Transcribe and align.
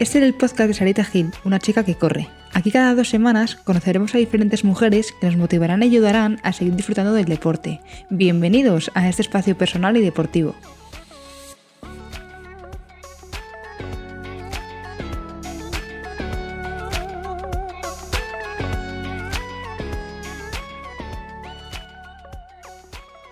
Este 0.00 0.16
es 0.16 0.24
el 0.24 0.32
podcast 0.32 0.60
de 0.60 0.72
Sarita 0.72 1.04
Gil, 1.04 1.30
una 1.44 1.58
chica 1.58 1.84
que 1.84 1.94
corre. 1.94 2.26
Aquí 2.54 2.70
cada 2.70 2.94
dos 2.94 3.10
semanas 3.10 3.56
conoceremos 3.56 4.14
a 4.14 4.18
diferentes 4.18 4.64
mujeres 4.64 5.12
que 5.20 5.26
nos 5.26 5.36
motivarán 5.36 5.82
y 5.82 5.86
ayudarán 5.88 6.40
a 6.42 6.54
seguir 6.54 6.74
disfrutando 6.74 7.12
del 7.12 7.26
deporte. 7.26 7.82
Bienvenidos 8.08 8.90
a 8.94 9.10
este 9.10 9.20
espacio 9.20 9.58
personal 9.58 9.98
y 9.98 10.00
deportivo. 10.00 10.54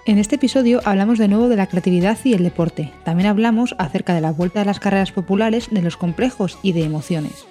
En 0.09 0.17
este 0.17 0.37
episodio 0.37 0.81
hablamos 0.87 1.19
de 1.19 1.29
nuevo 1.29 1.51
de 1.51 1.57
la 1.57 1.67
creatividad 1.67 2.17
y 2.25 2.33
el 2.33 2.43
deporte. 2.43 2.91
También 3.05 3.29
hablamos 3.29 3.75
acerca 3.77 4.15
de 4.15 4.23
la 4.23 4.33
vuelta 4.33 4.63
a 4.63 4.65
las 4.65 4.81
carreras 4.81 5.13
populares, 5.13 5.69
de 5.71 5.83
los 5.83 5.99
complejos 5.99 6.59
y 6.63 6.73
de 6.73 6.83
emociones. 6.83 7.47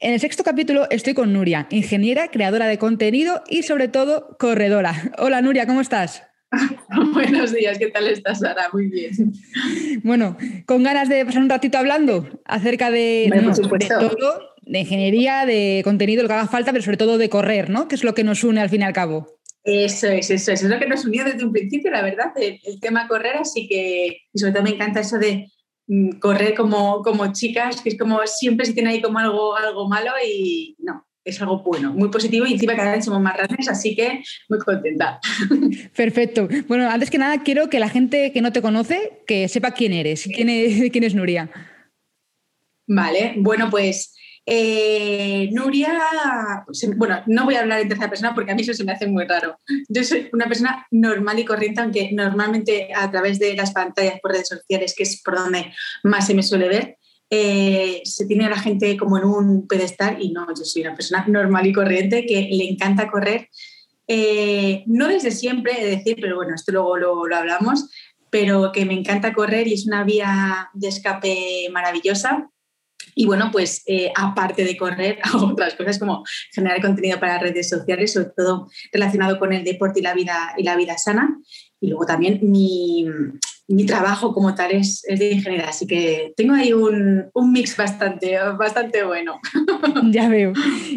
En 0.00 0.14
el 0.14 0.20
sexto 0.20 0.44
capítulo 0.44 0.86
estoy 0.88 1.12
con 1.12 1.34
Nuria, 1.34 1.66
ingeniera, 1.68 2.28
creadora 2.28 2.66
de 2.68 2.78
contenido 2.78 3.42
y 3.50 3.64
sobre 3.64 3.88
todo 3.88 4.34
corredora. 4.38 5.12
Hola 5.18 5.42
Nuria, 5.42 5.66
¿cómo 5.66 5.82
estás? 5.82 6.22
Buenos 7.12 7.52
días, 7.52 7.76
¿qué 7.76 7.88
tal 7.88 8.06
estás, 8.06 8.38
Sara? 8.38 8.70
Muy 8.72 8.86
bien. 8.86 9.34
Bueno, 10.04 10.38
con 10.64 10.84
ganas 10.84 11.10
de 11.10 11.22
pasar 11.26 11.42
un 11.42 11.50
ratito 11.50 11.76
hablando 11.76 12.26
acerca 12.46 12.90
de, 12.90 13.30
todo, 13.86 14.40
de 14.62 14.78
ingeniería, 14.78 15.44
de 15.44 15.82
contenido, 15.84 16.22
lo 16.22 16.28
que 16.28 16.34
haga 16.34 16.48
falta, 16.48 16.72
pero 16.72 16.82
sobre 16.82 16.96
todo 16.96 17.18
de 17.18 17.28
correr, 17.28 17.68
¿no? 17.68 17.88
Que 17.88 17.94
es 17.94 18.04
lo 18.04 18.14
que 18.14 18.24
nos 18.24 18.42
une 18.42 18.62
al 18.62 18.70
fin 18.70 18.80
y 18.80 18.84
al 18.84 18.94
cabo. 18.94 19.35
Eso 19.66 20.06
es, 20.06 20.30
eso 20.30 20.52
es, 20.52 20.62
es 20.62 20.70
lo 20.70 20.78
que 20.78 20.86
nos 20.86 21.04
unió 21.04 21.24
desde 21.24 21.44
un 21.44 21.52
principio, 21.52 21.90
la 21.90 22.00
verdad, 22.00 22.32
el, 22.36 22.60
tema 22.80 23.08
correr, 23.08 23.36
así 23.38 23.66
que, 23.66 24.20
y 24.32 24.38
sobre 24.38 24.52
todo 24.52 24.62
me 24.62 24.70
encanta 24.70 25.00
eso 25.00 25.18
de 25.18 25.48
mm, 25.88 26.20
correr 26.20 26.54
como, 26.54 27.02
como 27.02 27.32
chicas, 27.32 27.82
que 27.82 27.88
es 27.88 27.98
como 27.98 28.20
siempre 28.26 28.64
se 28.64 28.74
tiene 28.74 28.90
ahí 28.90 29.02
como 29.02 29.18
algo, 29.18 29.56
algo 29.56 29.88
malo 29.88 30.12
y 30.24 30.76
no, 30.78 31.04
es 31.24 31.42
algo 31.42 31.64
bueno, 31.64 31.92
muy 31.92 32.10
positivo 32.10 32.46
y 32.46 32.52
encima 32.52 32.76
cada 32.76 32.92
vez 32.92 33.04
somos 33.04 33.20
más 33.20 33.36
grandes, 33.36 33.68
así 33.68 33.96
que 33.96 34.22
muy 34.48 34.60
contenta. 34.60 35.18
Perfecto. 35.96 36.48
Bueno, 36.68 36.88
antes 36.88 37.10
que 37.10 37.18
nada 37.18 37.42
quiero 37.42 37.68
que 37.68 37.80
la 37.80 37.88
gente 37.88 38.30
que 38.30 38.42
no 38.42 38.52
te 38.52 38.62
conoce, 38.62 39.24
que 39.26 39.48
sepa 39.48 39.72
quién 39.72 39.92
eres, 39.92 40.28
quién 40.32 40.48
es, 40.48 40.92
quién 40.92 41.02
es 41.02 41.16
Nuria. 41.16 41.50
Vale, 42.86 43.34
bueno, 43.38 43.68
pues 43.68 44.14
eh, 44.48 45.48
Nuria, 45.50 46.64
bueno, 46.96 47.20
no 47.26 47.44
voy 47.44 47.56
a 47.56 47.60
hablar 47.60 47.80
en 47.80 47.88
tercera 47.88 48.08
persona 48.08 48.32
porque 48.32 48.52
a 48.52 48.54
mí 48.54 48.62
eso 48.62 48.74
se 48.74 48.84
me 48.84 48.92
hace 48.92 49.08
muy 49.08 49.26
raro. 49.26 49.58
Yo 49.88 50.04
soy 50.04 50.28
una 50.32 50.46
persona 50.46 50.86
normal 50.92 51.40
y 51.40 51.44
corriente, 51.44 51.80
aunque 51.80 52.10
normalmente 52.12 52.90
a 52.94 53.10
través 53.10 53.40
de 53.40 53.56
las 53.56 53.72
pantallas 53.72 54.20
por 54.20 54.30
redes 54.30 54.48
sociales, 54.48 54.94
que 54.96 55.02
es 55.02 55.20
por 55.20 55.34
donde 55.34 55.72
más 56.04 56.28
se 56.28 56.34
me 56.34 56.44
suele 56.44 56.68
ver, 56.68 56.96
eh, 57.28 58.02
se 58.04 58.26
tiene 58.26 58.46
a 58.46 58.50
la 58.50 58.58
gente 58.58 58.96
como 58.96 59.18
en 59.18 59.24
un 59.24 59.66
pedestal 59.66 60.18
y 60.20 60.30
no, 60.30 60.46
yo 60.56 60.64
soy 60.64 60.82
una 60.82 60.94
persona 60.94 61.24
normal 61.26 61.66
y 61.66 61.72
corriente 61.72 62.24
que 62.24 62.48
le 62.52 62.68
encanta 62.68 63.10
correr. 63.10 63.48
Eh, 64.06 64.84
no 64.86 65.08
desde 65.08 65.32
siempre, 65.32 65.72
he 65.76 65.84
de 65.84 65.96
decir, 65.96 66.18
pero 66.20 66.36
bueno, 66.36 66.54
esto 66.54 66.70
luego 66.70 66.96
lo 67.26 67.36
hablamos, 67.36 67.90
pero 68.30 68.70
que 68.70 68.84
me 68.84 68.94
encanta 68.94 69.34
correr 69.34 69.66
y 69.66 69.72
es 69.72 69.88
una 69.88 70.04
vía 70.04 70.70
de 70.72 70.86
escape 70.86 71.68
maravillosa 71.72 72.48
y 73.18 73.24
bueno, 73.24 73.48
pues 73.50 73.82
eh, 73.86 74.12
aparte 74.14 74.62
de 74.62 74.76
correr, 74.76 75.18
hago 75.22 75.46
otras 75.46 75.74
cosas 75.74 75.98
como 75.98 76.22
generar 76.52 76.82
contenido 76.82 77.18
para 77.18 77.38
redes 77.38 77.68
sociales, 77.68 78.12
sobre 78.12 78.28
todo 78.36 78.68
relacionado 78.92 79.38
con 79.38 79.54
el 79.54 79.64
deporte 79.64 80.00
y 80.00 80.02
la 80.02 80.14
vida, 80.14 80.52
y 80.58 80.62
la 80.62 80.76
vida 80.76 80.98
sana. 80.98 81.40
Y 81.80 81.88
luego 81.88 82.04
también 82.04 82.40
mi, 82.42 83.06
trabajo 83.86 84.34
como 84.34 84.54
tal 84.54 84.72
es, 84.72 85.02
de 85.08 85.30
ingeniera, 85.30 85.70
así 85.70 85.86
que 85.86 86.34
tengo 86.36 86.54
ahí 86.54 86.74
un, 86.74 87.30
mix 87.50 87.76
bastante, 87.76 88.36
bastante 88.58 89.02
bueno. 89.02 89.40
Ya 90.12 90.28
veo. 90.28 90.52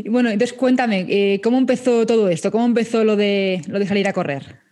Bueno, 0.09 0.29
entonces 0.29 0.55
cuéntame, 0.57 1.05
eh, 1.07 1.39
¿cómo 1.41 1.57
empezó 1.57 2.05
todo 2.05 2.27
esto? 2.27 2.51
¿Cómo 2.51 2.65
empezó 2.65 3.05
lo 3.05 3.15
de, 3.15 3.61
lo 3.67 3.79
de 3.79 3.87
salir 3.87 4.07
a 4.07 4.13
correr? 4.13 4.68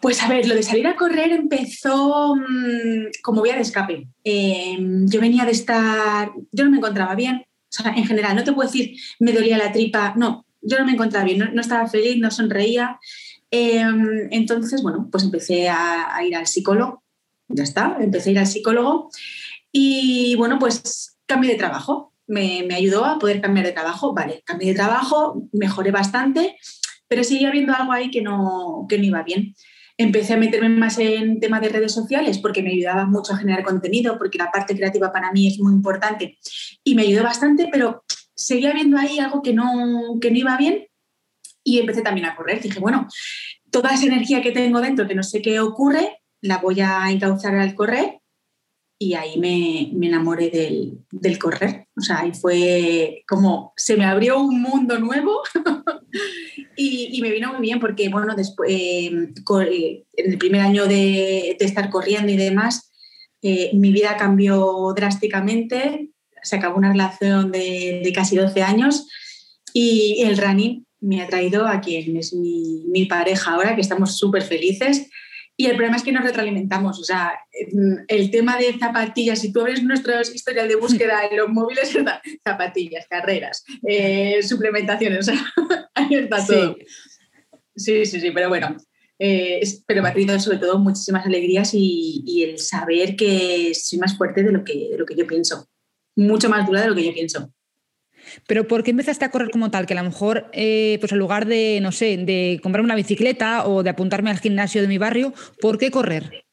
Pues 0.00 0.22
a 0.22 0.28
ver, 0.28 0.46
lo 0.46 0.54
de 0.54 0.62
salir 0.62 0.86
a 0.86 0.94
correr 0.94 1.32
empezó 1.32 2.36
mm, 2.36 3.06
como 3.22 3.42
vía 3.42 3.56
de 3.56 3.62
escape. 3.62 4.08
Em, 4.22 5.08
yo 5.08 5.20
venía 5.20 5.44
de 5.44 5.50
estar, 5.50 6.30
yo 6.52 6.64
no 6.64 6.70
me 6.70 6.76
encontraba 6.76 7.14
bien, 7.16 7.44
o 7.70 7.72
sea, 7.82 7.92
en 7.92 8.06
general, 8.06 8.36
no 8.36 8.44
te 8.44 8.52
puedo 8.52 8.68
decir 8.68 8.96
me 9.18 9.32
dolía 9.32 9.58
la 9.58 9.72
tripa, 9.72 10.14
no, 10.16 10.46
yo 10.62 10.78
no 10.78 10.86
me 10.86 10.92
encontraba 10.92 11.24
bien, 11.24 11.50
no, 11.52 11.60
estaba 11.60 11.88
feliz, 11.88 12.18
no 12.18 12.30
sonreía. 12.30 12.98
Em, 13.50 14.28
entonces, 14.30 14.82
bueno, 14.82 15.08
pues 15.10 15.24
empecé 15.24 15.68
a, 15.68 16.16
ir 16.24 16.36
al 16.36 16.46
psicólogo, 16.46 17.02
ya 17.48 17.64
está, 17.64 17.96
empecé 18.00 18.30
a 18.30 18.32
ir 18.32 18.38
al 18.38 18.46
psicólogo. 18.46 19.10
Y 19.72 20.36
bueno, 20.36 20.58
pues 20.58 21.18
cambié 21.26 21.52
de 21.52 21.58
trabajo, 21.58 22.14
me, 22.26 22.68
ayudó 22.72 23.04
a 23.04 23.18
poder 23.18 23.40
cambiar 23.40 23.66
de 23.66 23.72
trabajo, 23.72 24.14
vale, 24.14 24.42
cambié 24.44 24.68
de 24.68 24.74
trabajo, 24.76 25.48
mejoré 25.52 25.90
bastante, 25.90 26.56
pero 27.08 27.24
seguía 27.24 27.48
habiendo 27.48 27.74
algo 27.74 27.92
ahí 27.92 28.10
que 28.10 28.22
no, 28.22 28.86
que 28.88 28.98
no 28.98 29.04
iba 29.04 29.22
bien 29.22 29.54
empecé 29.98 30.34
a 30.34 30.38
meterme 30.38 30.68
más 30.68 30.98
en 30.98 31.40
temas 31.40 31.60
de 31.60 31.68
redes 31.68 31.92
sociales 31.92 32.38
porque 32.38 32.62
me 32.62 32.70
ayudaba 32.70 33.04
mucho 33.04 33.34
a 33.34 33.36
generar 33.36 33.64
contenido, 33.64 34.16
porque 34.16 34.38
la 34.38 34.50
parte 34.50 34.76
creativa 34.76 35.12
para 35.12 35.32
mí 35.32 35.48
es 35.48 35.58
muy 35.58 35.72
importante 35.72 36.38
y 36.84 36.94
me 36.94 37.02
ayudó 37.02 37.24
bastante, 37.24 37.68
pero 37.70 38.04
seguía 38.34 38.72
viendo 38.72 38.96
ahí 38.96 39.18
algo 39.18 39.42
que 39.42 39.52
no, 39.52 40.18
que 40.20 40.30
no 40.30 40.38
iba 40.38 40.56
bien 40.56 40.86
y 41.64 41.80
empecé 41.80 42.02
también 42.02 42.26
a 42.26 42.36
correr. 42.36 42.62
Dije, 42.62 42.78
bueno, 42.78 43.08
toda 43.70 43.92
esa 43.92 44.06
energía 44.06 44.40
que 44.40 44.52
tengo 44.52 44.80
dentro, 44.80 45.08
que 45.08 45.16
no 45.16 45.24
sé 45.24 45.42
qué 45.42 45.58
ocurre, 45.58 46.22
la 46.40 46.58
voy 46.58 46.80
a 46.80 47.10
encauzar 47.10 47.56
al 47.56 47.74
correr 47.74 48.20
y 49.00 49.14
ahí 49.14 49.38
me, 49.38 49.90
me 49.94 50.06
enamoré 50.06 50.50
del, 50.50 51.04
del, 51.10 51.38
correr. 51.38 51.88
O 51.96 52.00
sea, 52.00 52.20
ahí 52.20 52.32
fue 52.32 53.24
como 53.28 53.72
se 53.76 53.96
me 53.96 54.04
abrió 54.04 54.40
un 54.40 54.60
mundo 54.62 54.98
nuevo 54.98 55.42
y, 56.78 57.20
me 57.20 57.30
vino 57.30 57.52
muy 57.52 57.62
bien 57.62 57.80
porque, 57.80 58.08
bueno, 58.08 58.34
después, 58.36 58.70
eh, 58.70 59.06
eh, 59.06 60.04
en 60.16 60.32
el 60.32 60.38
primer 60.38 60.60
año 60.60 60.86
de, 60.86 61.56
de 61.58 61.64
estar 61.64 61.90
corriendo 61.90 62.30
y 62.30 62.36
demás, 62.36 62.92
eh, 63.42 63.70
mi 63.74 63.90
vida 63.92 64.16
cambió 64.16 64.92
drásticamente. 64.94 66.10
Se 66.42 66.56
acabó 66.56 66.78
una 66.78 66.92
relación 66.92 67.50
de, 67.50 68.00
de, 68.04 68.12
casi 68.12 68.36
12 68.36 68.62
años 68.62 69.08
y 69.72 70.22
el 70.22 70.38
running 70.38 70.86
me 71.00 71.20
ha 71.20 71.26
traído 71.26 71.66
a 71.66 71.80
quien 71.80 72.16
es 72.16 72.32
mi, 72.32 72.84
mi 72.86 73.06
pareja 73.06 73.52
ahora, 73.52 73.74
que 73.74 73.80
estamos 73.80 74.16
súper 74.16 74.42
felices. 74.42 75.07
Y 75.60 75.66
el 75.66 75.72
problema 75.72 75.96
es 75.96 76.04
que 76.04 76.12
nos 76.12 76.22
retroalimentamos. 76.22 77.00
O 77.00 77.02
sea, 77.02 77.32
el 78.06 78.30
tema 78.30 78.56
de 78.56 78.78
zapatillas, 78.78 79.40
si 79.40 79.52
tú 79.52 79.60
abres 79.60 79.82
nuestro 79.82 80.20
historial 80.20 80.68
de 80.68 80.76
búsqueda 80.76 81.26
en 81.28 81.36
los 81.36 81.48
móviles, 81.48 81.92
zapatillas, 82.46 83.06
carreras, 83.10 83.64
eh, 83.84 84.40
suplementaciones, 84.40 85.18
o 85.28 85.32
sea, 85.32 85.52
ahí 85.94 86.14
está 86.14 86.46
todo. 86.46 86.76
Sí, 87.74 88.06
sí, 88.06 88.20
sí, 88.20 88.30
pero 88.30 88.48
bueno. 88.48 88.76
Eh, 89.18 89.60
pero 89.84 90.00
me 90.00 90.10
ha 90.10 90.12
traído 90.12 90.38
sobre 90.38 90.58
todo 90.58 90.78
muchísimas 90.78 91.26
alegrías 91.26 91.74
y, 91.74 92.22
y, 92.24 92.44
el 92.44 92.60
saber 92.60 93.16
que 93.16 93.72
soy 93.74 93.98
más 93.98 94.16
fuerte 94.16 94.44
de 94.44 94.52
lo 94.52 94.62
que, 94.62 94.90
de 94.92 94.96
lo 94.96 95.04
que 95.04 95.16
yo 95.16 95.26
pienso. 95.26 95.68
Mucho 96.14 96.48
más 96.48 96.68
dura 96.68 96.82
de 96.82 96.88
lo 96.88 96.94
que 96.94 97.04
yo 97.04 97.12
pienso. 97.12 97.52
Pero 98.46 98.66
¿por 98.66 98.82
qué 98.82 98.90
empezaste 98.90 99.24
a 99.24 99.30
correr 99.30 99.50
como 99.50 99.70
tal? 99.70 99.86
Que 99.86 99.94
a 99.94 100.02
lo 100.02 100.08
mejor, 100.08 100.50
eh, 100.52 100.98
pues 101.00 101.12
en 101.12 101.18
lugar 101.18 101.46
de, 101.46 101.78
no 101.82 101.92
sé, 101.92 102.16
de 102.16 102.60
comprar 102.62 102.84
una 102.84 102.94
bicicleta 102.94 103.66
o 103.66 103.82
de 103.82 103.90
apuntarme 103.90 104.30
al 104.30 104.38
gimnasio 104.38 104.82
de 104.82 104.88
mi 104.88 104.98
barrio, 104.98 105.32
¿por 105.60 105.78
qué 105.78 105.90
correr? 105.90 106.44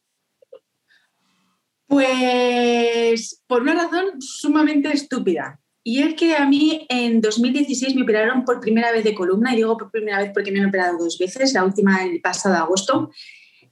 Pues 1.87 3.43
por 3.47 3.61
una 3.61 3.75
razón 3.75 4.19
sumamente 4.19 4.91
estúpida. 4.91 5.59
Y 5.87 6.01
es 6.01 6.15
que 6.15 6.35
a 6.35 6.47
mí 6.47 6.87
en 6.89 7.21
2016 7.21 7.95
me 7.95 8.01
operaron 8.01 8.43
por 8.43 8.59
primera 8.59 8.91
vez 8.91 9.03
de 9.03 9.13
columna, 9.13 9.53
y 9.53 9.57
digo 9.57 9.77
por 9.77 9.91
primera 9.91 10.17
vez 10.17 10.31
porque 10.33 10.51
me 10.51 10.59
han 10.59 10.69
operado 10.69 10.97
dos 10.97 11.19
veces, 11.19 11.53
la 11.53 11.63
última 11.63 12.03
el 12.03 12.21
pasado 12.21 12.55
agosto. 12.55 13.11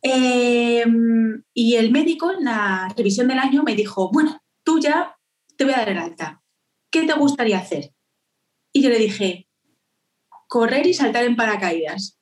Em, 0.03 1.41
y 1.55 1.75
el 1.75 1.91
médico 1.91 2.31
en 2.31 2.45
la 2.45 2.93
revisión 2.95 3.27
del 3.27 3.39
año 3.39 3.63
me 3.63 3.73
dijo, 3.73 4.11
bueno, 4.11 4.39
tú 4.63 4.79
ya 4.79 5.15
te 5.57 5.63
voy 5.63 5.73
a 5.73 5.77
dar 5.77 5.89
el 5.89 5.97
alta. 5.97 6.42
¿Qué 6.93 7.07
te 7.07 7.13
gustaría 7.13 7.57
hacer? 7.57 7.91
Y 8.71 8.83
yo 8.83 8.89
le 8.89 8.99
dije, 8.99 9.47
correr 10.47 10.85
y 10.85 10.93
saltar 10.93 11.23
en 11.23 11.35
paracaídas. 11.35 12.19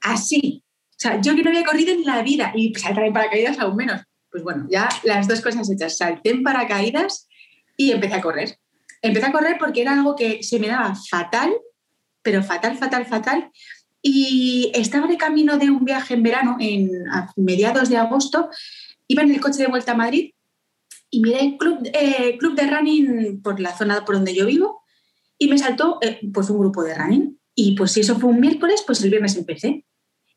Así. 0.00 0.64
O 0.90 0.96
sea, 0.96 1.20
yo 1.20 1.36
que 1.36 1.44
no 1.44 1.50
había 1.50 1.64
corrido 1.64 1.92
en 1.92 2.04
la 2.04 2.20
vida 2.22 2.52
y 2.52 2.74
saltar 2.74 3.04
en 3.04 3.12
paracaídas 3.12 3.60
aún 3.60 3.76
menos. 3.76 4.02
Pues 4.28 4.42
bueno, 4.42 4.66
ya 4.68 4.88
las 5.04 5.28
dos 5.28 5.40
cosas 5.40 5.70
hechas. 5.70 5.96
Salté 5.96 6.30
en 6.30 6.42
paracaídas 6.42 7.28
y 7.76 7.92
empecé 7.92 8.16
a 8.16 8.20
correr. 8.20 8.58
Empecé 9.02 9.26
a 9.26 9.32
correr 9.32 9.56
porque 9.56 9.82
era 9.82 9.92
algo 9.92 10.16
que 10.16 10.42
se 10.42 10.58
me 10.58 10.66
daba 10.66 10.96
fatal, 10.96 11.54
pero 12.20 12.42
fatal, 12.42 12.76
fatal, 12.76 13.06
fatal. 13.06 13.52
Y 14.02 14.72
estaba 14.74 15.06
de 15.06 15.16
camino 15.16 15.58
de 15.58 15.70
un 15.70 15.84
viaje 15.84 16.14
en 16.14 16.24
verano, 16.24 16.56
en, 16.58 16.90
a 17.12 17.32
mediados 17.36 17.88
de 17.88 17.98
agosto. 17.98 18.50
Iba 19.06 19.22
en 19.22 19.30
el 19.30 19.40
coche 19.40 19.62
de 19.62 19.68
vuelta 19.68 19.92
a 19.92 19.96
Madrid 19.96 20.32
y 21.10 21.20
miré 21.20 21.40
el 21.40 21.56
club, 21.56 21.78
eh, 21.92 22.36
club 22.38 22.54
de 22.54 22.66
running 22.66 23.42
por 23.42 23.60
la 23.60 23.76
zona 23.76 24.04
por 24.04 24.16
donde 24.16 24.34
yo 24.34 24.46
vivo 24.46 24.82
y 25.38 25.48
me 25.48 25.58
saltó 25.58 25.98
eh, 26.02 26.20
pues 26.32 26.50
un 26.50 26.58
grupo 26.58 26.82
de 26.82 26.94
running. 26.94 27.38
Y 27.54 27.74
pues 27.76 27.92
si 27.92 28.00
eso 28.00 28.18
fue 28.18 28.30
un 28.30 28.40
miércoles, 28.40 28.82
pues 28.86 29.02
el 29.02 29.10
viernes 29.10 29.36
empecé. 29.36 29.84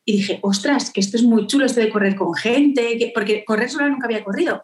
Y 0.06 0.14
dije, 0.14 0.40
ostras, 0.42 0.92
que 0.92 1.00
esto 1.00 1.18
es 1.18 1.24
muy 1.24 1.46
chulo, 1.48 1.66
esto 1.66 1.80
de 1.80 1.90
correr 1.90 2.16
con 2.16 2.34
gente, 2.34 3.12
porque 3.14 3.46
correr 3.46 3.70
sola 3.70 3.90
nunca 3.90 4.08
había 4.08 4.24
corrido. 4.24 4.64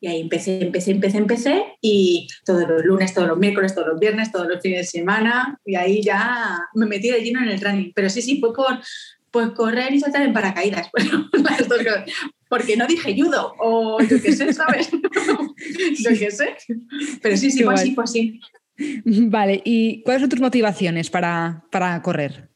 Y 0.00 0.06
ahí 0.06 0.20
empecé, 0.20 0.62
empecé, 0.62 0.92
empecé, 0.92 1.18
empecé 1.18 1.64
y 1.80 2.28
todos 2.44 2.68
los 2.68 2.84
lunes, 2.84 3.12
todos 3.14 3.26
los 3.26 3.38
miércoles, 3.38 3.74
todos 3.74 3.88
los 3.88 3.98
viernes, 3.98 4.30
todos 4.30 4.46
los 4.46 4.62
fines 4.62 4.78
de 4.78 4.98
semana 4.98 5.58
y 5.64 5.74
ahí 5.74 6.02
ya 6.02 6.60
me 6.74 6.86
metí 6.86 7.10
de 7.10 7.20
lleno 7.20 7.42
en 7.42 7.48
el 7.48 7.60
running. 7.60 7.92
Pero 7.96 8.08
sí, 8.08 8.22
sí, 8.22 8.38
fue 8.38 8.54
por 8.54 8.78
pues 9.30 9.50
correr 9.50 9.92
y 9.92 10.00
saltar 10.00 10.22
en 10.22 10.32
paracaídas. 10.32 10.88
porque 12.48 12.76
no 12.76 12.86
dije 12.86 13.14
judo 13.20 13.54
o 13.58 14.00
yo 14.00 14.20
qué 14.22 14.32
sé, 14.32 14.52
¿sabes? 14.52 14.90
yo 15.98 16.10
qué 16.18 16.30
sé. 16.30 16.56
Pero 17.22 17.36
sí, 17.36 17.50
sí, 17.50 17.62
fue 17.62 17.74
así, 17.74 17.94
fue 17.94 18.04
así. 18.04 18.40
Vale, 19.04 19.60
¿y 19.64 20.02
cuáles 20.02 20.22
son 20.22 20.30
tus 20.30 20.40
motivaciones 20.40 21.10
para, 21.10 21.64
para 21.70 22.00
correr? 22.02 22.48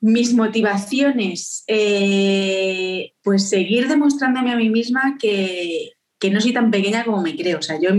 Mis 0.00 0.32
motivaciones, 0.32 1.64
eh, 1.66 3.12
pues 3.22 3.48
seguir 3.48 3.88
demostrándome 3.88 4.52
a 4.52 4.56
mí 4.56 4.70
misma 4.70 5.18
que, 5.18 5.92
no 6.30 6.40
soy 6.40 6.52
tan 6.52 6.70
pequeña 6.70 7.04
como 7.04 7.20
me 7.20 7.36
creo. 7.36 7.58
O 7.58 7.62
sea, 7.62 7.78
yo, 7.80 7.90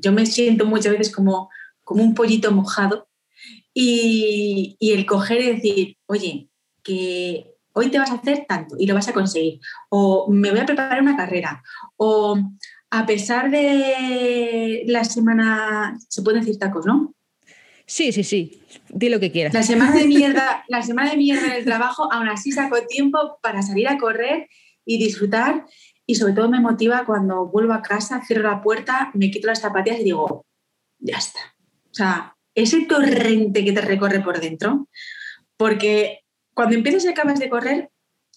yo 0.00 0.12
me 0.12 0.26
siento 0.26 0.64
muchas 0.64 0.92
veces 0.92 1.14
como, 1.14 1.50
como 1.84 2.02
un 2.02 2.14
pollito 2.14 2.50
mojado 2.50 3.08
y, 3.74 4.76
y 4.78 4.92
el 4.92 5.04
coger 5.04 5.42
y 5.42 5.52
decir, 5.52 5.96
oye, 6.06 6.48
que 6.82 7.54
hoy 7.72 7.90
te 7.90 7.98
vas 7.98 8.10
a 8.10 8.14
hacer 8.14 8.44
tanto 8.48 8.76
y 8.78 8.86
lo 8.86 8.94
vas 8.94 9.08
a 9.08 9.12
conseguir. 9.12 9.60
O 9.88 10.30
me 10.30 10.50
voy 10.50 10.60
a 10.60 10.66
preparar 10.66 11.00
una 11.00 11.16
carrera. 11.16 11.62
O 11.96 12.38
a 12.90 13.06
pesar 13.06 13.50
de 13.50 14.84
la 14.86 15.04
semana, 15.04 15.96
se 16.08 16.22
pueden 16.22 16.40
decir 16.40 16.58
tacos, 16.58 16.86
¿no? 16.86 17.14
Sí, 17.86 18.12
sí, 18.12 18.24
sí. 18.24 18.62
Di 18.88 19.08
lo 19.08 19.20
que 19.20 19.32
quieras. 19.32 19.54
La 19.54 19.62
semana 19.62 19.92
de 19.92 20.06
mierda, 20.06 20.64
la 20.68 20.82
semana 20.82 21.10
de 21.10 21.16
mierda 21.16 21.46
en 21.46 21.52
el 21.52 21.64
trabajo, 21.64 22.12
aún 22.12 22.28
así 22.28 22.52
saco 22.52 22.76
tiempo 22.86 23.38
para 23.42 23.62
salir 23.62 23.88
a 23.88 23.98
correr 23.98 24.48
y 24.84 24.98
disfrutar. 24.98 25.66
Y 26.06 26.16
sobre 26.16 26.34
todo 26.34 26.48
me 26.48 26.60
motiva 26.60 27.04
cuando 27.06 27.46
vuelvo 27.46 27.72
a 27.72 27.82
casa, 27.82 28.22
cierro 28.26 28.50
la 28.50 28.62
puerta, 28.62 29.10
me 29.14 29.30
quito 29.30 29.46
las 29.46 29.60
zapatillas 29.60 30.00
y 30.00 30.04
digo, 30.04 30.44
ya 30.98 31.16
está. 31.16 31.40
O 31.90 31.94
sea, 31.94 32.36
ese 32.54 32.82
torrente 32.86 33.64
que 33.64 33.72
te 33.72 33.80
recorre 33.80 34.20
por 34.20 34.40
dentro, 34.40 34.88
porque 35.56 36.21
cuando 36.54 36.76
empiezas 36.76 37.04
y 37.04 37.08
acabas 37.08 37.38
de 37.38 37.48
correr, 37.48 37.90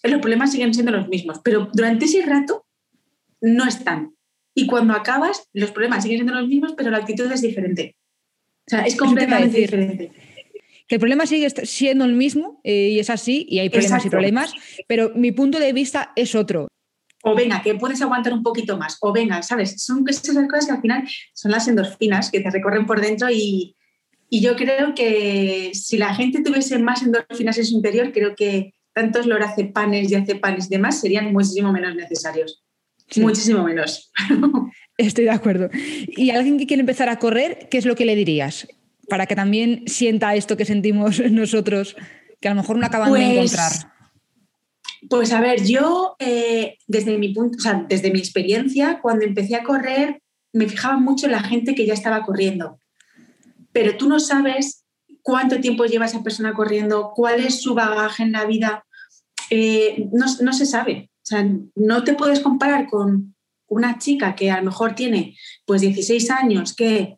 los 0.04 0.22
problemas 0.22 0.52
siguen 0.52 0.74
siendo 0.74 0.92
los 0.92 1.08
mismos, 1.08 1.40
pero 1.44 1.70
durante 1.74 2.06
ese 2.06 2.26
rato 2.26 2.66
no 3.42 3.68
están. 3.68 4.16
Y 4.54 4.68
cuando 4.68 4.94
acabas, 4.94 5.50
los 5.54 5.72
problemas 5.72 6.04
siguen 6.04 6.20
siendo 6.20 6.34
los 6.34 6.48
mismos, 6.48 6.74
pero 6.78 6.92
la 6.92 6.98
actitud 6.98 7.30
es 7.32 7.42
diferente. 7.42 7.96
O 8.68 8.70
sea, 8.70 8.82
es 8.82 8.96
completamente 8.96 9.58
diferente. 9.58 10.12
Que 10.88 10.96
el 10.96 11.00
problema 11.00 11.26
sigue 11.26 11.50
siendo 11.50 12.06
el 12.06 12.14
mismo 12.14 12.62
eh, 12.64 12.90
y 12.92 13.00
es 13.00 13.10
así, 13.10 13.46
y 13.50 13.60
hay 13.60 13.70
problemas 13.70 14.06
y 14.06 14.10
problemas, 14.10 14.54
pero 14.88 15.12
mi 15.16 15.32
punto 15.32 15.60
de 15.60 15.74
vista 15.74 16.14
es 16.16 16.36
otro. 16.36 16.68
O 17.24 17.36
venga, 17.36 17.64
que 17.64 17.74
puedes 17.74 18.02
aguantar 18.04 18.34
un 18.34 18.44
poquito 18.44 18.78
más. 18.78 18.98
O 19.02 19.12
venga, 19.12 19.42
¿sabes? 19.42 19.84
Son 19.84 20.06
esas 20.08 20.30
cosas 20.48 20.68
que 20.68 20.72
al 20.74 20.82
final 20.82 21.08
son 21.34 21.52
las 21.52 21.68
endorfinas 21.68 22.30
que 22.30 22.40
te 22.40 22.52
recorren 22.52 22.86
por 22.86 23.02
dentro 23.02 23.30
y, 23.32 23.75
y 24.36 24.42
yo 24.42 24.58
creo 24.58 24.94
que 24.94 25.72
si 25.74 25.98
la 25.98 26.14
gente 26.14 26.44
tuviese 26.44 26.78
más 26.78 27.02
endorfinas 27.02 27.58
en 27.58 27.64
su 27.64 27.76
interior, 27.76 28.12
creo 28.12 28.36
que 28.36 28.74
tantos 28.92 29.28
lorazepanes 29.28 30.12
y 30.12 30.16
acepanes 30.16 30.66
y 30.66 30.72
demás 30.72 31.00
serían 31.00 31.32
muchísimo 31.32 31.72
menos 31.72 31.96
necesarios. 31.96 32.62
Muchísimo 33.16 33.64
menos. 33.64 34.12
Estoy 34.98 35.24
de 35.24 35.32
acuerdo. 35.32 35.70
Y 36.18 36.32
alguien 36.32 36.58
que 36.58 36.68
quiere 36.68 36.82
empezar 36.82 37.08
a 37.08 37.18
correr, 37.18 37.70
¿qué 37.72 37.78
es 37.78 37.86
lo 37.86 37.96
que 37.96 38.04
le 38.04 38.14
dirías? 38.14 38.68
Para 39.08 39.26
que 39.26 39.38
también 39.38 39.84
sienta 39.86 40.36
esto 40.36 40.58
que 40.58 40.66
sentimos 40.66 41.22
nosotros, 41.32 41.96
que 42.42 42.50
a 42.50 42.54
lo 42.54 42.60
mejor 42.60 42.78
no 42.78 42.86
acaban 42.86 43.14
de 43.14 43.20
pues 43.20 43.32
encontrar. 43.32 43.72
Pues 45.10 45.32
a 45.32 45.40
ver, 45.40 45.64
yo 45.64 46.18
eh, 46.20 46.76
desde 46.88 47.18
mi 47.18 47.34
punto, 47.34 47.58
o 47.58 47.62
sea, 47.62 47.86
desde 47.88 48.12
mi 48.12 48.20
experiencia, 48.20 49.00
cuando 49.02 49.24
empecé 49.24 49.56
a 49.56 49.64
correr, 49.64 50.22
me 50.52 50.68
fijaba 50.68 50.98
mucho 50.98 51.28
en 51.28 51.32
la 51.32 51.44
gente 51.44 51.74
que 51.74 51.86
ya 51.86 51.94
estaba 51.94 52.24
corriendo 52.24 52.80
pero 53.76 53.98
tú 53.98 54.08
no 54.08 54.22
sabes 54.22 54.86
cuánto 55.22 55.60
tiempo 55.60 55.84
lleva 55.84 56.06
esa 56.06 56.24
persona 56.24 56.54
corriendo, 56.54 57.12
cuál 57.14 57.42
es 57.42 57.62
su 57.62 57.74
bagaje 57.74 58.24
en 58.24 58.32
la 58.32 58.46
vida, 58.46 58.86
eh, 59.50 60.08
no, 60.14 60.54
se 60.54 60.66
sabe. 60.66 61.12
O 61.18 61.26
sea, 61.26 61.46
no 61.76 62.06
te 62.06 62.14
puedes 62.14 62.40
comparar 62.40 62.88
con 62.88 63.36
una 63.68 63.98
chica 63.98 64.34
que 64.34 64.50
a 64.50 64.60
lo 64.60 64.64
mejor 64.64 64.96
tiene 64.96 65.36
pues 65.66 65.82
16 65.82 66.32
años, 66.32 66.74
que 66.74 67.18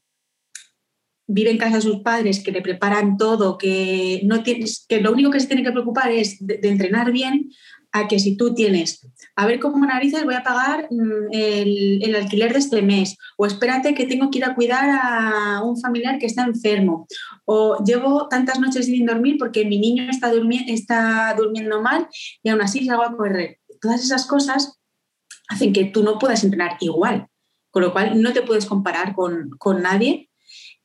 vive 1.28 1.52
en 1.52 1.60
casa 1.60 1.76
de 1.76 1.82
sus 1.84 2.00
padres, 2.02 2.42
que 2.44 2.52
le 2.52 2.64
preparan 2.64 3.18
todo, 3.18 3.60
que, 3.60 4.22
no 4.24 4.42
tienes, 4.42 4.84
que 4.90 5.00
lo 5.00 5.12
único 5.12 5.30
que 5.30 5.40
se 5.40 5.48
tiene 5.48 5.62
que 5.62 5.72
preocupar 5.72 6.10
es 6.12 6.38
de 6.40 6.60
entrenar 6.64 7.12
bien, 7.12 7.52
a 7.92 8.08
que 8.08 8.20
si 8.20 8.36
tú 8.38 8.54
tienes, 8.54 9.08
a 9.36 9.46
ver 9.46 9.60
cómo 9.60 9.86
narices 9.86 10.24
voy 10.24 10.36
a 10.36 10.44
pagar 10.44 10.88
mm, 10.90 11.28
el, 11.32 12.16
alquiler 12.16 12.54
de 12.54 12.60
este 12.60 12.82
mes, 12.82 13.18
o 13.38 13.46
espérate 13.46 13.94
que 13.94 14.06
tengo 14.06 14.30
que 14.30 14.40
ir 14.40 14.46
a 14.46 14.56
cuidar 14.56 14.90
a 14.90 15.62
un 15.64 15.80
familiar 15.80 16.20
que 16.20 16.26
está 16.26 16.44
enfermo, 16.44 17.08
o 17.46 17.84
llevo 17.84 18.28
tantas 18.28 18.60
noches 18.60 18.86
sin 18.86 19.06
dormir 19.06 19.38
porque 19.38 19.66
mi 19.66 19.80
niño 19.80 20.10
está, 20.10 20.32
está 20.68 21.34
durmiendo 21.38 21.82
mal 21.82 22.08
y 22.44 22.50
aún 22.50 22.62
así 22.62 22.86
salgo 22.86 23.04
a 23.04 23.16
correr. 23.16 23.60
Todas 23.82 24.04
esas 24.04 24.26
cosas 24.26 24.80
hacen 25.50 25.74
que 25.74 25.86
tú 25.86 26.04
no 26.04 26.20
puedas 26.20 26.44
entrenar 26.44 26.78
igual, 26.82 27.28
con 27.72 27.84
lo 27.84 27.94
cual 27.94 28.22
no 28.22 28.34
te 28.34 28.42
puedes 28.42 28.66
comparar 28.66 29.16
con, 29.16 29.52
con 29.58 29.82
nadie. 29.82 30.30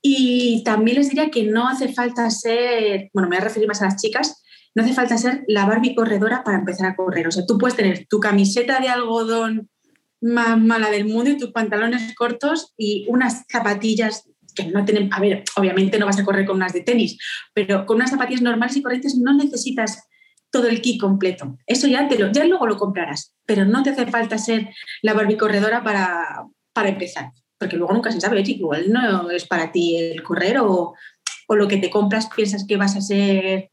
Y 0.05 0.65
también 0.65 0.99
les 0.99 1.11
diría 1.11 1.31
que 1.31 1.45
no 1.45 1.69
hace 1.69 1.93
falta 1.93 2.29
ser, 2.29 3.09
bueno, 3.15 3.29
me 3.29 3.37
voy 3.37 3.43
a 3.43 3.45
referir 3.45 3.69
más 3.69 3.81
a 3.83 3.85
las 3.85 4.03
chicas, 4.03 4.42
no 4.75 4.83
hace 4.83 4.95
falta 4.95 5.19
ser 5.19 5.45
la 5.49 5.67
Barbie 5.67 5.95
corredora 5.95 6.45
para 6.45 6.59
empezar 6.59 6.87
a 6.87 6.97
correr. 6.97 7.27
O 7.27 7.31
sea, 7.31 7.45
tú 7.47 7.59
puedes 7.59 7.77
tener 7.77 8.07
tu 8.09 8.21
camiseta 8.21 8.81
de 8.81 8.89
algodón 8.89 9.69
más 10.21 10.59
mala 10.59 10.91
del 10.91 11.05
mundo 11.05 11.31
y 11.31 11.37
tus 11.37 11.51
pantalones 11.51 12.15
cortos 12.15 12.73
y 12.77 13.07
unas 13.09 13.45
zapatillas 13.51 14.29
que 14.55 14.67
no 14.67 14.85
tienen, 14.85 15.13
a 15.13 15.21
ver, 15.21 15.45
obviamente 15.57 15.99
no 15.99 16.07
vas 16.07 16.19
a 16.19 16.25
correr 16.25 16.47
con 16.47 16.57
unas 16.57 16.73
de 16.73 16.83
tenis, 16.83 17.19
pero 17.55 17.87
con 17.87 17.97
unas 17.97 18.11
zapatillas 18.11 18.43
normales 18.43 18.77
y 18.77 18.83
corrientes 18.83 19.17
no 19.17 19.35
necesitas 19.35 20.07
todo 20.51 20.69
el 20.69 20.81
kit 20.83 21.01
completo. 21.01 21.57
Eso 21.67 21.87
ya, 21.89 22.07
te 22.09 22.19
lo, 22.19 22.31
ya 22.31 22.45
luego 22.45 22.67
lo 22.67 22.77
comprarás, 22.77 23.35
pero 23.47 23.65
no 23.65 23.83
te 23.83 23.91
hace 23.91 24.07
falta 24.07 24.39
ser 24.39 24.69
la 25.01 25.15
Barbie 25.15 25.39
corredora 25.39 25.83
para, 25.83 26.45
para 26.73 26.91
empezar, 26.91 27.31
porque 27.59 27.77
luego 27.77 27.95
nunca 27.95 28.13
se 28.13 28.21
sabe, 28.21 28.43
igual 28.43 28.93
no 28.93 29.31
es 29.31 29.47
para 29.47 29.73
ti 29.73 29.97
el 29.97 30.23
correr 30.23 30.59
o, 30.59 30.95
o 31.49 31.57
lo 31.57 31.67
que 31.67 31.79
te 31.79 31.91
compras 31.91 32.29
piensas 32.35 32.67
que 32.67 32.77
vas 32.77 32.95
a 32.97 33.01
ser 33.01 33.71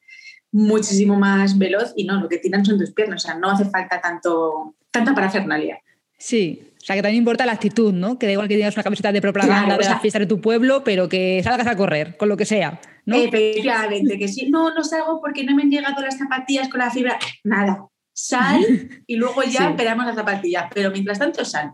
muchísimo 0.51 1.15
más 1.15 1.57
veloz 1.57 1.93
y 1.95 2.05
no, 2.05 2.19
lo 2.19 2.29
que 2.29 2.37
tiran 2.37 2.65
son 2.65 2.79
tus 2.79 2.91
piernas, 2.91 3.23
o 3.23 3.27
sea, 3.27 3.37
no 3.37 3.49
hace 3.49 3.65
falta 3.65 4.01
tanto, 4.01 4.75
tanta 4.91 5.13
parafernalia. 5.13 5.79
Sí, 6.17 6.61
o 6.81 6.85
sea, 6.85 6.95
que 6.95 7.01
también 7.01 7.19
importa 7.19 7.45
la 7.45 7.53
actitud, 7.53 7.93
¿no? 7.93 8.17
Que 8.17 8.25
da 8.25 8.33
igual 8.33 8.47
que 8.47 8.55
tengas 8.55 8.75
una 8.75 8.83
camiseta 8.83 9.11
de 9.11 9.21
propaganda 9.21 9.77
de 9.77 9.85
la 9.85 9.99
fiesta 9.99 10.19
de 10.19 10.25
tu 10.25 10.41
pueblo, 10.41 10.83
pero 10.83 11.07
que 11.07 11.41
salgas 11.43 11.67
a 11.67 11.75
correr, 11.75 12.17
con 12.17 12.29
lo 12.29 12.37
que 12.37 12.45
sea, 12.45 12.79
¿no? 13.05 13.15
Efectivamente, 13.15 14.17
que 14.17 14.27
sí, 14.27 14.49
no, 14.49 14.73
no 14.73 14.83
salgo 14.83 15.21
porque 15.21 15.43
no 15.43 15.55
me 15.55 15.63
han 15.63 15.71
llegado 15.71 16.01
las 16.01 16.17
zapatillas 16.17 16.69
con 16.69 16.79
la 16.79 16.89
fibra, 16.89 17.19
nada, 17.43 17.87
sal 18.13 18.61
y 19.07 19.15
luego 19.15 19.43
ya 19.43 19.69
esperamos 19.69 20.05
las 20.05 20.15
zapatillas, 20.15 20.65
pero 20.73 20.91
mientras 20.91 21.19
tanto 21.19 21.45
sal. 21.45 21.73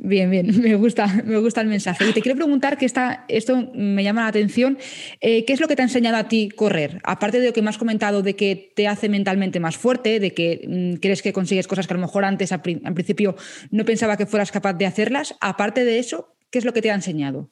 Bien, 0.00 0.30
bien, 0.30 0.46
me 0.62 0.76
gusta, 0.76 1.08
me 1.24 1.38
gusta 1.38 1.60
el 1.60 1.66
mensaje. 1.66 2.08
Y 2.08 2.12
te 2.12 2.22
quiero 2.22 2.36
preguntar 2.36 2.78
que 2.78 2.86
esta, 2.86 3.24
esto 3.26 3.68
me 3.74 4.04
llama 4.04 4.22
la 4.22 4.28
atención. 4.28 4.78
Eh, 5.20 5.44
¿Qué 5.44 5.52
es 5.52 5.60
lo 5.60 5.66
que 5.66 5.74
te 5.74 5.82
ha 5.82 5.86
enseñado 5.86 6.16
a 6.16 6.28
ti 6.28 6.48
correr? 6.48 7.00
Aparte 7.02 7.40
de 7.40 7.48
lo 7.48 7.52
que 7.52 7.62
me 7.62 7.70
has 7.70 7.78
comentado 7.78 8.22
de 8.22 8.36
que 8.36 8.72
te 8.76 8.86
hace 8.86 9.08
mentalmente 9.08 9.58
más 9.58 9.76
fuerte, 9.76 10.20
de 10.20 10.32
que 10.32 10.64
mm, 10.66 11.00
crees 11.00 11.20
que 11.20 11.32
consigues 11.32 11.66
cosas 11.66 11.88
que 11.88 11.94
a 11.94 11.96
lo 11.96 12.00
mejor 12.00 12.24
antes, 12.24 12.52
al, 12.52 12.62
principio, 12.62 13.34
no 13.72 13.84
pensaba 13.84 14.16
que 14.16 14.26
fueras 14.26 14.52
capaz 14.52 14.74
de 14.74 14.86
hacerlas. 14.86 15.34
Aparte 15.40 15.84
de 15.84 15.98
eso, 15.98 16.36
¿qué 16.50 16.60
es 16.60 16.64
lo 16.64 16.72
que 16.72 16.80
te 16.80 16.92
ha 16.92 16.94
enseñado? 16.94 17.50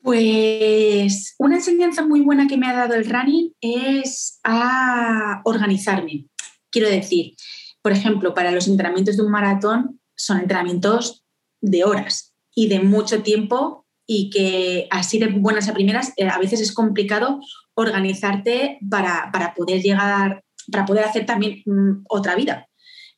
Pues 0.00 1.34
una 1.38 1.56
enseñanza 1.56 2.06
muy 2.06 2.22
buena 2.22 2.46
que 2.46 2.56
me 2.56 2.66
ha 2.66 2.72
dado 2.72 2.94
el 2.94 3.10
running 3.10 3.52
es 3.60 4.40
a 4.42 5.42
organizarme. 5.44 6.26
Quiero 6.70 6.88
decir, 6.88 7.34
por 7.82 7.92
ejemplo, 7.92 8.32
para 8.32 8.52
los 8.52 8.68
entrenamientos 8.68 9.16
de 9.16 9.22
un 9.22 9.30
maratón, 9.30 10.00
son 10.16 10.40
entrenamientos 10.40 11.24
de 11.60 11.84
horas 11.84 12.34
y 12.54 12.68
de 12.68 12.80
mucho 12.80 13.22
tiempo 13.22 13.86
y 14.06 14.30
que 14.30 14.86
así 14.90 15.18
de 15.18 15.28
buenas 15.28 15.68
a 15.68 15.74
primeras 15.74 16.12
eh, 16.16 16.28
a 16.28 16.38
veces 16.38 16.60
es 16.60 16.72
complicado 16.72 17.40
organizarte 17.74 18.78
para, 18.88 19.30
poder 19.54 19.82
llegar, 19.82 20.42
para 20.70 20.86
poder 20.86 21.04
hacer 21.04 21.26
también 21.26 21.62
mm, 21.66 22.04
otra 22.08 22.34
vida. 22.34 22.68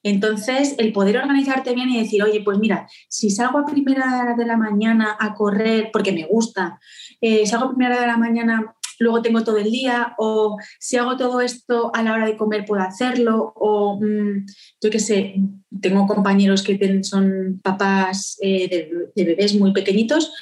Entonces, 0.03 0.77
el 0.79 0.93
poder 0.93 1.19
organizarte 1.19 1.75
bien 1.75 1.91
y 1.91 2.01
decir, 2.01 2.23
oye, 2.23 2.41
pues 2.43 2.59
mira, 2.59 2.89
si 3.09 3.31
salgo 3.31 3.59
a 3.59 3.67
primera 3.67 4.21
hora 4.21 4.35
de 4.35 4.47
la 4.47 4.57
mañana 4.57 5.17
a 5.19 5.35
correr 5.35 5.91
porque 5.93 6.13
me 6.13 6.25
gusta, 6.25 6.79
eh, 7.21 7.47
salgo 7.47 7.67
a 7.67 7.71
primera 7.71 7.95
hora 7.95 8.03
de 8.03 8.07
la 8.07 8.17
mañana 8.17 8.75
luego 8.99 9.23
tengo 9.23 9.45
todo 9.45 9.59
el 9.59 9.71
día, 9.71 10.15
o 10.19 10.59
si 10.79 10.97
hago 10.97 11.17
todo 11.17 11.41
esto 11.41 11.91
a 11.95 12.03
la 12.03 12.13
hora 12.13 12.27
de 12.27 12.37
comer 12.37 12.65
puedo 12.65 12.83
hacerlo, 12.83 13.53
o 13.57 13.99
mm, 14.01 14.47
yo 14.83 14.91
qué 14.91 14.99
sé, 14.99 15.37
tengo 15.81 16.07
compañeros 16.07 16.63
que 16.63 17.03
son 17.05 17.61
papás 17.63 18.39
eh, 18.43 18.91
de, 19.15 19.25
bebés 19.25 19.55
muy 19.55 19.73
pequeñitos. 19.73 20.33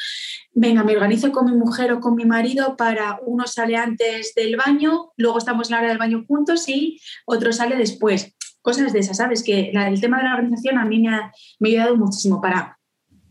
Venga, 0.53 0.85
me 0.85 0.95
organizo 0.95 1.33
con 1.33 1.47
mi 1.47 1.53
mujer 1.53 1.93
o 1.93 2.01
con 2.01 2.15
mi 2.15 2.25
marido 2.25 2.77
para 2.77 3.21
uno 3.27 3.47
sale 3.47 3.77
antes 3.77 4.33
del 4.35 4.57
baño, 4.57 5.13
luego 5.17 5.39
estamos 5.39 5.69
en 5.69 5.73
la 5.73 5.79
hora 5.81 5.89
del 5.89 5.99
baño 5.99 6.25
juntos 6.27 6.67
y 6.69 6.99
otro 7.27 7.53
sale 7.53 7.77
después 7.77 8.35
cosas 8.63 8.93
de 8.93 8.99
esas, 8.99 9.19
¿sabes? 9.19 9.45
Que 9.45 9.71
el 9.71 10.01
tema 10.01 10.19
de 10.19 10.25
la 10.25 10.35
organización 10.35 10.79
a 10.79 10.85
mí 10.85 11.01
me 11.01 11.11
ha, 11.11 11.31
me 11.61 11.69
ha 11.69 11.73
ayudado 11.73 11.97
muchísimo 11.97 12.41
para 12.41 12.77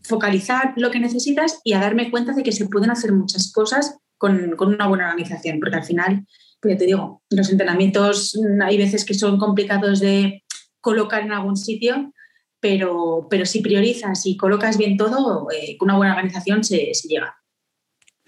focalizar 0.02 0.72
lo 0.76 0.90
que 0.90 1.00
necesitas 1.00 1.60
y 1.64 1.72
a 1.72 1.80
darme 1.80 2.10
cuenta 2.10 2.32
de 2.32 2.42
que 2.42 2.52
se 2.52 2.66
pueden 2.66 2.90
hacer 2.90 3.12
muchas 3.12 3.52
cosas 3.52 3.98
con, 4.18 4.56
con 4.56 4.74
una 4.74 4.88
buena 4.88 5.06
organización, 5.06 5.60
porque 5.60 5.76
al 5.76 5.84
final, 5.84 6.26
pues 6.60 6.74
ya 6.74 6.78
te 6.78 6.86
digo, 6.86 7.22
los 7.30 7.50
entrenamientos 7.50 8.36
mm, 8.36 8.62
hay 8.62 8.78
veces 8.78 9.04
que 9.04 9.14
son 9.14 9.38
complicados 9.38 10.00
de 10.00 10.42
colocar 10.80 11.22
en 11.22 11.32
algún 11.32 11.56
sitio, 11.56 12.12
pero, 12.60 13.26
pero 13.30 13.44
si 13.44 13.60
priorizas 13.60 14.26
y 14.26 14.36
colocas 14.36 14.78
bien 14.78 14.96
todo, 14.96 15.48
eh, 15.50 15.76
con 15.76 15.88
una 15.88 15.98
buena 15.98 16.14
organización 16.14 16.64
se, 16.64 16.94
se 16.94 17.08
llega. 17.08 17.36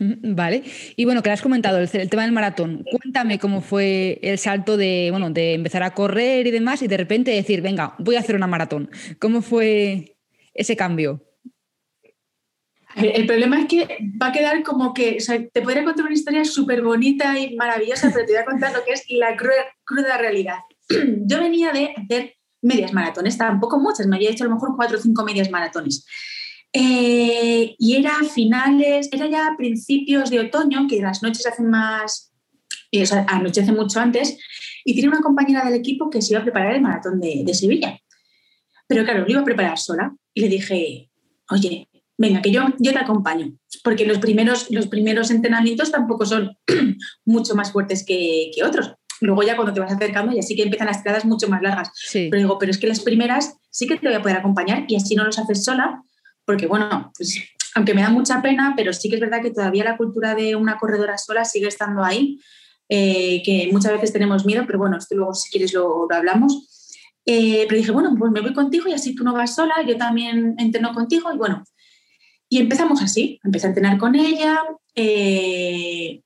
Vale. 0.00 0.62
Y 0.95 1.04
bueno, 1.04 1.23
que 1.23 1.30
has 1.30 1.42
comentado 1.42 1.78
el, 1.78 1.88
tema 1.88 2.23
del 2.23 2.33
maratón. 2.33 2.85
Cuéntame 2.90 3.40
cómo 3.40 3.61
fue 3.61 4.21
el 4.23 4.38
salto 4.38 4.76
de, 4.76 5.09
bueno, 5.11 5.30
de 5.30 5.54
empezar 5.54 5.83
a 5.83 5.92
correr 5.92 6.47
y 6.47 6.52
demás 6.52 6.83
y 6.83 6.87
de 6.87 6.97
repente 6.97 7.33
decir, 7.33 7.62
venga, 7.62 7.97
voy 7.99 8.14
a 8.14 8.21
hacer 8.21 8.37
una 8.37 8.47
maratón. 8.47 8.90
¿Cómo 9.18 9.42
fue 9.42 10.16
ese 10.54 10.76
cambio? 10.76 11.27
El 12.98 13.26
problema 13.26 13.60
es 13.60 13.66
que 13.66 13.98
va 14.20 14.28
a 14.28 14.32
quedar 14.32 14.62
como 14.62 14.92
que, 14.92 15.18
te 15.52 15.62
podría 15.62 15.84
contar 15.84 16.04
una 16.04 16.14
historia 16.14 16.44
súper 16.44 16.82
bonita 16.82 17.38
y 17.38 17.54
maravillosa, 17.54 18.10
pero 18.12 18.26
te 18.26 18.32
voy 18.32 18.42
a 18.42 18.44
contar 18.44 18.72
lo 18.72 18.84
que 18.84 18.92
es 18.92 19.04
la 19.10 19.36
cruda, 19.36 20.18
realidad. 20.18 20.58
Yo 21.26 21.38
venía 21.38 21.72
de 21.72 21.92
hacer 21.96 22.34
medias 22.60 22.92
maratones, 22.92 23.38
tampoco 23.38 23.78
muchas, 23.78 24.06
me 24.06 24.16
había 24.16 24.30
hecho 24.30 24.44
a 24.44 24.48
lo 24.48 24.54
mejor 24.54 24.74
cuatro 24.74 24.98
o 24.98 25.00
cinco 25.00 25.24
medias 25.24 25.50
maratones. 25.50 26.04
Eh, 26.72 27.76
y 27.78 27.96
era 27.96 28.14
finales, 28.24 29.08
era 29.12 29.26
ya 29.26 29.54
principios 29.56 30.30
de 30.30 30.40
otoño, 30.40 30.86
que 30.88 31.00
las 31.00 31.22
noches 31.22 31.46
hacen 31.46 31.70
más, 31.70 32.32
eh, 32.90 33.04
anochece 33.28 33.72
mucho 33.72 34.00
antes, 34.00 34.38
y 34.84 34.94
tenía 34.94 35.10
una 35.10 35.20
compañera 35.20 35.64
del 35.64 35.74
equipo 35.74 36.10
que 36.10 36.20
se 36.20 36.32
iba 36.32 36.40
a 36.40 36.44
preparar 36.44 36.74
el 36.74 36.82
maratón 36.82 37.20
de, 37.20 37.42
de 37.44 37.54
Sevilla. 37.54 37.98
Pero 38.88 39.04
claro, 39.04 39.20
lo 39.20 39.30
iba 39.30 39.40
a 39.40 39.44
preparar 39.44 39.78
sola 39.78 40.14
y 40.34 40.40
le 40.40 40.48
dije, 40.48 41.10
oye, 41.50 41.88
venga, 42.18 42.42
que 42.42 42.50
yo, 42.50 42.62
yo 42.78 42.92
te 42.92 42.98
acompaño, 42.98 43.54
porque 43.82 44.04
los 44.04 44.18
primeros, 44.18 44.70
los 44.70 44.88
primeros 44.88 45.30
entrenamientos 45.30 45.90
tampoco 45.90 46.26
son 46.26 46.56
mucho 47.25 47.54
más 47.54 47.72
fuertes 47.72 48.04
que, 48.04 48.50
que, 48.54 48.64
otros. 48.64 48.92
Luego 49.20 49.42
ya 49.42 49.56
cuando 49.56 49.72
te 49.72 49.80
vas 49.80 49.92
acercando 49.92 50.32
ya 50.32 50.42
sí 50.42 50.54
que 50.54 50.62
empiezan 50.62 50.87
las 50.87 51.02
tiradas 51.02 51.25
mucho 51.25 51.48
más 51.48 51.62
largas. 51.62 51.90
Pero 52.12 52.37
digo, 52.37 52.58
pero 52.58 52.70
es 52.70 52.78
que 52.78 52.87
las 52.87 53.00
primeras 53.00 53.56
sí 53.70 53.87
que 53.87 53.96
te 53.96 54.06
voy 54.06 54.14
a 54.14 54.22
poder 54.22 54.37
acompañar 54.37 54.84
y 54.87 54.94
así 54.94 55.16
no 55.16 55.25
los 55.25 55.38
haces 55.38 55.64
sola 55.64 56.04
porque 56.48 56.66
bueno, 56.66 57.12
pues, 57.14 57.38
aunque 57.75 57.92
me 57.92 58.00
da 58.00 58.08
mucha 58.08 58.40
pena, 58.40 58.72
pero 58.75 58.94
sí 58.94 59.10
que 59.10 59.16
es 59.16 59.20
verdad 59.20 59.42
que 59.42 59.50
todavía 59.50 59.84
la 59.84 59.98
cultura 59.98 60.34
de 60.34 60.56
una 60.56 60.78
corredora 60.78 61.18
sola 61.18 61.44
sigue 61.44 61.68
estando 61.68 62.02
ahí, 62.02 62.40
eh, 62.88 63.42
que 63.44 63.68
muchas 63.70 63.92
veces 63.92 64.14
tenemos 64.14 64.46
miedo, 64.46 64.64
pero 64.66 64.78
bueno, 64.78 64.96
esto 64.96 65.14
luego 65.14 65.34
si 65.34 65.50
quieres 65.50 65.75
lo, 65.75 66.08
hablamos. 66.10 66.94
Eh, 67.26 67.66
pero 67.68 67.76
dije, 67.76 67.92
bueno, 67.92 68.14
pues 68.18 68.32
me 68.32 68.40
voy 68.40 68.54
contigo 68.54 68.88
y 68.88 68.94
así 68.94 69.14
tú 69.14 69.25
no 69.25 69.34
vas 69.34 69.56
sola, 69.56 69.75
yo 69.87 69.98
también 69.98 70.54
entreno 70.56 70.94
contigo 70.94 71.30
y 71.34 71.37
bueno, 71.37 71.62
y 72.48 72.58
empezamos 72.58 73.02
así, 73.02 73.40
empecé 73.44 73.66
a 73.66 73.70
entrenar 73.70 73.98
con 73.98 74.14
ella 74.14 74.58
eh, 74.94 76.22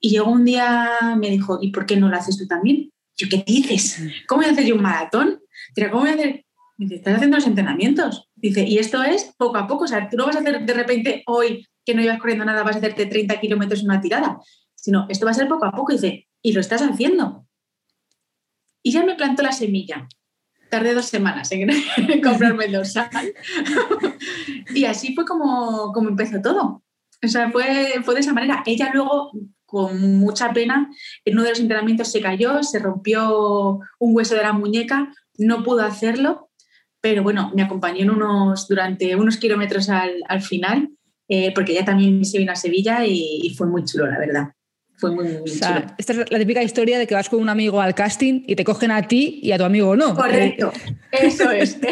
y 0.00 0.10
llegó 0.10 0.30
un 0.30 0.44
día, 0.44 1.16
me 1.16 1.30
dijo, 1.30 1.58
¿y 1.60 1.70
por 1.70 1.86
qué 1.86 1.96
no 1.96 2.08
lo 2.08 2.16
haces 2.16 2.38
tú 2.38 2.46
también? 2.46 2.90
Yo, 3.16 3.28
¿qué 3.28 3.44
dices? 3.46 4.00
¿Cómo 4.26 4.42
voy 4.42 4.50
a 4.50 4.52
hacer 4.52 4.66
yo 4.66 4.74
un 4.74 4.82
maratón? 4.82 5.40
¿cómo 5.90 6.02
voy 6.02 6.10
a 6.10 6.14
hacer? 6.14 6.46
dice, 6.78 6.96
estás 6.96 7.14
haciendo 7.14 7.36
los 7.38 7.46
entrenamientos. 7.46 8.28
Dice, 8.34 8.64
y 8.64 8.78
esto 8.78 9.02
es 9.02 9.34
poco 9.36 9.56
a 9.56 9.66
poco, 9.66 9.84
o 9.84 9.88
sea, 9.88 10.08
tú 10.08 10.16
no 10.16 10.26
vas 10.26 10.36
a 10.36 10.40
hacer 10.40 10.64
de 10.64 10.74
repente 10.74 11.22
hoy 11.26 11.66
que 11.84 11.94
no 11.94 12.02
ibas 12.02 12.18
corriendo 12.18 12.44
nada, 12.44 12.62
vas 12.62 12.76
a 12.76 12.78
hacerte 12.78 13.06
30 13.06 13.40
kilómetros 13.40 13.80
en 13.80 13.86
una 13.86 14.00
tirada, 14.00 14.40
sino 14.74 15.06
esto 15.08 15.24
va 15.24 15.30
a 15.30 15.34
ser 15.34 15.48
poco 15.48 15.64
a 15.64 15.72
poco. 15.72 15.92
Dice, 15.92 16.28
y 16.42 16.52
lo 16.52 16.60
estás 16.60 16.82
haciendo. 16.82 17.46
Y 18.82 18.92
ya 18.92 19.04
me 19.04 19.14
plantó 19.14 19.42
la 19.42 19.52
semilla. 19.52 20.08
Tardé 20.68 20.94
dos 20.94 21.06
semanas 21.06 21.50
en, 21.52 21.70
comprarme 22.22 22.66
el 22.66 22.72
dorsal. 22.72 23.08
y 24.74 24.84
así 24.84 25.14
fue 25.14 25.24
como, 25.24 25.92
como 25.92 26.08
empezó 26.08 26.40
todo. 26.40 26.82
O 27.22 27.28
sea, 27.28 27.50
fue, 27.50 27.94
fue 28.04 28.14
de 28.14 28.20
esa 28.20 28.32
manera. 28.32 28.62
Ella 28.66 28.90
luego, 28.92 29.32
con 29.64 30.18
mucha 30.18 30.52
pena, 30.52 30.90
en 31.24 31.34
uno 31.34 31.44
de 31.44 31.50
los 31.50 31.60
entrenamientos 31.60 32.10
se 32.12 32.20
cayó, 32.20 32.62
se 32.62 32.78
rompió 32.78 33.80
un 33.98 34.16
hueso 34.16 34.34
de 34.34 34.42
la 34.42 34.52
muñeca, 34.52 35.12
no 35.38 35.62
pudo 35.62 35.82
hacerlo 35.82 36.46
pero 37.06 37.22
bueno, 37.22 37.52
me 37.54 37.62
acompañó 37.62 38.02
en 38.02 38.10
unos, 38.10 38.66
durante 38.66 39.14
unos 39.14 39.36
kilómetros 39.36 39.88
al, 39.90 40.24
al 40.28 40.42
final, 40.42 40.90
eh, 41.28 41.52
porque 41.54 41.70
ella 41.70 41.84
también 41.84 42.24
se 42.24 42.38
vino 42.38 42.50
a 42.50 42.56
Sevilla 42.56 43.06
y, 43.06 43.54
fue 43.56 43.68
muy 43.68 43.84
chulo, 43.84 44.08
la 44.08 44.18
verdad. 44.18 44.48
Fue 44.98 45.10
muy, 45.10 45.24
muy 45.24 45.50
chulo. 45.50 45.82
Esta 45.98 46.12
es 46.12 46.30
la 46.30 46.38
típica 46.38 46.62
historia 46.62 46.98
de 46.98 47.06
que 47.06 47.14
vas 47.14 47.28
con 47.28 47.40
un 47.40 47.48
amigo 47.48 47.80
al 47.80 47.94
casting 47.94 48.42
y 48.46 48.56
te 48.56 48.64
cogen 48.64 48.90
a 48.90 49.06
ti 49.06 49.40
y 49.42 49.52
a 49.52 49.58
tu 49.58 49.64
amigo 49.64 49.94
no. 49.96 50.14
Correcto, 50.14 50.72
eso 51.12 51.50
es. 51.50 51.78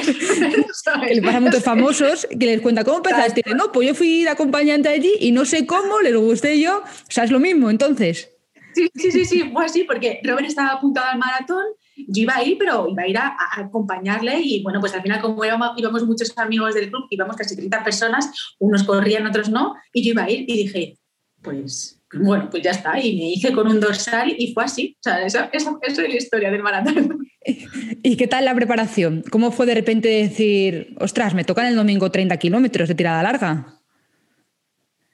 Que 1.07 1.15
le 1.15 1.23
pasa 1.23 1.39
a 1.39 1.41
muchos 1.41 1.63
famosos 1.63 2.27
que 2.29 2.47
les 2.47 2.61
cuenta 2.61 2.85
cómo 2.85 2.99
empezaste. 2.99 3.43
No, 3.55 3.73
pues 3.73 3.89
yo 3.89 3.95
fui 3.95 4.23
de 4.23 4.31
acompañante 4.31 4.89
allí 4.89 5.13
y 5.21 5.33
no 5.33 5.45
sé 5.45 5.67
cómo, 5.67 6.01
les 6.01 6.15
gusté 6.17 6.61
yo. 6.61 6.79
O 6.79 7.11
sea, 7.11 7.25
es 7.25 7.31
lo 7.31 7.41
mismo, 7.41 7.71
entonces. 7.71 8.31
Sí, 8.75 8.89
sí, 8.95 9.11
sí, 9.11 9.25
sí, 9.25 9.51
fue 9.53 9.65
así, 9.65 9.85
porque 9.85 10.21
Robert 10.25 10.47
estaba 10.47 10.71
apuntado 10.71 11.07
al 11.11 11.19
maratón 11.19 11.65
yo 11.97 12.23
iba 12.23 12.37
a 12.37 12.45
ir, 12.45 12.59
pero 12.59 12.89
iba 12.89 13.03
a 13.03 13.09
ir 13.09 13.19
a, 13.19 13.37
acompañarle 13.57 14.41
y 14.41 14.63
bueno, 14.63 14.81
pues 14.81 14.95
al 14.95 15.03
final 15.03 15.21
como 15.21 15.45
íbamos, 15.45 16.05
muchos 16.05 16.37
amigos 16.37 16.75
del 16.75 16.91
club, 16.91 17.07
íbamos 17.11 17.37
casi 17.37 17.57
30 17.57 17.85
personas, 17.85 18.55
unos 18.59 18.85
corrían, 18.85 19.27
otros 19.27 19.49
no, 19.49 19.75
y 19.93 20.05
yo 20.05 20.13
iba 20.13 20.25
a 20.25 20.31
ir 20.31 20.45
y 20.49 20.57
dije, 20.65 20.99
pues 21.43 21.94
bueno, 22.21 22.49
pues 22.51 22.63
ya 22.63 22.71
está, 22.71 22.99
y 22.99 23.17
me 23.17 23.31
hice 23.31 23.53
con 23.53 23.67
un 23.67 23.81
dorsal 23.81 24.35
y 24.37 24.53
fue 24.53 24.65
así, 24.65 24.97
o 24.99 25.03
sea, 25.03 25.25
eso, 25.25 25.79
es 25.83 25.99
la 25.99 26.17
historia 26.17 26.51
del 26.51 26.63
maratón. 26.63 27.27
¿Y 28.03 28.17
qué 28.17 28.27
tal 28.27 28.45
la 28.45 28.55
preparación? 28.55 29.23
¿Cómo 29.31 29.51
fue 29.51 29.67
de 29.67 29.75
repente 29.75 30.09
decir, 30.09 30.95
ostras, 30.99 31.35
me 31.35 31.45
tocan 31.45 31.67
el 31.67 31.77
domingo 31.77 32.11
30 32.11 32.37
kilómetros 32.37 32.89
de 32.89 32.95
tirada 32.95 33.23
larga? 33.23 33.81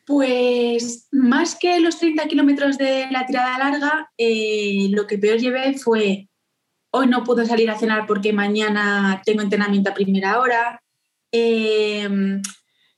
Pues 0.06 1.08
más 1.12 1.54
que 1.54 1.78
los 1.80 1.98
30 1.98 2.26
kilómetros 2.26 2.78
de 2.78 3.06
la 3.10 3.26
tirada 3.26 3.58
larga, 3.58 4.10
eh, 4.18 4.88
lo 4.90 5.06
que 5.06 5.18
peor 5.18 5.38
llevé 5.38 5.74
fue 5.74 6.28
hoy 6.92 7.06
no 7.06 7.24
puedo 7.24 7.44
salir 7.46 7.70
a 7.70 7.78
cenar 7.78 8.06
porque 8.06 8.32
mañana 8.32 9.22
tengo 9.24 9.42
entrenamiento 9.42 9.90
a 9.90 9.94
primera 9.94 10.40
hora, 10.40 10.82
em, 11.32 12.42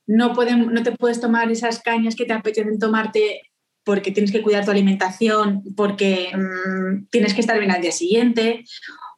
no, 0.07 0.33
no 0.33 0.83
te 0.83 0.91
puedes 0.93 1.21
tomar 1.21 1.51
esas 1.51 1.79
cañas 1.81 2.15
que 2.15 2.25
te 2.25 2.33
apetecen 2.33 2.79
tomarte 2.79 3.52
porque 3.83 4.11
tienes 4.11 4.31
que 4.31 4.41
cuidar 4.41 4.65
tu 4.65 4.71
alimentación, 4.71 5.63
porque 5.75 6.29
mm, 6.33 7.07
tienes 7.09 7.33
que 7.33 7.41
estar 7.41 7.57
bien 7.59 7.71
al 7.71 7.81
día 7.81 7.91
siguiente, 7.91 8.63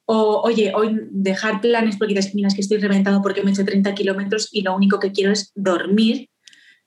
o 0.06 0.42
oye, 0.44 0.72
hoy 0.76 1.00
dejar 1.12 1.62
planes 1.62 1.98
porque 1.98 2.14
te 2.14 2.32
miras 2.34 2.54
que 2.54 2.62
estoy 2.62 2.78
reventado 2.78 3.22
porque 3.22 3.42
me 3.42 3.50
he 3.50 3.54
hecho 3.54 3.66
30 3.66 3.96
kilómetros 3.96 4.50
y 4.52 4.62
lo 4.62 4.76
único 4.76 5.00
que 5.00 5.12
quiero 5.12 5.32
es 5.32 5.52
dormir, 5.56 6.30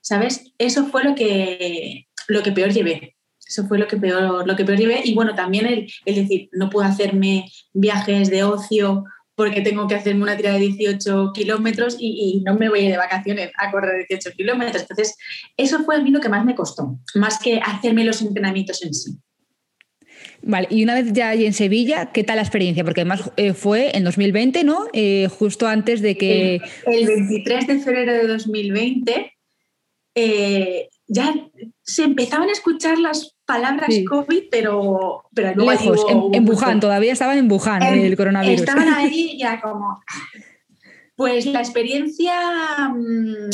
¿sabes? 0.01 0.53
Eso 0.57 0.87
fue 0.87 1.03
lo 1.03 1.15
que, 1.15 2.07
lo 2.27 2.43
que 2.43 2.53
peor 2.53 2.71
llevé. 2.71 3.15
Eso 3.45 3.67
fue 3.67 3.79
lo 3.79 3.87
que 3.87 3.97
peor, 3.97 4.47
lo 4.47 4.55
que 4.55 4.63
peor 4.63 4.77
llevé. 4.77 5.01
Y 5.03 5.15
bueno, 5.15 5.35
también 5.35 5.65
el, 5.65 5.91
el 6.05 6.15
decir, 6.15 6.49
no 6.53 6.69
puedo 6.69 6.87
hacerme 6.87 7.51
viajes 7.73 8.29
de 8.29 8.43
ocio 8.43 9.03
porque 9.39 9.61
tengo 9.61 9.87
que 9.87 9.95
hacerme 9.95 10.23
una 10.23 10.35
tira 10.35 10.51
de 10.51 10.59
18 10.59 11.31
kilómetros 11.33 11.95
y, 11.97 12.43
no 12.45 12.55
me 12.55 12.67
voy 12.67 12.85
de 12.89 12.97
vacaciones 12.97 13.51
a 13.57 13.71
correr 13.71 14.05
18 14.09 14.35
kilómetros. 14.35 14.81
Entonces, 14.81 15.15
eso 15.55 15.81
fue 15.85 15.95
a 15.95 16.01
mí 16.01 16.11
lo 16.11 16.19
que 16.19 16.27
más 16.27 16.43
me 16.43 16.55
costó, 16.55 16.99
más 17.15 17.39
que 17.39 17.61
hacerme 17.65 18.03
los 18.03 18.21
entrenamientos 18.21 18.83
en 18.83 18.93
sí. 18.93 19.17
Vale, 20.41 20.67
y 20.69 20.83
una 20.83 20.93
vez 20.93 21.13
ya 21.13 21.33
en 21.33 21.53
Sevilla, 21.53 22.11
¿qué 22.11 22.25
tal 22.25 22.35
la 22.35 22.41
experiencia? 22.41 22.83
Porque 22.83 22.99
además 22.99 23.31
eh, 23.37 23.53
fue 23.53 23.95
en 23.95 24.03
2020, 24.03 24.65
¿no? 24.65 24.87
Eh, 24.91 25.29
justo 25.29 25.67
antes 25.67 26.01
de 26.01 26.17
que... 26.17 26.59
El, 26.85 27.07
23 27.07 27.65
de 27.65 27.79
febrero 27.79 28.11
de 28.11 28.27
2020 28.27 29.37
eh, 30.15 30.89
ya 31.09 31.33
se 31.81 32.03
empezaban 32.03 32.49
a 32.49 32.51
escuchar 32.51 32.99
las 32.99 33.35
palabras 33.45 33.89
COVID, 34.07 34.43
pero, 34.51 35.23
pero 35.33 35.65
Lejos, 35.65 36.05
en, 36.07 36.47
Wuhan, 36.47 36.79
todavía 36.79 37.11
estaban 37.11 37.39
en 37.39 37.51
Wuhan 37.51 37.81
el 37.81 38.15
coronavirus. 38.15 38.61
Estaban 38.61 38.87
ahí 38.93 39.37
ya 39.37 39.59
como... 39.59 39.99
Pues 41.15 41.47
la 41.47 41.59
experiencia 41.59 42.33
mm, 42.95 43.49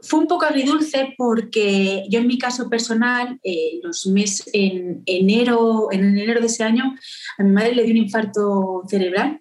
fue 0.00 0.20
un 0.20 0.26
poco 0.26 0.44
agridulce 0.44 1.14
porque 1.16 2.04
yo 2.10 2.18
en 2.18 2.26
mi 2.26 2.36
caso 2.36 2.68
personal, 2.68 3.38
eh, 3.42 3.80
los 3.82 4.06
meses 4.08 4.50
en 4.52 5.02
enero, 5.06 5.88
en 5.90 6.18
enero 6.18 6.40
de 6.40 6.46
ese 6.46 6.64
año, 6.64 6.94
a 7.38 7.42
mi 7.44 7.52
madre 7.52 7.74
le 7.74 7.84
dio 7.84 7.92
un 7.92 7.98
infarto 8.02 8.82
cerebral, 8.88 9.40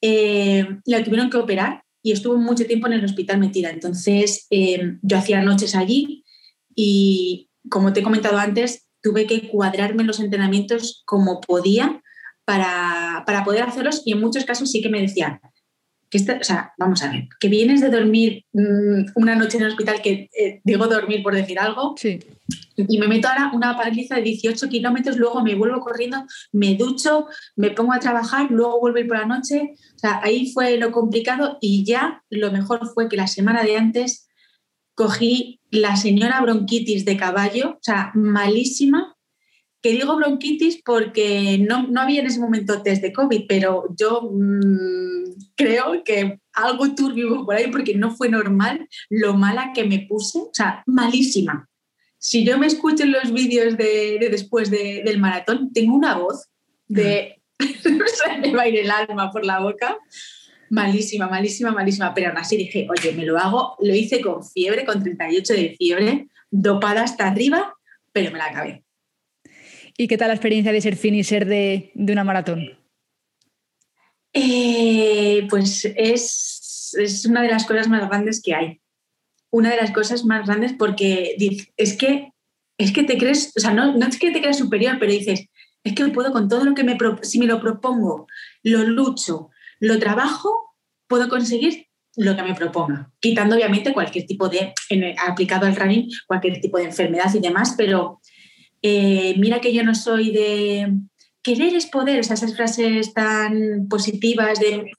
eh, 0.00 0.66
la 0.86 1.04
tuvieron 1.04 1.30
que 1.30 1.36
operar 1.36 1.84
y 2.02 2.12
estuvo 2.12 2.36
mucho 2.36 2.66
tiempo 2.66 2.86
en 2.86 2.94
el 2.94 3.04
hospital 3.04 3.38
metida. 3.38 3.70
Entonces 3.70 4.46
eh, 4.50 4.96
yo 5.02 5.18
hacía 5.18 5.42
noches 5.42 5.74
allí 5.74 6.23
y 6.74 7.50
como 7.68 7.92
te 7.92 8.00
he 8.00 8.02
comentado 8.02 8.38
antes, 8.38 8.88
tuve 9.02 9.26
que 9.26 9.48
cuadrarme 9.48 10.04
los 10.04 10.20
entrenamientos 10.20 11.02
como 11.04 11.40
podía 11.40 12.02
para, 12.44 13.22
para, 13.26 13.44
poder 13.44 13.62
hacerlos 13.62 14.02
y 14.04 14.12
en 14.12 14.20
muchos 14.20 14.44
casos 14.44 14.70
sí 14.70 14.82
que 14.82 14.90
me 14.90 15.00
decían, 15.00 15.40
que 16.10 16.18
o 16.18 16.44
sea, 16.44 16.72
vamos 16.78 17.02
a 17.02 17.10
ver, 17.10 17.28
que 17.40 17.48
vienes 17.48 17.80
de 17.80 17.90
dormir 17.90 18.44
mm, 18.52 19.12
una 19.16 19.34
noche 19.34 19.56
en 19.56 19.64
el 19.64 19.70
hospital, 19.70 20.00
que 20.02 20.28
eh, 20.38 20.60
digo 20.62 20.86
dormir 20.86 21.22
por 21.22 21.34
decir 21.34 21.58
algo, 21.58 21.94
sí. 21.96 22.20
y 22.76 22.98
me 22.98 23.08
meto 23.08 23.28
ahora 23.28 23.50
una 23.52 23.76
paliza 23.76 24.16
de 24.16 24.22
18 24.22 24.68
kilómetros, 24.68 25.16
luego 25.16 25.42
me 25.42 25.54
vuelvo 25.54 25.80
corriendo, 25.80 26.24
me 26.52 26.76
ducho, 26.76 27.26
me 27.56 27.70
pongo 27.70 27.92
a 27.92 28.00
trabajar, 28.00 28.50
luego 28.50 28.80
vuelvo 28.80 28.98
a 28.98 29.00
ir 29.00 29.08
por 29.08 29.18
la 29.18 29.26
noche. 29.26 29.74
O 29.96 29.98
sea, 29.98 30.20
ahí 30.22 30.52
fue 30.52 30.76
lo 30.76 30.92
complicado 30.92 31.58
y 31.60 31.84
ya 31.84 32.22
lo 32.30 32.52
mejor 32.52 32.86
fue 32.92 33.08
que 33.08 33.16
la 33.16 33.26
semana 33.26 33.64
de 33.64 33.76
antes 33.76 34.23
cogí 34.94 35.60
la 35.70 35.96
señora 35.96 36.40
bronquitis 36.40 37.04
de 37.04 37.16
caballo, 37.16 37.70
o 37.70 37.82
sea, 37.82 38.12
malísima. 38.14 39.16
Que 39.82 39.92
digo 39.92 40.16
bronquitis 40.16 40.80
porque 40.82 41.58
no, 41.58 41.86
no 41.88 42.00
había 42.00 42.20
en 42.20 42.26
ese 42.26 42.40
momento 42.40 42.82
test 42.82 43.02
de 43.02 43.12
COVID, 43.12 43.42
pero 43.46 43.84
yo 43.98 44.22
mmm, 44.32 45.24
creo 45.56 46.02
que 46.04 46.40
algo 46.54 46.94
turbio 46.94 47.44
por 47.44 47.56
ahí 47.56 47.70
porque 47.70 47.94
no 47.94 48.10
fue 48.10 48.28
normal 48.30 48.88
lo 49.10 49.34
mala 49.34 49.72
que 49.74 49.84
me 49.84 50.06
puse, 50.08 50.38
o 50.38 50.50
sea, 50.52 50.82
malísima 50.86 51.68
si 52.24 52.42
yo 52.42 52.56
me 52.56 52.66
escucho 52.66 53.02
en 53.02 53.12
los 53.12 53.34
vídeos 53.34 53.76
de, 53.76 54.16
después 54.30 54.70
del 54.70 55.18
maratón, 55.18 55.74
tengo 55.74 55.94
una 55.94 56.16
voz 56.16 56.48
de... 56.88 57.42
se 57.58 58.38
me 58.38 58.54
va 58.54 58.62
a 58.62 58.68
ir 58.68 58.78
el 58.78 58.90
alma 58.90 59.30
por 59.30 59.44
la 59.44 59.60
boca. 59.60 59.98
Malísima, 60.70 61.28
malísima, 61.28 61.72
malísima. 61.72 62.14
Pero 62.14 62.28
aún 62.28 62.38
así 62.38 62.56
dije, 62.56 62.86
oye, 62.90 63.12
me 63.12 63.24
lo 63.24 63.38
hago. 63.38 63.76
Lo 63.80 63.94
hice 63.94 64.20
con 64.20 64.44
fiebre, 64.44 64.84
con 64.84 65.02
38 65.02 65.52
de 65.54 65.74
fiebre, 65.76 66.28
dopada 66.50 67.02
hasta 67.02 67.26
arriba, 67.28 67.74
pero 68.12 68.30
me 68.30 68.38
la 68.38 68.46
acabé. 68.46 68.84
¿Y 69.96 70.08
qué 70.08 70.18
tal 70.18 70.28
la 70.28 70.34
experiencia 70.34 70.72
de 70.72 70.80
ser 70.80 70.96
finisher 70.96 71.46
de, 71.46 71.92
de 71.94 72.12
una 72.12 72.24
maratón? 72.24 72.78
Eh, 74.32 75.46
pues 75.48 75.84
es, 75.84 76.96
es 76.98 77.24
una 77.26 77.42
de 77.42 77.48
las 77.48 77.64
cosas 77.64 77.88
más 77.88 78.08
grandes 78.08 78.42
que 78.42 78.54
hay 78.54 78.80
una 79.54 79.70
de 79.70 79.76
las 79.76 79.92
cosas 79.92 80.24
más 80.24 80.46
grandes 80.46 80.72
porque 80.72 81.36
es 81.76 81.96
que, 81.96 82.32
es 82.76 82.90
que 82.90 83.04
te 83.04 83.16
crees, 83.16 83.52
o 83.56 83.60
sea, 83.60 83.72
no, 83.72 83.96
no 83.96 84.04
es 84.04 84.18
que 84.18 84.32
te 84.32 84.40
creas 84.40 84.58
superior, 84.58 84.96
pero 84.98 85.12
dices, 85.12 85.46
es 85.84 85.94
que 85.94 86.08
puedo 86.08 86.32
con 86.32 86.48
todo 86.48 86.64
lo 86.64 86.74
que 86.74 86.82
me, 86.82 86.98
si 87.22 87.38
me 87.38 87.46
lo 87.46 87.60
propongo, 87.60 88.26
lo 88.64 88.82
lucho, 88.82 89.50
lo 89.84 89.98
trabajo, 89.98 90.76
puedo 91.06 91.28
conseguir 91.28 91.88
lo 92.16 92.34
que 92.34 92.42
me 92.42 92.54
proponga, 92.54 93.10
quitando 93.20 93.54
obviamente 93.54 93.92
cualquier 93.92 94.24
tipo 94.24 94.48
de, 94.48 94.72
aplicado 95.18 95.66
al 95.66 95.76
running, 95.76 96.08
cualquier 96.26 96.58
tipo 96.60 96.78
de 96.78 96.84
enfermedad 96.84 97.32
y 97.34 97.40
demás, 97.40 97.74
pero 97.76 98.20
eh, 98.80 99.34
mira 99.36 99.60
que 99.60 99.74
yo 99.74 99.82
no 99.82 99.94
soy 99.94 100.30
de 100.30 100.90
querer 101.42 101.74
es 101.74 101.86
poder, 101.86 102.20
o 102.20 102.22
sea, 102.22 102.34
esas 102.34 102.56
frases 102.56 103.12
tan 103.12 103.86
positivas 103.90 104.58
de 104.58 104.90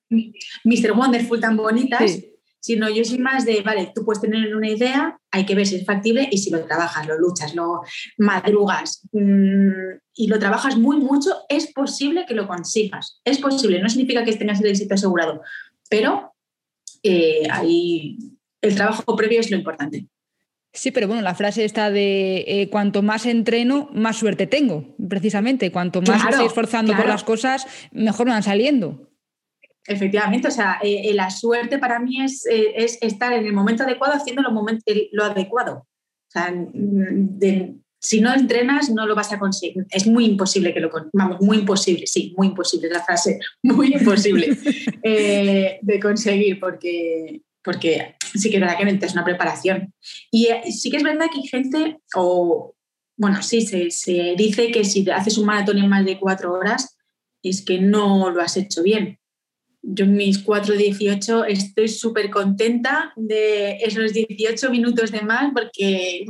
Mr. 0.63 0.91
Wonderful 0.91 1.39
tan 1.39 1.57
bonitas 1.57 2.19
sino 2.65 2.89
yo 2.89 3.05
soy 3.05 3.19
más 3.19 3.45
de, 3.45 3.61
vale, 3.61 3.91
tú 3.93 4.03
puedes 4.03 4.19
tener 4.19 4.55
una 4.55 4.67
idea, 4.67 5.19
hay 5.29 5.45
que 5.45 5.53
ver 5.53 5.67
si 5.67 5.75
es 5.75 5.85
factible 5.85 6.27
y 6.31 6.39
si 6.39 6.49
lo 6.49 6.65
trabajas, 6.65 7.05
lo 7.05 7.15
luchas, 7.15 7.53
lo 7.53 7.81
madrugas 8.17 9.07
mm, 9.11 9.99
y 10.15 10.27
lo 10.27 10.39
trabajas 10.39 10.75
muy 10.75 10.97
mucho, 10.97 11.29
es 11.47 11.71
posible 11.71 12.25
que 12.27 12.33
lo 12.33 12.47
consigas. 12.47 13.21
Es 13.23 13.37
posible, 13.37 13.79
no 13.83 13.87
significa 13.87 14.25
que 14.25 14.35
tengas 14.35 14.61
el 14.61 14.71
éxito 14.71 14.95
asegurado, 14.95 15.43
pero 15.91 16.33
eh, 17.03 17.47
ahí 17.51 18.17
el 18.61 18.73
trabajo 18.73 19.15
previo 19.15 19.41
es 19.41 19.51
lo 19.51 19.57
importante. 19.57 20.07
Sí, 20.73 20.89
pero 20.89 21.07
bueno, 21.07 21.21
la 21.21 21.35
frase 21.35 21.65
está 21.65 21.91
de 21.91 22.45
eh, 22.47 22.69
cuanto 22.71 23.03
más 23.03 23.27
entreno, 23.27 23.91
más 23.93 24.17
suerte 24.17 24.47
tengo, 24.47 24.95
precisamente. 25.07 25.71
Cuanto 25.71 26.01
más 26.01 26.23
me 26.23 26.31
estoy 26.31 26.47
esforzando 26.47 26.95
por 26.95 27.07
las 27.07 27.23
cosas, 27.23 27.67
mejor 27.91 28.25
me 28.25 28.31
van 28.31 28.41
saliendo. 28.41 29.11
Efectivamente, 29.87 30.47
o 30.47 30.51
sea, 30.51 30.79
eh, 30.81 31.09
eh, 31.09 31.13
la 31.13 31.29
suerte 31.29 31.77
para 31.77 31.99
mí 31.99 32.21
es, 32.21 32.45
eh, 32.47 32.73
es, 32.75 32.97
estar 33.01 33.31
en 33.33 33.45
el 33.45 33.53
momento 33.53 33.83
adecuado 33.83 34.15
haciendo 34.15 34.41
lo, 34.41 34.51
lo 35.11 35.23
adecuado. 35.23 35.75
O 35.77 36.31
sea, 36.31 36.51
mm, 36.51 37.39
si 37.99 38.19
no 38.19 38.33
entrenas, 38.33 38.89
no 38.89 39.05
lo 39.05 39.15
vas 39.15 39.31
a 39.31 39.39
conseguir. 39.39 39.85
Es 39.91 40.07
muy 40.07 40.25
imposible 40.25 40.73
que 40.73 40.79
lo 40.79 40.89
Vamos, 41.13 41.37
muy 41.41 41.57
imposible, 41.57 42.07
sí, 42.07 42.33
muy 42.35 42.47
imposible 42.47 42.89
la 42.89 43.03
frase, 43.03 43.39
muy 43.63 43.93
imposible 43.93 44.57
de 45.03 45.99
conseguir, 46.01 46.59
porque, 46.59 47.41
porque 47.63 48.15
sí 48.33 48.49
que 48.49 48.57
es 48.57 48.61
verdad 48.61 48.77
que 48.77 48.85
necesitas 48.85 49.13
una 49.13 49.23
preparación. 49.23 49.93
Y 50.31 50.47
sí 50.71 50.89
que 50.89 50.97
es 50.97 51.03
verdad 51.03 51.27
que 51.31 51.41
hay 51.41 51.47
gente, 51.47 51.97
o 52.15 52.75
bueno, 53.17 53.41
sí, 53.43 53.61
se, 53.61 53.91
se 53.91 54.33
dice 54.35 54.71
que 54.71 54.83
si 54.83 55.07
haces 55.11 55.37
un 55.37 55.45
maratón 55.45 55.77
en 55.77 55.89
más 55.89 56.05
de 56.05 56.19
cuatro 56.19 56.53
horas, 56.53 56.97
es 57.43 57.63
que 57.63 57.79
no 57.79 58.31
lo 58.31 58.41
has 58.41 58.57
hecho 58.57 58.81
bien 58.81 59.19
yo 59.87 60.05
en 60.05 60.15
mis 60.15 60.45
4.18 60.45 61.45
estoy 61.47 61.87
súper 61.87 62.29
contenta 62.29 63.13
de 63.15 63.77
esos 63.77 64.13
18 64.13 64.69
minutos 64.71 65.11
de 65.11 65.21
más 65.21 65.51
porque 65.53 66.25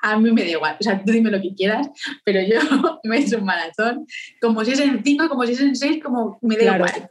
a 0.00 0.18
mí 0.18 0.30
me 0.32 0.42
da 0.42 0.50
igual. 0.50 0.76
O 0.78 0.82
sea, 0.82 1.02
tú 1.02 1.12
dime 1.12 1.30
lo 1.30 1.40
que 1.40 1.54
quieras, 1.54 1.88
pero 2.24 2.40
yo 2.42 2.60
me 3.04 3.16
he 3.16 3.20
hecho 3.20 3.38
un 3.38 3.44
maratón. 3.44 4.06
Como 4.40 4.64
si 4.64 4.72
es 4.72 4.80
en 4.80 5.02
5, 5.02 5.28
como 5.28 5.46
si 5.46 5.52
es 5.52 5.60
en 5.60 5.74
6, 5.74 6.02
como 6.02 6.38
me 6.42 6.56
da 6.56 6.76
igual. 6.76 7.10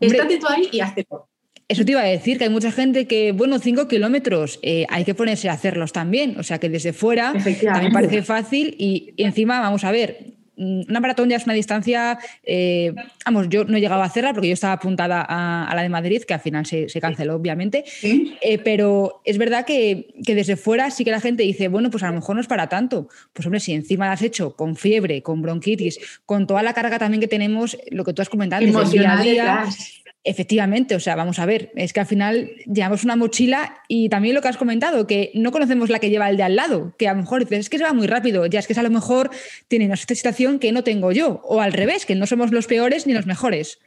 Estate 0.00 0.38
tú 0.38 0.46
ahí 0.48 0.68
y 0.72 0.80
hazte 0.80 1.04
todo. 1.04 1.28
Eso 1.68 1.84
te 1.84 1.92
iba 1.92 2.00
a 2.00 2.04
decir, 2.04 2.36
que 2.36 2.44
hay 2.44 2.50
mucha 2.50 2.72
gente 2.72 3.06
que, 3.06 3.30
bueno, 3.30 3.60
5 3.60 3.86
kilómetros, 3.86 4.58
eh, 4.62 4.86
hay 4.88 5.04
que 5.04 5.14
ponerse 5.14 5.48
a 5.48 5.52
hacerlos 5.52 5.92
también. 5.92 6.36
O 6.38 6.42
sea, 6.42 6.58
que 6.58 6.68
desde 6.68 6.92
fuera 6.92 7.32
también 7.32 7.92
parece 7.92 8.22
fácil 8.22 8.74
y 8.76 9.14
encima, 9.18 9.60
vamos 9.60 9.84
a 9.84 9.92
ver, 9.92 10.39
Mm, 10.39 10.39
una 10.60 11.00
maratón 11.00 11.28
ya 11.28 11.36
es 11.36 11.44
una 11.44 11.54
distancia, 11.54 12.18
eh, 12.44 12.94
vamos, 13.24 13.48
yo 13.48 13.64
no 13.64 13.76
he 13.76 13.80
llegado 13.80 14.02
a 14.02 14.04
hacerla 14.04 14.32
porque 14.32 14.48
yo 14.48 14.54
estaba 14.54 14.74
apuntada 14.74 15.24
a, 15.26 15.74
la 15.74 15.82
de 15.82 15.88
Madrid, 15.88 16.22
que 16.22 16.34
al 16.34 16.40
final 16.40 16.66
se, 16.66 16.86
canceló, 17.00 17.36
obviamente, 17.36 17.84
eh, 18.02 18.58
pero 18.58 19.22
es 19.24 19.38
verdad 19.38 19.64
que, 19.64 20.08
desde 20.18 20.56
fuera 20.56 20.90
sí 20.90 21.04
que 21.04 21.10
la 21.10 21.20
gente 21.20 21.42
dice, 21.42 21.68
bueno, 21.68 21.90
pues 21.90 22.02
a 22.02 22.08
lo 22.08 22.14
mejor 22.14 22.34
no 22.34 22.40
es 22.42 22.46
para 22.46 22.68
tanto. 22.68 23.08
Pues 23.32 23.46
hombre, 23.46 23.60
si 23.60 23.72
encima 23.72 24.06
la 24.06 24.12
has 24.12 24.22
hecho 24.22 24.54
con 24.54 24.76
fiebre, 24.76 25.22
con 25.22 25.40
bronquitis, 25.40 25.98
con 26.26 26.46
toda 26.46 26.62
la 26.62 26.74
carga 26.74 26.98
también 26.98 27.20
que 27.20 27.28
tenemos, 27.28 27.78
lo 27.90 28.04
que 28.04 28.12
tú 28.12 28.20
has 28.20 28.28
comentado, 28.28 28.64
desde 28.64 28.78
el 28.78 28.90
día 28.90 29.12
a 29.12 29.22
día, 29.22 29.64
Efectivamente, 30.22 30.94
o 30.94 31.00
sea, 31.00 31.16
vamos 31.16 31.38
a 31.38 31.46
ver, 31.46 31.72
es 31.76 31.94
que 31.94 32.00
al 32.00 32.06
final 32.06 32.50
llevamos 32.66 33.04
una 33.04 33.16
mochila 33.16 33.82
y 33.88 34.10
también 34.10 34.34
lo 34.34 34.42
que 34.42 34.48
has 34.48 34.58
comentado, 34.58 35.06
que 35.06 35.30
no 35.34 35.50
conocemos 35.50 35.88
la 35.88 35.98
que 35.98 36.10
lleva 36.10 36.28
el 36.28 36.36
de 36.36 36.42
al 36.42 36.56
lado, 36.56 36.94
que 36.98 37.08
a 37.08 37.14
lo 37.14 37.20
mejor 37.20 37.40
dices, 37.40 37.60
es 37.60 37.70
que 37.70 37.78
se 37.78 37.84
va 37.84 37.94
muy 37.94 38.06
rápido, 38.06 38.44
ya 38.44 38.58
es 38.58 38.66
que 38.66 38.78
a 38.78 38.82
lo 38.82 38.90
mejor 38.90 39.30
tiene 39.68 39.86
una 39.86 39.96
situación 39.96 40.58
que 40.58 40.72
no 40.72 40.84
tengo 40.84 41.10
yo, 41.10 41.40
o 41.44 41.62
al 41.62 41.72
revés, 41.72 42.04
que 42.04 42.16
no 42.16 42.26
somos 42.26 42.52
los 42.52 42.66
peores 42.66 43.06
ni 43.06 43.14
los 43.14 43.24
mejores. 43.24 43.78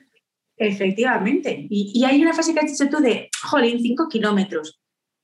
Efectivamente, 0.58 1.67
y, 1.69 2.04
hay 2.04 2.19
una 2.19 2.34
frase 2.34 2.54
que 2.54 2.62
has 2.62 2.72
dicho 2.72 2.89
tú 2.89 2.98
de, 2.98 3.30
jolín, 3.43 3.80
cinco 3.80 4.08
kilómetros. 4.10 4.80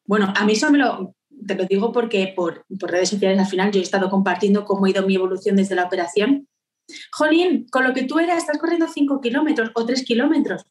Bueno, 0.05 0.31
a 0.35 0.45
mí 0.45 0.53
eso 0.53 0.69
me 0.69 0.77
lo, 0.77 1.15
te 1.47 1.55
lo 1.55 1.65
digo 1.65 1.91
porque 1.91 2.33
por, 2.35 2.65
por 2.79 2.91
redes 2.91 3.09
sociales 3.09 3.39
al 3.39 3.47
final 3.47 3.71
yo 3.71 3.79
he 3.79 3.83
estado 3.83 4.11
compartiendo 4.11 4.63
cómo 4.63 4.85
ha 4.85 4.91
ido 4.91 5.07
mi 5.07 5.15
evolución 5.15 5.55
desde 5.55 5.73
la 5.73 5.85
operación. 5.85 6.47
Jolín, 7.11 7.65
con 7.71 7.83
lo 7.83 7.93
que 7.93 8.03
tú 8.03 8.19
eras, 8.19 8.37
estás 8.37 8.59
corriendo 8.59 8.87
cinco 8.87 9.21
kilómetros 9.21 9.71
o 9.73 9.85
tres 9.87 10.03
kilómetros 10.03 10.65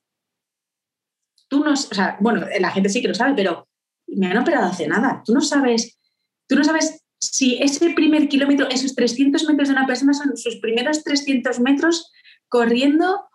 tú 1.49 1.65
no, 1.65 1.73
o 1.73 1.77
sea, 1.77 2.17
bueno, 2.21 2.47
la 2.61 2.71
gente 2.71 2.89
sí 2.89 3.03
que 3.03 3.09
lo 3.09 3.15
sabe, 3.15 3.35
pero 3.35 3.69
me 4.07 4.29
han 4.29 4.39
operado 4.39 4.67
hace 4.67 4.87
nada. 4.87 5.23
Tú 5.25 5.35
no 5.35 5.41
sabes, 5.41 5.99
tú 6.47 6.57
no 6.57 6.65
sabes 6.65 7.05
si 7.21 7.59
ese 7.61 7.91
primer 7.91 8.29
kilómetro, 8.29 8.69
esos 8.69 8.95
300 8.95 9.45
metros 9.49 9.69
de 9.69 9.75
una 9.75 9.87
persona 9.87 10.15
son 10.15 10.37
sus 10.37 10.57
primeros 10.57 11.03
300 11.03 11.61
metros 11.61 12.13
corriendo 12.49 13.27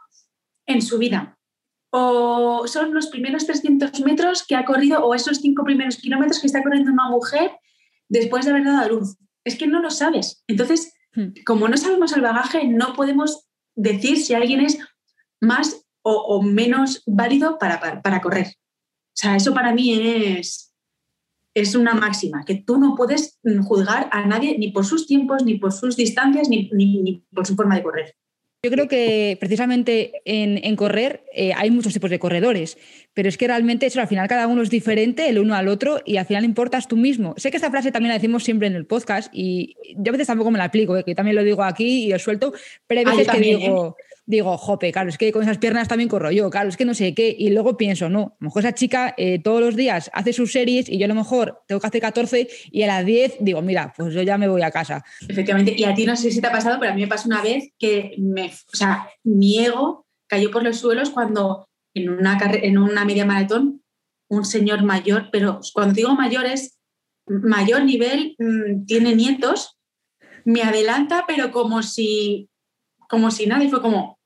en 0.65 0.81
su 0.81 0.97
vida. 0.97 1.37
O 1.91 2.65
son 2.67 2.93
los 2.93 3.07
primeros 3.07 3.45
300 3.45 3.99
metros 4.01 4.45
que 4.47 4.55
ha 4.55 4.65
corrido, 4.65 5.05
o 5.05 5.13
esos 5.13 5.37
cinco 5.37 5.63
primeros 5.63 5.97
kilómetros 5.97 6.39
que 6.39 6.47
está 6.47 6.63
corriendo 6.63 6.91
una 6.91 7.09
mujer 7.09 7.51
después 8.09 8.45
de 8.45 8.51
haber 8.51 8.63
dado 8.63 8.81
a 8.81 8.87
luz. 8.87 9.17
Es 9.43 9.57
que 9.57 9.67
no 9.67 9.81
lo 9.81 9.91
sabes. 9.91 10.43
Entonces, 10.47 10.93
hmm. 11.13 11.43
como 11.45 11.67
no 11.67 11.77
sabemos 11.77 12.13
el 12.13 12.21
bagaje, 12.21 12.65
no 12.67 12.93
podemos 12.93 13.47
decir 13.75 14.17
si 14.17 14.33
alguien 14.33 14.61
es 14.61 14.79
más 15.39 15.82
o, 16.03 16.41
menos 16.41 17.01
válido 17.05 17.57
para, 17.57 18.01
para, 18.01 18.21
correr. 18.21 18.47
O 18.47 19.15
sea, 19.15 19.35
eso 19.35 19.53
para 19.53 19.73
mí 19.73 19.93
es, 19.93 20.73
es 21.53 21.75
una 21.75 21.93
máxima, 21.93 22.43
que 22.45 22.55
tú 22.55 22.77
no 22.77 22.95
puedes 22.95 23.39
juzgar 23.65 24.09
a 24.11 24.25
nadie 24.25 24.57
ni 24.57 24.71
por 24.71 24.85
sus 24.85 25.07
tiempos, 25.07 25.43
ni 25.43 25.55
por 25.55 25.71
sus 25.71 25.95
distancias, 25.95 26.49
ni, 26.49 26.69
ni, 26.73 27.23
por 27.33 27.45
su 27.45 27.55
forma 27.55 27.75
de 27.75 27.83
correr. 27.83 28.15
Yo 28.65 28.71
creo 28.71 28.87
que 28.87 29.37
precisamente 29.41 30.21
en, 30.23 30.75
correr 30.77 31.25
eh, 31.33 31.51
hay 31.53 31.69
muchos 31.69 31.91
tipos 31.93 32.09
de 32.09 32.19
corredores, 32.19 32.77
pero 33.13 33.29
es 33.29 33.37
que 33.37 33.47
realmente 33.47 33.85
eso 33.85 34.01
al 34.01 34.07
final 34.07 34.27
cada 34.27 34.47
uno 34.47 34.61
es 34.61 34.69
diferente 34.69 35.29
el 35.29 35.39
uno 35.39 35.55
al 35.55 35.67
otro 35.67 36.01
y 36.05 36.17
al 36.17 36.25
final 36.25 36.45
importas 36.45 36.87
tú 36.87 36.97
mismo. 36.97 37.33
Sé 37.37 37.51
que 37.51 37.57
esta 37.57 37.71
frase 37.71 37.91
también 37.91 38.09
la 38.09 38.15
decimos 38.15 38.43
siempre 38.43 38.67
en 38.67 38.75
el 38.75 38.85
podcast 38.85 39.29
y 39.33 39.75
yo 39.95 40.11
a 40.11 40.13
veces 40.13 40.27
tampoco 40.27 40.51
me 40.51 40.57
la 40.57 40.65
aplico, 40.65 40.97
eh, 40.97 41.03
que 41.03 41.15
también 41.15 41.35
lo 41.35 41.43
digo 41.43 41.63
aquí 41.63 42.05
y 42.05 42.09
lo 42.09 42.19
suelto, 42.19 42.53
pero 42.87 42.99
hay 42.99 43.05
ah, 43.07 43.15
veces 43.15 43.31
que 43.31 43.39
digo, 43.39 43.97
¿eh? 43.99 44.03
digo, 44.25 44.57
jope, 44.57 44.91
claro, 44.91 45.09
es 45.09 45.17
que 45.17 45.31
con 45.31 45.43
esas 45.43 45.57
piernas 45.57 45.87
también 45.87 46.09
corro 46.09 46.31
yo, 46.31 46.49
claro, 46.49 46.69
es 46.69 46.77
que 46.77 46.85
no 46.85 46.93
sé 46.93 47.13
qué. 47.13 47.35
Y 47.37 47.49
luego 47.49 47.77
pienso, 47.77 48.09
no, 48.09 48.19
a 48.19 48.23
lo 48.39 48.47
mejor 48.47 48.61
esa 48.61 48.73
chica 48.73 49.13
eh, 49.17 49.39
todos 49.39 49.61
los 49.61 49.75
días 49.75 50.09
hace 50.13 50.33
sus 50.33 50.51
series 50.51 50.89
y 50.89 50.97
yo 50.97 51.05
a 51.05 51.09
lo 51.09 51.15
mejor 51.15 51.61
tengo 51.67 51.81
que 51.81 51.87
hacer 51.87 52.01
14 52.01 52.47
y 52.71 52.83
a 52.83 52.87
las 52.87 53.05
10 53.05 53.37
digo, 53.41 53.61
mira, 53.61 53.93
pues 53.95 54.13
yo 54.13 54.21
ya 54.21 54.37
me 54.37 54.47
voy 54.47 54.61
a 54.61 54.71
casa. 54.71 55.03
Efectivamente, 55.27 55.75
y 55.77 55.83
a 55.83 55.93
ti 55.93 56.05
no 56.05 56.15
sé 56.15 56.31
si 56.31 56.41
te 56.41 56.47
ha 56.47 56.51
pasado, 56.51 56.77
pero 56.79 56.91
a 56.91 56.95
mí 56.95 57.01
me 57.01 57.07
pasó 57.07 57.27
una 57.27 57.41
vez 57.41 57.69
que 57.77 58.15
me, 58.17 58.45
o 58.45 58.75
sea, 58.75 59.07
mi 59.23 59.59
ego 59.59 60.05
cayó 60.27 60.51
por 60.51 60.63
los 60.63 60.77
suelos 60.77 61.09
cuando 61.09 61.67
en 61.93 62.09
una, 62.09 62.37
en 62.41 62.77
una 62.77 63.05
media 63.05 63.25
maratón 63.25 63.81
un 64.29 64.45
señor 64.45 64.83
mayor, 64.83 65.29
pero 65.31 65.59
cuando 65.73 65.93
digo 65.93 66.15
mayor 66.15 66.45
es 66.45 66.79
mayor 67.27 67.83
nivel, 67.83 68.35
mm, 68.39 68.85
tiene 68.85 69.15
nietos 69.15 69.77
me 70.45 70.61
adelanta, 70.61 71.25
pero 71.27 71.51
como 71.51 71.83
si, 71.83 72.49
como 73.09 73.31
si 73.31 73.47
nada, 73.47 73.63
y 73.63 73.69
fue 73.69 73.81
como, 73.81 74.19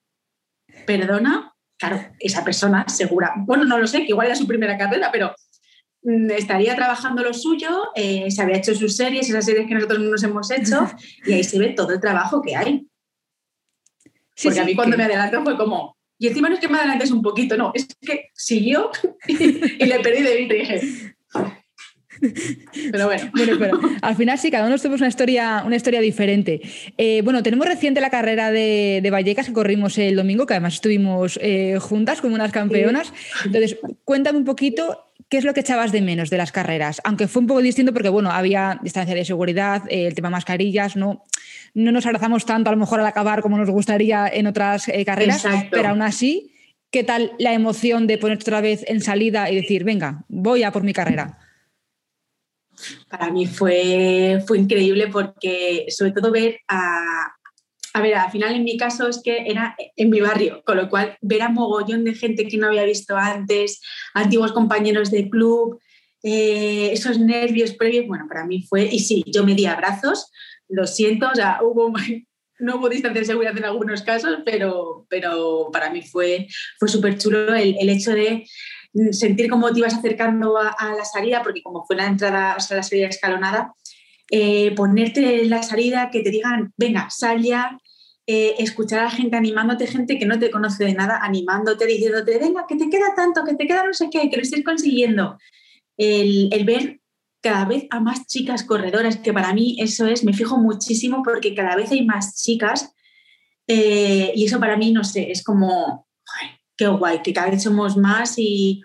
perdona, 0.85 1.53
claro, 1.77 2.01
esa 2.19 2.43
persona 2.43 2.87
segura, 2.87 3.33
bueno, 3.37 3.65
no 3.65 3.77
lo 3.77 3.87
sé, 3.87 3.99
que 3.99 4.09
igual 4.09 4.27
era 4.27 4.35
su 4.35 4.47
primera 4.47 4.77
carrera, 4.77 5.09
pero 5.11 5.35
mm, 6.03 6.31
estaría 6.31 6.75
trabajando 6.75 7.23
lo 7.23 7.33
suyo, 7.33 7.91
eh, 7.95 8.31
se 8.31 8.41
había 8.41 8.57
hecho 8.57 8.73
sus 8.75 8.95
series, 8.95 9.29
esas 9.29 9.45
series 9.45 9.67
que 9.67 9.75
nosotros 9.75 9.99
nos 9.99 10.23
hemos 10.23 10.49
hecho, 10.51 10.87
y 11.25 11.33
ahí 11.33 11.43
se 11.43 11.59
ve 11.59 11.69
todo 11.69 11.91
el 11.91 12.01
trabajo 12.01 12.41
que 12.41 12.55
hay. 12.55 12.87
Porque 14.41 14.59
a 14.59 14.65
mí 14.65 14.75
cuando 14.75 14.97
me 14.97 15.03
adelantó 15.03 15.43
fue 15.43 15.57
como, 15.57 15.96
y 16.19 16.27
encima 16.27 16.49
no 16.49 16.55
es 16.55 16.61
que 16.61 16.67
me 16.67 16.77
adelantes 16.77 17.11
un 17.11 17.21
poquito, 17.21 17.57
no, 17.57 17.71
es 17.73 17.87
que 18.01 18.29
siguió 18.33 18.91
y, 19.27 19.35
le 19.37 19.99
perdí 19.99 20.23
de 20.23 20.37
vista 20.37 20.55
y 20.55 20.59
dije, 20.59 21.15
pero 22.91 23.05
bueno. 23.05 23.31
bueno 23.59 23.79
al 24.01 24.15
final 24.15 24.37
sí, 24.37 24.51
cada 24.51 24.67
uno 24.67 24.77
tenemos 24.77 25.01
una 25.01 25.09
historia, 25.09 25.63
una 25.65 25.75
historia 25.75 26.01
diferente. 26.01 26.61
Eh, 26.97 27.21
bueno, 27.23 27.43
tenemos 27.43 27.67
reciente 27.67 28.01
la 28.01 28.09
carrera 28.09 28.51
de, 28.51 28.99
de, 29.01 29.11
Vallecas 29.11 29.47
que 29.47 29.53
corrimos 29.53 29.97
el 29.97 30.15
domingo, 30.15 30.45
que 30.45 30.53
además 30.53 30.75
estuvimos 30.75 31.39
eh, 31.41 31.77
juntas 31.79 32.21
como 32.21 32.35
unas 32.35 32.51
campeonas. 32.51 33.13
Entonces, 33.45 33.77
cuéntame 34.03 34.37
un 34.37 34.45
poquito 34.45 35.06
qué 35.29 35.37
es 35.37 35.43
lo 35.43 35.53
que 35.53 35.61
echabas 35.61 35.91
de 35.91 36.01
menos 36.01 36.29
de 36.29 36.37
las 36.37 36.51
carreras, 36.51 37.01
aunque 37.03 37.27
fue 37.27 37.41
un 37.41 37.47
poco 37.47 37.61
distinto 37.61 37.93
porque, 37.93 38.09
bueno, 38.09 38.31
había 38.31 38.79
distancia 38.81 39.15
de 39.15 39.25
seguridad, 39.25 39.83
eh, 39.89 40.07
el 40.07 40.15
tema 40.15 40.29
mascarillas, 40.29 40.95
no, 40.95 41.23
no 41.73 41.91
nos 41.91 42.05
abrazamos 42.05 42.45
tanto 42.45 42.69
a 42.69 42.73
lo 42.73 42.79
mejor 42.79 42.99
al 42.99 43.07
acabar 43.07 43.41
como 43.41 43.57
nos 43.57 43.69
gustaría 43.69 44.27
en 44.27 44.47
otras 44.47 44.85
carreras, 45.05 45.45
pero 45.71 45.89
aún 45.89 46.01
así, 46.01 46.53
¿qué 46.91 47.03
tal 47.03 47.31
la 47.39 47.53
emoción 47.53 48.07
de 48.07 48.17
ponerte 48.17 48.43
otra 48.43 48.61
vez 48.61 48.85
en 48.87 49.01
salida 49.01 49.49
y 49.51 49.55
decir, 49.55 49.83
venga, 49.83 50.23
voy 50.27 50.63
a 50.63 50.71
por 50.71 50.83
mi 50.83 50.93
carrera? 50.93 51.39
para 53.09 53.31
mí 53.31 53.47
fue, 53.47 54.43
fue 54.45 54.59
increíble 54.59 55.07
porque 55.07 55.85
sobre 55.89 56.11
todo 56.11 56.31
ver 56.31 56.59
a, 56.67 57.35
a 57.97 58.01
ver, 58.01 58.15
al 58.15 58.31
final 58.31 58.55
en 58.55 58.63
mi 58.63 58.77
caso 58.77 59.07
es 59.07 59.21
que 59.23 59.49
era 59.49 59.75
en 59.95 60.09
mi 60.09 60.21
barrio, 60.21 60.61
con 60.65 60.77
lo 60.77 60.87
cual 60.89 61.17
ver 61.21 61.41
a 61.41 61.49
mogollón 61.49 62.03
de 62.03 62.13
gente 62.13 62.47
que 62.47 62.57
no 62.57 62.67
había 62.67 62.83
visto 62.83 63.17
antes, 63.17 63.81
antiguos 64.13 64.51
compañeros 64.51 65.09
de 65.09 65.29
club, 65.29 65.79
eh, 66.21 66.91
esos 66.91 67.19
nervios 67.19 67.73
previos, 67.73 68.05
bueno, 68.05 68.25
para 68.27 68.45
mí 68.45 68.61
fue, 68.61 68.85
y 68.85 68.99
sí, 68.99 69.23
yo 69.25 69.43
me 69.43 69.55
di 69.55 69.65
abrazos, 69.65 70.31
lo 70.67 70.85
siento, 70.85 71.27
o 71.31 71.35
sea, 71.35 71.59
no 72.59 72.75
hubo 72.75 72.89
distancia 72.89 73.21
de 73.21 73.25
seguridad 73.25 73.57
en 73.57 73.65
algunos 73.65 74.03
casos, 74.03 74.39
pero, 74.45 75.07
pero 75.09 75.69
para 75.73 75.89
mí 75.89 76.03
fue, 76.03 76.47
fue 76.77 76.87
súper 76.87 77.17
chulo 77.17 77.55
el, 77.55 77.77
el 77.79 77.89
hecho 77.89 78.11
de 78.11 78.45
sentir 79.11 79.49
cómo 79.49 79.71
te 79.73 79.79
ibas 79.79 79.95
acercando 79.95 80.57
a, 80.57 80.93
la 80.95 81.05
salida, 81.05 81.41
porque 81.43 81.63
como 81.63 81.83
fue 81.85 81.95
la 81.95 82.05
entrada, 82.05 82.55
o 82.57 82.59
sea, 82.59 82.77
la 82.77 82.83
salida 82.83 83.07
escalonada, 83.07 83.73
eh, 84.29 84.73
ponerte 84.75 85.41
en 85.41 85.49
la 85.49 85.63
salida, 85.63 86.09
que 86.11 86.21
te 86.21 86.31
digan, 86.31 86.73
venga, 86.77 87.09
sal 87.09 87.41
ya, 87.41 87.79
eh, 88.29 88.55
escuchar 88.59 88.99
a 89.05 89.09
gente 89.09 89.37
animándote, 89.37 89.87
gente 89.87 90.19
que 90.19 90.25
no 90.25 90.37
te 90.37 90.51
conoce 90.51 90.83
de 90.83 90.93
nada, 90.93 91.19
animándote, 91.23 91.85
diciéndote, 91.85 92.37
venga, 92.37 92.65
que 92.67 92.75
te 92.75 92.89
queda 92.89 93.15
tanto, 93.15 93.45
que 93.45 93.55
te 93.55 93.65
queda 93.65 93.85
no 93.85 93.93
sé 93.93 94.09
qué, 94.11 94.29
que 94.29 94.35
lo 94.35 94.43
estés 94.43 94.65
consiguiendo. 94.65 95.37
El, 95.95 96.49
ver 96.65 96.99
cada 97.41 97.63
vez 97.63 97.87
a 97.89 98.01
más 98.01 98.27
chicas 98.27 98.65
corredoras, 98.65 99.15
que 99.15 99.31
para 99.31 99.53
mí 99.53 99.77
eso 99.79 100.07
es, 100.07 100.25
me 100.25 100.33
fijo 100.33 100.57
muchísimo 100.57 101.23
porque 101.23 101.55
cada 101.55 101.77
vez 101.77 101.89
hay 101.91 102.05
más 102.05 102.35
chicas 102.35 102.93
eh, 103.65 104.33
y 104.35 104.45
eso 104.45 104.59
para 104.59 104.75
mí, 104.75 104.91
no 104.91 105.05
sé, 105.05 105.31
es 105.31 105.41
como, 105.41 106.09
qué 106.75 106.87
guay, 106.87 107.21
que 107.21 107.31
cada 107.31 107.49
vez 107.49 107.63
somos 107.63 107.95
más 107.95 108.33
y, 108.35 108.83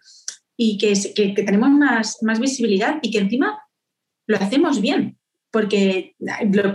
que, 0.56 0.94
que, 1.16 1.42
tenemos 1.42 1.70
más, 1.70 2.18
más 2.22 2.38
visibilidad 2.38 3.00
y 3.02 3.10
que 3.10 3.18
encima 3.18 3.60
lo 4.28 4.36
hacemos 4.36 4.80
bien, 4.80 5.18
porque 5.52 6.16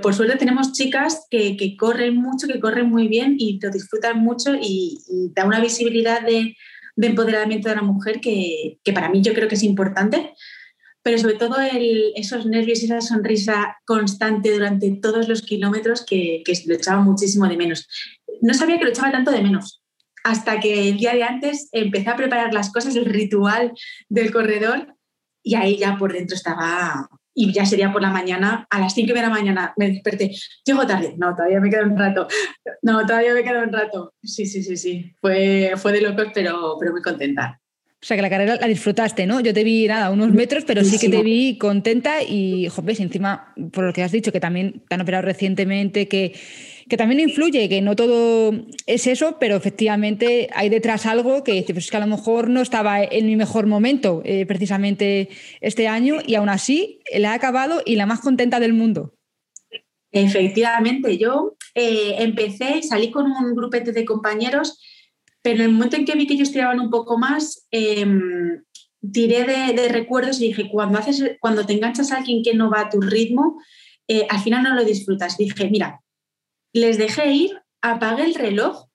por 0.01 0.13
suerte 0.13 0.37
tenemos 0.37 0.71
chicas 0.71 1.25
que, 1.31 1.75
corren 1.77 2.15
mucho, 2.15 2.47
que 2.47 2.59
corren 2.59 2.87
muy 2.89 3.07
bien 3.07 3.35
y 3.37 3.59
lo 3.59 3.71
disfrutan 3.71 4.19
mucho 4.19 4.55
y, 4.55 4.99
da 5.35 5.45
una 5.45 5.59
visibilidad 5.59 6.21
de, 6.21 6.55
empoderamiento 6.95 7.69
de 7.69 7.75
la 7.75 7.81
mujer 7.81 8.21
que, 8.21 8.79
para 8.93 9.09
mí 9.09 9.21
yo 9.21 9.33
creo 9.33 9.47
que 9.47 9.55
es 9.55 9.63
importante, 9.63 10.33
pero 11.01 11.17
sobre 11.17 11.35
todo 11.35 11.55
esos 12.15 12.45
nervios 12.45 12.81
y 12.81 12.85
esa 12.85 13.01
sonrisa 13.01 13.77
constante 13.85 14.53
durante 14.53 14.91
todos 15.01 15.27
los 15.27 15.41
kilómetros 15.41 16.05
que, 16.05 16.43
que 16.45 16.53
lo 16.67 16.75
echaba 16.75 17.01
muchísimo 17.01 17.47
de 17.47 17.57
menos. 17.57 17.87
No 18.41 18.53
sabía 18.53 18.77
que 18.77 18.83
lo 18.83 18.91
echaba 18.91 19.11
tanto 19.11 19.31
de 19.31 19.41
menos, 19.41 19.81
hasta 20.23 20.59
que 20.59 20.89
el 20.89 20.97
día 20.97 21.13
de 21.13 21.23
antes 21.23 21.69
empecé 21.71 22.09
a 22.09 22.15
preparar 22.15 22.53
las 22.53 22.71
cosas, 22.71 22.95
el 22.95 23.05
ritual 23.05 23.71
del 24.07 24.31
corredor, 24.31 24.93
y 25.41 25.55
ahí 25.55 25.77
ya 25.77 25.97
por 25.97 26.13
dentro 26.13 26.35
estaba, 26.35 27.09
y 27.39 27.54
ya 27.54 27.67
sería 27.67 27.93
por 27.93 28.02
la 28.02 28.10
mañana, 28.10 28.67
a 28.67 28.80
las 28.80 28.95
5 28.95 29.13
de 29.13 29.21
la 29.21 29.30
mañana 29.30 29.71
me 29.78 29.89
desperté, 29.89 30.32
llego 30.65 30.88
tarde, 30.88 31.13
no, 31.17 31.36
todavía 31.36 31.60
me 31.60 31.69
queda 31.69 31.84
un 31.84 31.95
rato, 31.95 32.28
no, 32.82 33.06
todavía 33.06 33.36
me 33.36 33.43
queda 33.43 33.62
un 33.62 33.71
rato. 33.71 34.15
Sí, 34.23 34.47
sí, 34.47 34.63
sí, 34.63 34.76
sí, 34.76 35.13
fue, 35.21 35.73
fue 35.78 35.91
de 35.91 36.02
locos, 36.02 36.30
pero, 36.34 36.78
pero 36.80 36.91
muy 36.91 37.04
contenta. 37.04 37.62
O 38.02 38.06
sea, 38.06 38.17
que 38.17 38.23
la 38.23 38.30
carrera 38.30 38.58
la 38.60 38.67
disfrutaste, 38.67 39.28
¿no? 39.28 39.39
Yo 39.39 39.54
te 39.54 39.63
vi, 39.63 39.88
nada, 39.88 40.10
unos 40.10 40.32
metros, 40.32 40.65
pero 40.65 40.84
sí 40.84 40.97
que 40.97 41.10
te 41.10 41.21
vi 41.21 41.60
contenta 41.60 42.23
y, 42.23 42.69
joder, 42.69 43.00
encima, 43.02 43.54
por 43.71 43.86
lo 43.86 43.93
que 43.93 44.02
has 44.02 44.12
dicho, 44.12 44.32
que 44.32 44.39
también 44.39 44.84
te 44.88 44.95
han 44.95 45.02
operado 45.02 45.23
recientemente, 45.23 46.08
que 46.08 46.34
que 46.89 46.97
también 46.97 47.19
influye, 47.19 47.67
que 47.69 47.82
no 47.82 47.95
todo 47.95 48.54
es 48.86 49.08
eso, 49.08 49.38
pero 49.39 49.56
efectivamente 49.56 50.50
hay 50.54 50.69
detrás 50.69 51.06
algo 51.06 51.43
que, 51.43 51.63
pues 51.67 51.86
es 51.86 51.91
que 51.91 51.97
a 51.97 52.02
lo 52.02 52.08
mejor 52.08 52.50
no 52.50 52.62
estaba 52.62 53.04
en 53.04 53.26
mi 53.26 53.36
mejor 53.36 53.67
momento 53.67 54.21
eh, 54.26 54.45
precisamente 54.45 55.30
este 55.62 55.88
año 55.88 56.17
y 56.26 56.36
aún 56.36 56.50
así 56.50 57.00
la 57.13 57.34
he 57.34 57.36
acabado 57.36 57.82
y 57.86 57.95
la 57.95 58.06
más 58.06 58.21
contenta 58.21 58.60
del 58.60 58.73
mundo. 58.73 59.13
Efectivamente, 60.12 61.17
yo 61.17 61.58
eh, 61.76 62.15
empecé, 62.19 62.82
salí 62.82 63.12
con 63.12 63.30
un 63.30 63.56
grupete 63.56 63.91
de 63.91 64.06
compañeros, 64.06 64.82
pero 65.41 65.58
en 65.58 65.69
el 65.69 65.71
momento 65.71 65.97
en 65.97 66.06
que 66.06 66.15
vi 66.15 66.28
que 66.28 66.34
ellos 66.34 66.52
tiraban 66.52 66.80
un 66.80 66.89
poco 66.89 67.17
más, 67.17 67.67
em, 67.71 68.63
tiré 69.12 69.73
de, 69.73 69.89
recuerdos 69.89 70.41
y 70.41 70.47
dije, 70.47 70.69
cuando, 70.71 70.97
haces, 70.97 71.38
cuando 71.39 71.65
te 71.65 71.73
enganchas 71.73 72.12
a 72.12 72.17
alguien 72.17 72.41
que 72.43 72.54
no 72.54 72.69
va 72.71 72.82
a 72.82 72.89
tu 72.89 73.02
ritmo, 73.02 73.62
eh, 74.08 74.26
al 74.30 74.39
final 74.39 74.63
no 74.63 74.73
lo 74.73 74.86
disfrutas. 74.86 75.38
Dije, 75.38 75.69
mira, 75.69 76.02
les 76.77 76.97
dejé 76.97 77.31
ir, 77.31 77.61
apagué 77.81 78.23
el 78.23 78.35
reloj, 78.35 78.87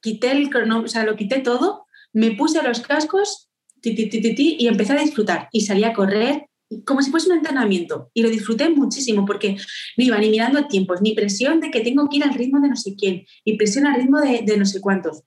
quité 0.00 0.32
el 0.32 0.50
crono, 0.50 0.80
o 0.80 0.88
sea, 0.88 1.04
lo 1.04 1.16
quité 1.16 1.40
todo, 1.40 1.86
me 2.12 2.32
puse 2.32 2.62
los 2.62 2.80
cascos 2.80 3.50
y 3.82 4.66
empecé 4.66 4.92
a 4.92 5.02
disfrutar 5.02 5.48
y 5.52 5.62
salí 5.62 5.84
a 5.84 5.92
correr 5.92 6.46
como 6.84 7.02
si 7.02 7.10
fuese 7.10 7.28
un 7.30 7.38
entrenamiento 7.38 8.10
y 8.14 8.22
lo 8.22 8.30
disfruté 8.30 8.68
muchísimo 8.68 9.26
porque 9.26 9.56
no 9.96 10.04
iba 10.04 10.18
ni 10.18 10.30
mirando 10.30 10.66
tiempos, 10.66 11.02
ni 11.02 11.14
presión 11.14 11.60
de 11.60 11.70
que 11.70 11.80
tengo 11.80 12.08
que 12.08 12.18
ir 12.18 12.24
al 12.24 12.34
ritmo 12.34 12.60
de 12.60 12.68
no 12.68 12.76
sé 12.76 12.94
quién, 12.94 13.26
y 13.44 13.56
presión 13.56 13.86
al 13.86 13.96
ritmo 13.96 14.20
de, 14.20 14.42
de 14.44 14.56
no 14.56 14.64
sé 14.64 14.80
cuántos. 14.80 15.22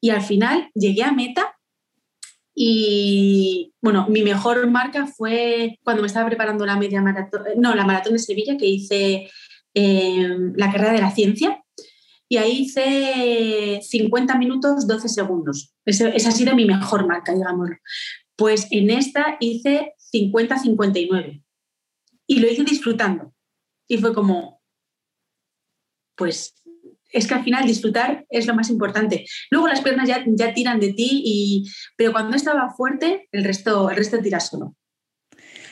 Y 0.00 0.10
al 0.10 0.22
final 0.22 0.70
llegué 0.74 1.02
a 1.02 1.12
meta 1.12 1.56
y 2.54 3.72
bueno, 3.80 4.06
mi 4.08 4.22
mejor 4.22 4.70
marca 4.70 5.06
fue 5.06 5.78
cuando 5.82 6.02
me 6.02 6.06
estaba 6.06 6.28
preparando 6.28 6.64
la 6.64 6.76
media 6.76 7.02
maratón, 7.02 7.42
no, 7.56 7.74
la 7.74 7.84
maratón 7.84 8.12
de 8.12 8.20
Sevilla 8.20 8.56
que 8.56 8.66
hice 8.66 9.28
la 9.74 10.72
carrera 10.72 10.92
de 10.92 11.00
la 11.00 11.10
ciencia 11.10 11.64
y 12.28 12.36
ahí 12.36 12.62
hice 12.62 13.80
50 13.82 14.38
minutos 14.38 14.86
12 14.86 15.08
segundos. 15.08 15.74
esa 15.84 16.28
ha 16.28 16.32
sido 16.32 16.54
mi 16.54 16.64
mejor 16.64 17.06
marca, 17.06 17.34
digámoslo. 17.34 17.76
Pues 18.36 18.66
en 18.70 18.90
esta 18.90 19.36
hice 19.40 19.94
50-59 20.12 21.42
y 22.26 22.40
lo 22.40 22.50
hice 22.50 22.64
disfrutando. 22.64 23.34
Y 23.86 23.98
fue 23.98 24.14
como, 24.14 24.62
pues 26.16 26.54
es 27.12 27.28
que 27.28 27.34
al 27.34 27.44
final 27.44 27.66
disfrutar 27.66 28.26
es 28.28 28.46
lo 28.46 28.54
más 28.54 28.70
importante. 28.70 29.24
Luego 29.50 29.68
las 29.68 29.82
piernas 29.82 30.08
ya, 30.08 30.24
ya 30.26 30.52
tiran 30.52 30.80
de 30.80 30.92
ti, 30.92 31.22
y, 31.24 31.70
pero 31.96 32.12
cuando 32.12 32.36
estaba 32.36 32.70
fuerte, 32.70 33.28
el 33.30 33.44
resto, 33.44 33.88
el 33.90 33.96
resto 33.96 34.18
tira 34.18 34.40
solo. 34.40 34.74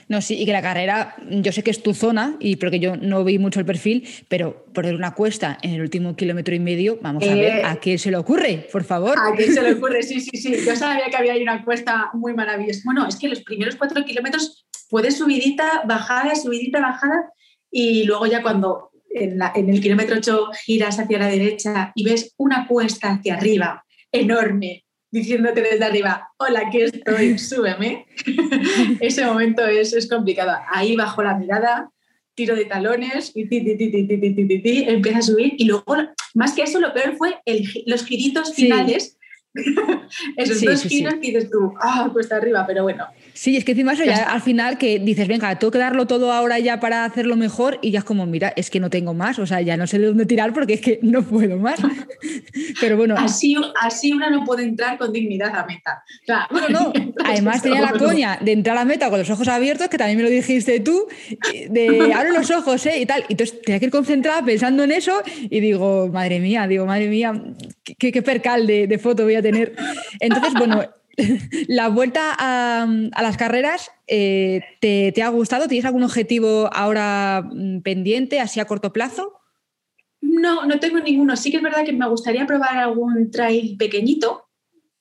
No, 0.09 0.21
sí, 0.21 0.41
y 0.41 0.47
que 0.47 0.53
la 0.53 0.63
carrera, 0.63 1.17
yo 1.29 1.53
sé 1.53 1.63
que 1.63 1.71
es 1.71 1.83
tu 1.83 1.95
zona, 1.95 2.37
y 2.41 2.57
porque 2.57 2.79
yo 2.81 2.97
no 2.97 3.25
vi 3.25 3.39
mucho 3.39 3.61
el 3.61 3.67
perfil, 3.67 4.09
pero 4.29 4.67
poner 4.73 4.95
una 4.95 5.15
cuesta 5.15 5.59
en 5.63 5.71
el 5.75 5.81
último 5.81 6.17
kilómetro 6.17 6.55
y 6.55 6.59
medio, 6.59 6.99
vamos 7.01 7.23
a 7.25 7.35
ver, 7.35 7.59
eh, 7.59 7.63
¿a 7.65 7.77
qué 7.77 7.99
se 7.99 8.11
le 8.11 8.17
ocurre? 8.17 8.69
Por 8.71 8.85
favor. 8.85 9.19
¿A 9.19 9.37
qué 9.37 9.51
se 9.51 9.63
le 9.63 9.73
ocurre? 9.77 10.03
Sí, 10.03 10.21
sí, 10.21 10.37
sí. 10.37 10.57
Yo 10.65 10.77
sabía 10.77 11.07
que 11.11 11.17
había 11.17 11.35
una 11.37 11.65
cuesta 11.65 12.11
muy 12.15 12.35
maravillosa. 12.35 12.81
Bueno, 12.85 13.07
es 13.07 13.17
que 13.17 13.29
los 13.29 13.43
primeros 13.43 13.77
cuatro 13.77 14.05
kilómetros 14.05 14.67
puedes 14.91 15.17
subidita, 15.17 15.83
bajada, 15.87 16.35
subidita, 16.35 16.81
bajada, 16.81 17.31
y 17.71 18.05
luego 18.05 18.27
ya 18.27 18.43
cuando 18.43 18.91
en, 19.15 19.39
en 19.55 19.71
el 19.71 19.81
kilómetro 19.81 20.17
8 20.17 20.51
giras 20.65 20.99
hacia 20.99 21.19
la 21.19 21.29
derecha 21.29 21.93
y 21.95 22.05
ves 22.05 22.35
una 22.37 22.67
cuesta 22.67 23.11
hacia 23.13 23.35
arriba 23.35 23.85
enorme, 24.11 24.85
diciéndote 25.13 25.61
desde 25.61 25.85
arriba, 25.85 26.31
hola, 26.39 26.63
aquí 26.67 26.81
estoy, 26.81 27.39
súbeme. 27.39 28.07
Ese 29.01 29.25
momento 29.25 29.65
es, 29.65 29.93
es 29.93 30.09
complicado. 30.09 30.53
Ahí 30.69 30.97
bajo 30.97 31.23
la 31.23 31.37
mirada, 31.37 31.91
tiro 32.35 32.57
de 32.57 32.65
talones 32.65 33.31
y 33.35 33.47
ti, 33.47 33.61
ti, 33.61 34.63
ti, 34.63 34.85
empieza 34.89 35.19
a 35.19 35.23
subir. 35.23 35.55
Y 35.59 35.67
luego, 35.67 35.85
más 36.35 36.55
que 36.55 36.63
eso, 36.63 36.81
lo 36.81 36.93
peor 36.93 37.17
fue 37.17 37.37
los 37.87 38.05
giritos 38.05 38.55
finales. 38.55 39.19
Esos 40.37 40.63
dos 40.63 40.83
giros 40.83 41.15
que 41.15 41.29
dices 41.29 41.51
tú, 41.51 41.75
ah, 41.79 42.09
cuesta 42.11 42.37
arriba, 42.37 42.65
pero 42.67 42.85
bueno, 42.85 43.07
Sí, 43.35 43.57
es 43.57 43.65
que 43.65 43.73
encima 43.73 43.93
eso 43.93 44.05
ya, 44.05 44.31
al 44.31 44.43
final 44.43 44.79
que 44.79 44.99
dices, 44.99 45.27
venga, 45.27 45.59
tengo 45.59 45.71
que 45.71 45.79
darlo 45.79 46.07
todo 46.07 46.33
ahora 46.33 46.59
ya 46.59 46.81
para 46.81 47.05
hacerlo 47.05 47.37
mejor 47.37 47.79
y 47.81 47.91
ya 47.91 48.01
es 48.01 48.05
como, 48.05 48.27
mira, 48.27 48.53
es 48.57 48.71
que 48.71 48.79
no 48.79 48.91
tengo 48.91 49.15
más, 49.15 49.39
o 49.39 49.47
sea, 49.47 49.61
ya 49.61 49.77
no 49.77 49.87
sé 49.87 49.99
de 49.99 50.07
dónde 50.07 50.27
tirar 50.27 50.53
porque 50.53 50.75
es 50.75 50.81
que 50.81 50.99
no 51.03 51.23
puedo 51.23 51.57
más. 51.57 51.81
Pero 52.81 52.97
bueno. 52.97 53.15
Así, 53.17 53.57
así 53.81 54.13
una 54.13 54.31
no 54.31 54.45
puede 54.45 54.65
entrar 54.65 54.99
con 54.99 55.13
dignidad 55.13 55.55
a 55.57 55.65
meta. 55.65 56.05
Bueno, 56.51 56.69
no, 56.69 56.93
además 57.25 57.63
tenía 57.63 57.81
la 57.81 57.93
coña 57.93 58.39
de 58.41 58.53
entrar 58.53 58.77
a 58.77 58.85
meta 58.85 59.09
con 59.09 59.19
los 59.19 59.31
ojos 59.31 59.49
abiertos, 59.49 59.89
que 59.89 59.99
también 59.99 60.19
me 60.19 60.25
lo 60.25 60.31
dijiste 60.31 60.81
tú, 60.81 61.07
de 61.71 62.13
abro 62.15 62.33
los 62.33 62.51
ojos, 62.51 62.85
¿eh? 62.87 63.01
Y 63.01 63.07
tal. 63.07 63.25
Y 63.29 63.33
entonces 63.33 63.61
tenía 63.63 63.79
que 63.79 63.87
ir 63.87 63.91
concentrada 63.91 64.45
pensando 64.45 64.85
en 64.85 64.93
eso 64.93 65.23
y 65.43 65.61
digo, 65.61 66.09
madre 66.13 66.41
mía, 66.41 66.67
digo, 66.67 66.87
madre 66.87 67.09
mía, 67.09 67.33
qué, 67.99 68.23
percal 68.23 68.67
de, 68.67 68.87
de 68.87 68.99
foto 68.99 69.25
voy 69.25 69.37
a 69.37 69.43
tener. 69.43 69.75
Entonces, 70.21 70.53
bueno, 70.55 70.83
la 71.69 71.89
vuelta 71.89 72.35
a, 72.39 72.87
las 73.23 73.37
carreras, 73.37 73.91
eh, 74.07 74.61
¿te, 74.81 75.23
ha 75.23 75.29
gustado? 75.29 75.69
¿Tienes 75.69 75.85
algún 75.85 76.05
objetivo 76.05 76.71
ahora 76.73 77.49
mm, 77.53 77.81
pendiente, 77.81 78.41
así 78.41 78.61
a 78.61 78.67
corto 78.67 78.93
plazo? 78.93 79.33
No, 80.21 80.67
no 80.67 80.79
tengo 80.79 81.01
ninguno. 81.01 81.37
Sí 81.37 81.51
que 81.51 81.59
es 81.59 81.63
verdad 81.63 81.85
que 81.85 81.93
me 81.93 82.09
gustaría 82.09 82.47
probar 82.47 82.79
algún 82.79 83.31
trail 83.31 83.77
pequeñito, 83.77 84.49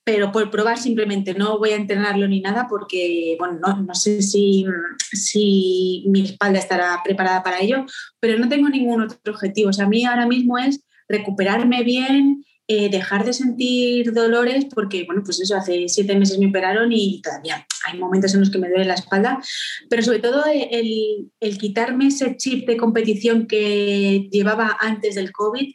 pero 0.04 0.32
por 0.32 0.50
probar 0.50 0.78
simplemente 0.78 1.32
no 1.34 1.58
voy 1.58 1.70
a 1.70 1.76
entrenarlo 1.76 2.26
ni 2.26 2.40
nada 2.40 2.66
porque, 2.68 3.36
bueno, 3.38 3.60
no, 3.86 3.94
sé 3.94 4.20
si, 4.20 4.66
si 5.12 6.04
mi 6.08 6.22
espalda 6.22 6.58
estará 6.58 7.00
preparada 7.04 7.42
para 7.42 7.60
ello, 7.60 7.86
pero 8.18 8.38
no 8.38 8.48
tengo 8.48 8.68
ningún 8.68 9.02
otro 9.02 9.32
objetivo. 9.32 9.70
O 9.70 9.72
sea, 9.72 9.86
a 9.86 9.88
mí 9.88 10.04
ahora 10.04 10.26
mismo 10.26 10.58
es 10.58 10.84
recuperarme 11.08 11.84
bien, 11.84 12.44
eh, 12.68 12.90
dejar 12.90 13.24
de 13.24 13.32
sentir 13.32 14.12
dolores, 14.12 14.66
porque, 14.72 15.04
bueno, 15.04 15.22
pues 15.24 15.40
eso, 15.40 15.56
hace 15.56 15.88
siete 15.88 16.16
meses 16.16 16.38
me 16.38 16.46
operaron 16.46 16.92
y 16.92 17.20
todavía 17.20 17.66
hay 17.86 17.98
momentos 17.98 18.32
en 18.34 18.40
los 18.40 18.50
que 18.50 18.58
me 18.58 18.68
duele 18.68 18.84
la 18.84 18.94
espalda, 18.94 19.40
pero 19.90 20.02
sobre 20.02 20.20
todo 20.20 20.44
el, 20.46 21.30
el 21.40 21.58
quitarme 21.58 22.06
ese 22.06 22.36
chip 22.36 22.66
de 22.66 22.76
competición 22.76 23.46
que 23.46 24.28
llevaba 24.30 24.76
antes 24.80 25.16
del 25.16 25.32
COVID, 25.32 25.74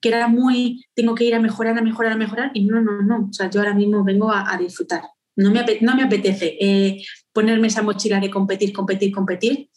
que 0.00 0.08
era 0.08 0.28
muy, 0.28 0.84
tengo 0.94 1.14
que 1.14 1.24
ir 1.24 1.34
a 1.34 1.40
mejorar, 1.40 1.78
a 1.78 1.82
mejorar, 1.82 2.12
a 2.12 2.16
mejorar, 2.16 2.50
y 2.54 2.64
no, 2.64 2.80
no, 2.80 3.02
no, 3.02 3.28
o 3.30 3.32
sea, 3.32 3.50
yo 3.50 3.60
ahora 3.60 3.74
mismo 3.74 4.04
vengo 4.04 4.30
a, 4.30 4.56
disfrutar. 4.58 5.02
No 5.36 5.50
me, 5.50 5.64
no 5.80 5.96
me 5.96 6.02
apetece 6.02 6.56
eh, 6.60 7.02
ponerme 7.32 7.66
esa 7.66 7.82
mochila 7.82 8.20
de 8.20 8.30
competir, 8.30 8.72
competir, 8.72 9.12
competir. 9.12 9.68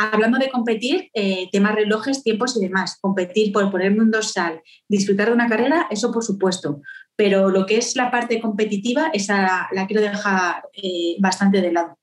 Hablando 0.00 0.38
de 0.38 0.48
competir, 0.48 1.10
eh, 1.12 1.48
temas 1.50 1.74
relojes, 1.74 2.22
tiempos 2.22 2.56
y 2.56 2.60
demás. 2.60 2.98
Competir 3.00 3.52
por 3.52 3.68
ponerme 3.68 4.00
un 4.00 4.12
dorsal, 4.12 4.62
disfrutar 4.88 5.26
de 5.26 5.34
una 5.34 5.48
carrera, 5.48 5.88
eso 5.90 6.12
por 6.12 6.22
supuesto. 6.22 6.82
Pero 7.16 7.50
lo 7.50 7.66
que 7.66 7.78
es 7.78 7.96
la 7.96 8.08
parte 8.08 8.40
competitiva, 8.40 9.10
esa 9.12 9.68
la 9.72 9.88
quiero 9.88 10.00
dejar 10.00 10.62
eh, 10.72 11.16
bastante 11.18 11.60
de 11.60 11.72
lado. 11.72 11.98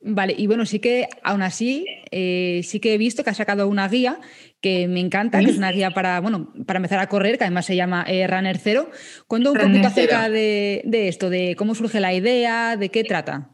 Vale, 0.00 0.34
y 0.36 0.46
bueno, 0.46 0.64
sí 0.64 0.78
que 0.78 1.06
aún 1.22 1.42
así, 1.42 1.84
eh, 2.10 2.62
sí 2.64 2.80
que 2.80 2.94
he 2.94 2.98
visto 2.98 3.24
que 3.24 3.30
ha 3.30 3.34
sacado 3.34 3.68
una 3.68 3.86
guía 3.86 4.18
que 4.62 4.88
me 4.88 5.00
encanta, 5.00 5.40
que 5.40 5.50
es 5.50 5.58
una 5.58 5.72
guía 5.72 5.90
para, 5.90 6.18
bueno, 6.20 6.50
para 6.66 6.78
empezar 6.78 6.98
a 6.98 7.08
correr, 7.08 7.36
que 7.36 7.44
además 7.44 7.66
se 7.66 7.76
llama 7.76 8.04
Runner 8.04 8.56
Zero. 8.56 8.90
Cuenta 9.26 9.50
un 9.50 9.58
poquito 9.58 9.86
acerca 9.86 10.30
de, 10.30 10.80
de, 10.86 11.08
esto, 11.08 11.28
de 11.28 11.54
cómo 11.56 11.74
surge 11.74 12.00
la 12.00 12.14
idea, 12.14 12.76
de 12.76 12.88
qué 12.88 13.04
trata. 13.04 13.50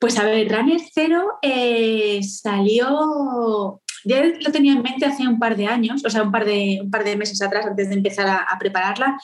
Pues 0.00 0.18
a 0.18 0.24
ver, 0.24 0.50
Runner 0.50 0.80
Zero 0.94 1.38
eh, 1.42 2.22
salió, 2.22 3.82
ya 4.02 4.24
lo 4.24 4.50
tenía 4.50 4.72
en 4.72 4.80
mente 4.80 5.04
hace 5.04 5.28
un 5.28 5.38
par 5.38 5.58
de 5.58 5.66
años, 5.66 6.02
o 6.06 6.08
sea, 6.08 6.22
un 6.22 6.32
par 6.32 6.46
de, 6.46 6.80
un 6.82 6.90
par 6.90 7.04
de 7.04 7.18
meses 7.18 7.42
atrás, 7.42 7.66
antes 7.66 7.90
de 7.90 7.96
empezar 7.96 8.26
a, 8.26 8.58
prepararla. 8.58 9.18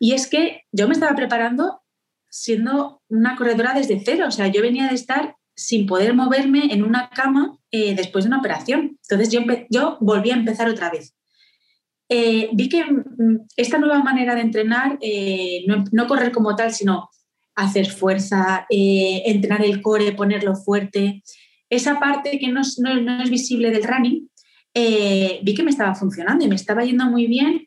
Y 0.00 0.14
es 0.14 0.26
que 0.26 0.62
yo 0.72 0.88
me 0.88 0.94
estaba 0.94 1.14
preparando 1.14 1.82
siendo 2.28 3.02
una 3.08 3.36
corredora 3.36 3.72
desde 3.72 4.02
cero, 4.04 4.24
o 4.26 4.32
sea, 4.32 4.48
yo 4.48 4.62
venía 4.62 4.88
de 4.88 4.96
estar 4.96 5.36
sin 5.54 5.86
poder 5.86 6.12
moverme 6.12 6.72
en 6.72 6.82
una 6.82 7.08
cama 7.10 7.56
eh, 7.70 7.94
después 7.94 8.24
de 8.24 8.30
una 8.30 8.40
operación. 8.40 8.98
Entonces 9.08 9.30
yo, 9.30 9.42
yo 9.70 9.96
volví 10.00 10.32
a 10.32 10.36
empezar 10.36 10.68
otra 10.68 10.90
vez. 10.90 11.14
Eh, 12.08 12.50
vi 12.52 12.68
que 12.68 12.84
mm, 12.84 13.46
esta 13.56 13.78
nueva 13.78 14.02
manera 14.02 14.34
de 14.34 14.40
entrenar, 14.40 14.98
no, 15.68 15.84
no, 15.92 16.06
correr 16.08 16.32
como 16.32 16.56
tal, 16.56 16.72
sino 16.72 17.10
hacer 17.54 17.86
fuerza, 17.86 18.66
eh, 18.70 19.22
entrenar 19.26 19.64
el 19.64 19.82
core, 19.82 20.12
ponerlo 20.12 20.56
fuerte. 20.56 21.22
Esa 21.68 21.98
parte 21.98 22.38
que 22.38 22.48
no, 22.48 22.60
es 22.62 23.30
visible 23.30 23.70
del 23.70 23.84
running, 23.84 24.28
eh, 24.74 25.40
vi 25.42 25.54
que 25.54 25.62
me 25.62 25.70
estaba 25.70 25.94
funcionando 25.94 26.44
y 26.44 26.48
me 26.48 26.54
estaba 26.54 26.84
yendo 26.84 27.06
muy 27.06 27.26
bien 27.26 27.66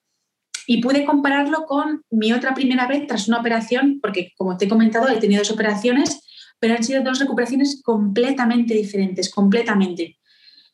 y 0.66 0.82
pude 0.82 1.06
compararlo 1.06 1.66
con 1.66 2.04
mi 2.10 2.32
otra 2.32 2.54
primera 2.54 2.88
vez 2.88 3.06
tras 3.08 3.28
una 3.28 3.40
operación, 3.40 4.00
porque 4.02 4.32
como 4.38 4.58
te 4.58 4.66
he 4.66 4.70
comentado, 4.70 5.10
he 5.10 5.20
tenido 5.20 5.42
dos 5.42 5.52
operaciones, 5.52 6.22
pero 6.60 6.76
han 6.76 6.84
sido 6.84 7.04
dos 7.04 7.20
recuperaciones 7.20 7.82
completamente 7.84 8.74
diferentes, 8.74 9.30
completamente. 9.30 10.18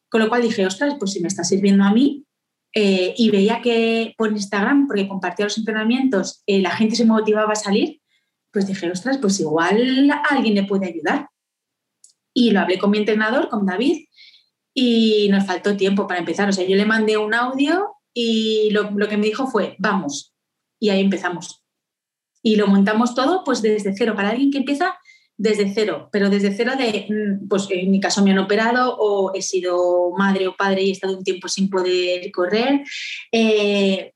Con 0.08 0.22
lo 0.22 0.30
cual 0.30 0.43
dije, 0.43 0.65
ostras, 0.65 0.95
pues 1.00 1.12
si 1.12 1.19
me 1.19 1.28
está 1.28 1.43
sirviendo 1.43 1.84
a 1.84 1.91
mí, 1.91 2.26
eh, 2.76 3.15
y 3.17 3.32
veía 3.32 3.62
que 3.63 4.13
por 4.15 4.32
Instagram, 4.32 4.86
porque 4.86 5.08
compartía 5.08 5.45
los 5.45 5.58
entrenamientos, 5.58 6.43
la 6.45 6.69
gente 6.69 6.95
se 6.95 7.06
motivaba 7.06 7.54
a 7.54 7.56
salir, 7.56 8.00
pues 8.51 8.67
dije, 8.67 8.91
ostras, 8.91 9.17
pues 9.17 9.39
igual 9.39 10.12
alguien 10.29 10.55
le 10.55 10.63
puede 10.63 10.88
ayudar. 10.88 11.29
Y 12.33 12.51
lo 12.51 12.62
hablé 12.62 12.79
con 12.79 12.91
mi 12.91 12.97
entrenador, 12.97 13.49
con 13.49 13.65
David, 13.65 14.05
y 14.73 15.27
nos 15.29 15.45
faltó 15.45 15.75
tiempo 15.75 16.07
para 16.07 16.19
empezar. 16.19 16.49
O 16.49 16.53
sea, 16.53 16.65
yo 16.65 16.75
le 16.75 16.85
mandé 16.85 17.17
un 17.17 17.33
audio 17.33 17.95
y 18.13 18.69
lo, 18.71 18.95
que 19.07 19.17
me 19.17 19.25
dijo 19.25 19.47
fue, 19.47 19.75
vamos. 19.79 20.33
Y 20.79 20.89
ahí 20.89 21.01
empezamos. 21.01 21.63
Y 22.41 22.55
lo 22.55 22.67
montamos 22.67 23.15
todo 23.15 23.43
pues 23.43 23.62
desde 23.62 23.93
cero, 23.95 24.13
para 24.15 24.29
alguien 24.29 24.51
que 24.51 24.59
empieza 24.59 24.97
desde 25.38 25.73
cero, 25.73 26.09
pero 26.12 26.29
desde 26.29 26.53
cero 26.53 26.73
de, 26.77 27.07
mm, 27.09 27.47
pues 27.47 27.67
en 27.69 27.91
mi 27.91 27.99
caso 27.99 28.23
me 28.23 28.31
han 28.31 28.39
operado 28.39 28.95
o 28.97 29.33
he 29.33 29.41
sido 29.41 30.12
madre 30.17 30.47
o 30.47 30.55
padre 30.55 30.83
y 30.83 30.89
he 30.89 30.91
estado 30.91 31.17
un 31.17 31.23
tiempo 31.23 31.47
sin 31.47 31.69
poder 31.69 32.29
correr. 32.31 32.83
Eh, 33.31 34.13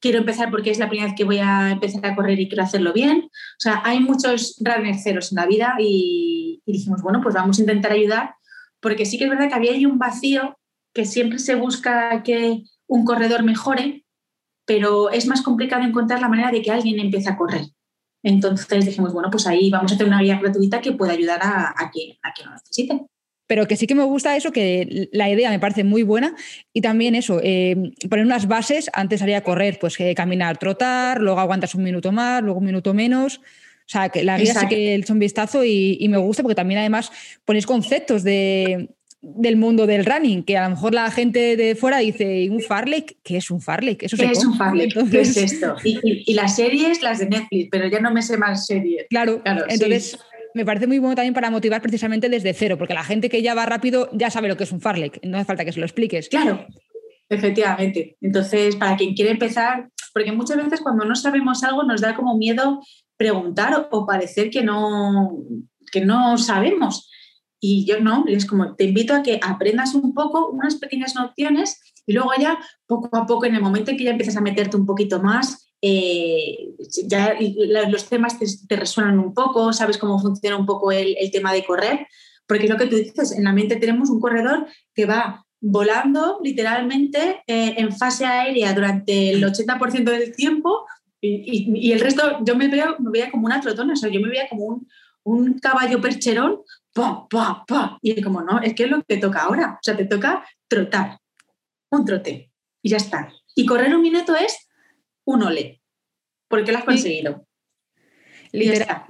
quiero 0.00 0.18
empezar 0.18 0.50
porque 0.50 0.70
es 0.70 0.78
la 0.78 0.88
primera 0.88 1.08
vez 1.08 1.16
que 1.16 1.24
voy 1.24 1.38
a 1.38 1.72
empezar 1.72 2.04
a 2.06 2.16
correr 2.16 2.40
y 2.40 2.48
quiero 2.48 2.64
hacerlo 2.64 2.92
bien. 2.92 3.24
O 3.26 3.60
sea, 3.60 3.82
hay 3.84 4.00
muchos 4.00 4.56
runners 4.60 5.02
ceros 5.02 5.32
en 5.32 5.36
la 5.36 5.46
vida 5.46 5.74
y, 5.78 6.62
dijimos, 6.66 7.02
bueno, 7.02 7.20
pues 7.22 7.34
vamos 7.34 7.58
a 7.58 7.60
intentar 7.60 7.92
ayudar, 7.92 8.34
porque 8.80 9.06
sí 9.06 9.18
que 9.18 9.24
es 9.24 9.30
verdad 9.30 9.48
que 9.48 9.54
había 9.54 9.72
ahí 9.72 9.86
un 9.86 9.98
vacío 9.98 10.56
que 10.94 11.04
siempre 11.04 11.38
se 11.38 11.54
busca 11.54 12.22
que 12.22 12.64
un 12.86 13.04
corredor 13.04 13.42
mejore, 13.42 14.04
pero 14.66 15.10
es 15.10 15.26
más 15.26 15.42
complicado 15.42 15.84
encontrar 15.84 16.20
la 16.20 16.28
manera 16.28 16.50
de 16.50 16.62
que 16.62 16.70
alguien 16.70 16.98
empiece 16.98 17.28
a 17.28 17.36
correr. 17.36 17.66
Entonces 18.22 18.84
dijimos, 18.84 19.12
bueno, 19.12 19.30
pues 19.30 19.46
ahí 19.46 19.70
vamos 19.70 19.92
a 19.92 19.94
hacer 19.94 20.06
una 20.06 20.20
guía 20.20 20.38
gratuita 20.38 20.80
que 20.80 20.92
pueda 20.92 21.12
ayudar 21.12 21.40
a, 21.42 21.74
a, 21.76 21.90
quien, 21.90 22.16
a 22.22 22.32
quien 22.32 22.48
lo 22.48 22.54
necesite 22.54 23.06
pero 23.50 23.66
que 23.66 23.76
sí 23.76 23.88
que 23.88 23.96
me 23.96 24.04
gusta 24.04 24.36
eso, 24.36 24.52
que 24.52 25.08
la 25.10 25.28
idea 25.28 25.50
me 25.50 25.58
parece 25.58 25.82
muy 25.82 26.04
buena 26.04 26.36
y 26.72 26.82
también 26.82 27.16
eso, 27.16 27.40
eh, 27.42 27.74
poner 28.08 28.24
unas 28.24 28.46
bases, 28.46 28.88
antes 28.92 29.22
haría 29.22 29.42
correr, 29.42 29.76
pues 29.80 29.96
que 29.96 30.14
caminar, 30.14 30.56
trotar, 30.56 31.20
luego 31.20 31.40
aguantas 31.40 31.74
un 31.74 31.82
minuto 31.82 32.12
más, 32.12 32.44
luego 32.44 32.60
un 32.60 32.66
minuto 32.66 32.94
menos. 32.94 33.38
O 33.38 33.88
sea, 33.88 34.08
que 34.08 34.22
la 34.22 34.38
guía 34.38 34.54
sí 34.54 34.68
que 34.68 34.92
he 34.92 34.94
hecho 34.94 35.14
un 35.14 35.18
vistazo 35.18 35.64
y, 35.64 36.06
me 36.08 36.18
gusta 36.18 36.44
porque 36.44 36.54
también 36.54 36.78
además 36.78 37.10
ponéis 37.44 37.66
conceptos 37.66 38.22
de, 38.22 38.90
del 39.20 39.56
mundo 39.56 39.88
del 39.88 40.04
running, 40.06 40.44
que 40.44 40.56
a 40.56 40.68
lo 40.68 40.76
mejor 40.76 40.94
la 40.94 41.10
gente 41.10 41.56
de 41.56 41.74
fuera 41.74 41.98
dice, 41.98 42.48
¿un 42.52 42.60
Farlek? 42.60 43.16
¿Qué 43.24 43.38
es 43.38 43.50
un 43.50 43.60
Farlek? 43.60 43.98
¿Qué 43.98 44.06
es 44.06 44.44
un 44.44 44.56
Farlek? 44.56 44.94
¿Qué 45.10 45.22
es 45.22 45.36
esto? 45.36 45.74
Y, 45.82 46.34
las 46.34 46.54
series, 46.54 47.02
las 47.02 47.18
de 47.18 47.26
Netflix, 47.26 47.68
pero 47.68 47.88
ya 47.88 47.98
no 47.98 48.12
me 48.12 48.22
sé 48.22 48.38
más 48.38 48.64
series. 48.64 49.06
Claro, 49.10 49.42
claro 49.42 49.64
entonces 49.68 50.16
me 50.54 50.64
parece 50.64 50.86
muy 50.86 50.98
bueno 50.98 51.14
también 51.14 51.34
para 51.34 51.50
motivar 51.50 51.82
precisamente 51.82 52.28
desde 52.28 52.54
cero, 52.54 52.76
porque 52.78 52.94
la 52.94 53.04
gente 53.04 53.28
que 53.28 53.42
ya 53.42 53.54
va 53.54 53.66
rápido 53.66 54.08
ya 54.12 54.30
sabe 54.30 54.48
lo 54.48 54.56
que 54.56 54.64
es 54.64 54.72
un 54.72 54.80
Farlek, 54.80 55.20
no 55.24 55.36
hace 55.36 55.46
falta 55.46 55.64
que 55.64 55.72
se 55.72 55.80
lo 55.80 55.86
expliques. 55.86 56.28
Claro, 56.28 56.66
efectivamente. 57.28 58.16
Entonces, 58.20 58.76
para 58.76 58.96
quien 58.96 59.14
quiere 59.14 59.30
empezar, 59.30 59.88
porque 60.12 60.32
muchas 60.32 60.56
veces 60.56 60.80
cuando 60.80 61.04
no 61.04 61.14
sabemos 61.14 61.62
algo 61.64 61.82
nos 61.82 62.00
da 62.00 62.14
como 62.14 62.36
miedo 62.36 62.80
preguntar 63.16 63.88
o, 63.90 64.06
parecer 64.06 64.50
que 64.50 64.62
no, 64.62 65.38
que 65.92 66.04
no 66.04 66.38
sabemos. 66.38 67.10
Y 67.60 67.84
yo 67.84 68.00
no, 68.00 68.24
es 68.26 68.46
como 68.46 68.74
te 68.74 68.84
invito 68.84 69.14
a 69.14 69.22
que 69.22 69.38
aprendas 69.42 69.94
un 69.94 70.14
poco, 70.14 70.48
unas 70.48 70.76
pequeñas 70.76 71.14
nociones 71.14 71.78
y 72.06 72.14
luego 72.14 72.30
ya 72.38 72.58
poco 72.86 73.14
a 73.16 73.26
poco, 73.26 73.44
en 73.44 73.54
el 73.54 73.60
momento 73.60 73.90
en 73.90 73.98
que 73.98 74.04
ya 74.04 74.10
empiezas 74.10 74.36
a 74.36 74.40
meterte 74.40 74.76
un 74.76 74.86
poquito 74.86 75.22
más, 75.22 75.69
eh, 75.82 76.74
ya 77.06 77.36
los 77.88 78.08
temas 78.08 78.38
te, 78.38 78.76
resuenan 78.76 79.18
un 79.18 79.32
poco, 79.32 79.72
sabes 79.72 79.98
cómo 79.98 80.18
funciona 80.18 80.56
un 80.56 80.66
poco 80.66 80.92
el, 80.92 81.16
tema 81.32 81.52
de 81.52 81.64
correr, 81.64 82.06
porque 82.46 82.64
es 82.64 82.70
lo 82.70 82.76
que 82.76 82.86
tú 82.86 82.96
dices, 82.96 83.32
en 83.32 83.44
la 83.44 83.52
mente 83.52 83.76
tenemos 83.76 84.10
un 84.10 84.20
corredor 84.20 84.66
que 84.94 85.06
va 85.06 85.46
volando 85.60 86.40
literalmente 86.42 87.42
eh, 87.46 87.74
en 87.76 87.92
fase 87.96 88.24
aérea 88.24 88.72
durante 88.72 89.30
el 89.30 89.42
80% 89.42 90.04
del 90.04 90.34
tiempo 90.34 90.86
y, 91.20 91.92
el 91.92 92.00
resto 92.00 92.38
yo 92.44 92.56
me 92.56 92.68
veo 92.68 92.96
me 92.98 93.10
veía 93.10 93.30
como 93.30 93.46
una 93.46 93.60
trotona, 93.60 93.92
o 93.92 93.96
sea, 93.96 94.10
yo 94.10 94.20
me 94.20 94.28
veía 94.28 94.48
como 94.48 94.64
un, 94.64 94.88
un 95.22 95.58
caballo 95.58 96.00
percherón, 96.00 96.60
pa, 96.92 97.26
pa, 97.28 97.64
pa, 97.66 97.98
y 98.02 98.20
como 98.22 98.42
no, 98.42 98.60
es 98.60 98.74
que 98.74 98.84
es 98.84 98.90
lo 98.90 99.02
que 99.02 99.18
toca 99.18 99.42
ahora, 99.42 99.74
o 99.74 99.82
sea, 99.82 99.96
te 99.96 100.06
toca 100.06 100.44
trotar, 100.68 101.18
un 101.90 102.04
trote 102.04 102.50
y 102.82 102.90
ya 102.90 102.96
está. 102.96 103.32
Y 103.54 103.66
correr 103.66 103.94
un 103.94 104.02
minuto 104.02 104.34
es 104.34 104.69
un 105.24 105.42
ole, 105.42 105.82
porque 106.48 106.72
lo 106.72 106.78
has 106.78 106.84
conseguido. 106.84 107.46
Literal. 108.52 109.06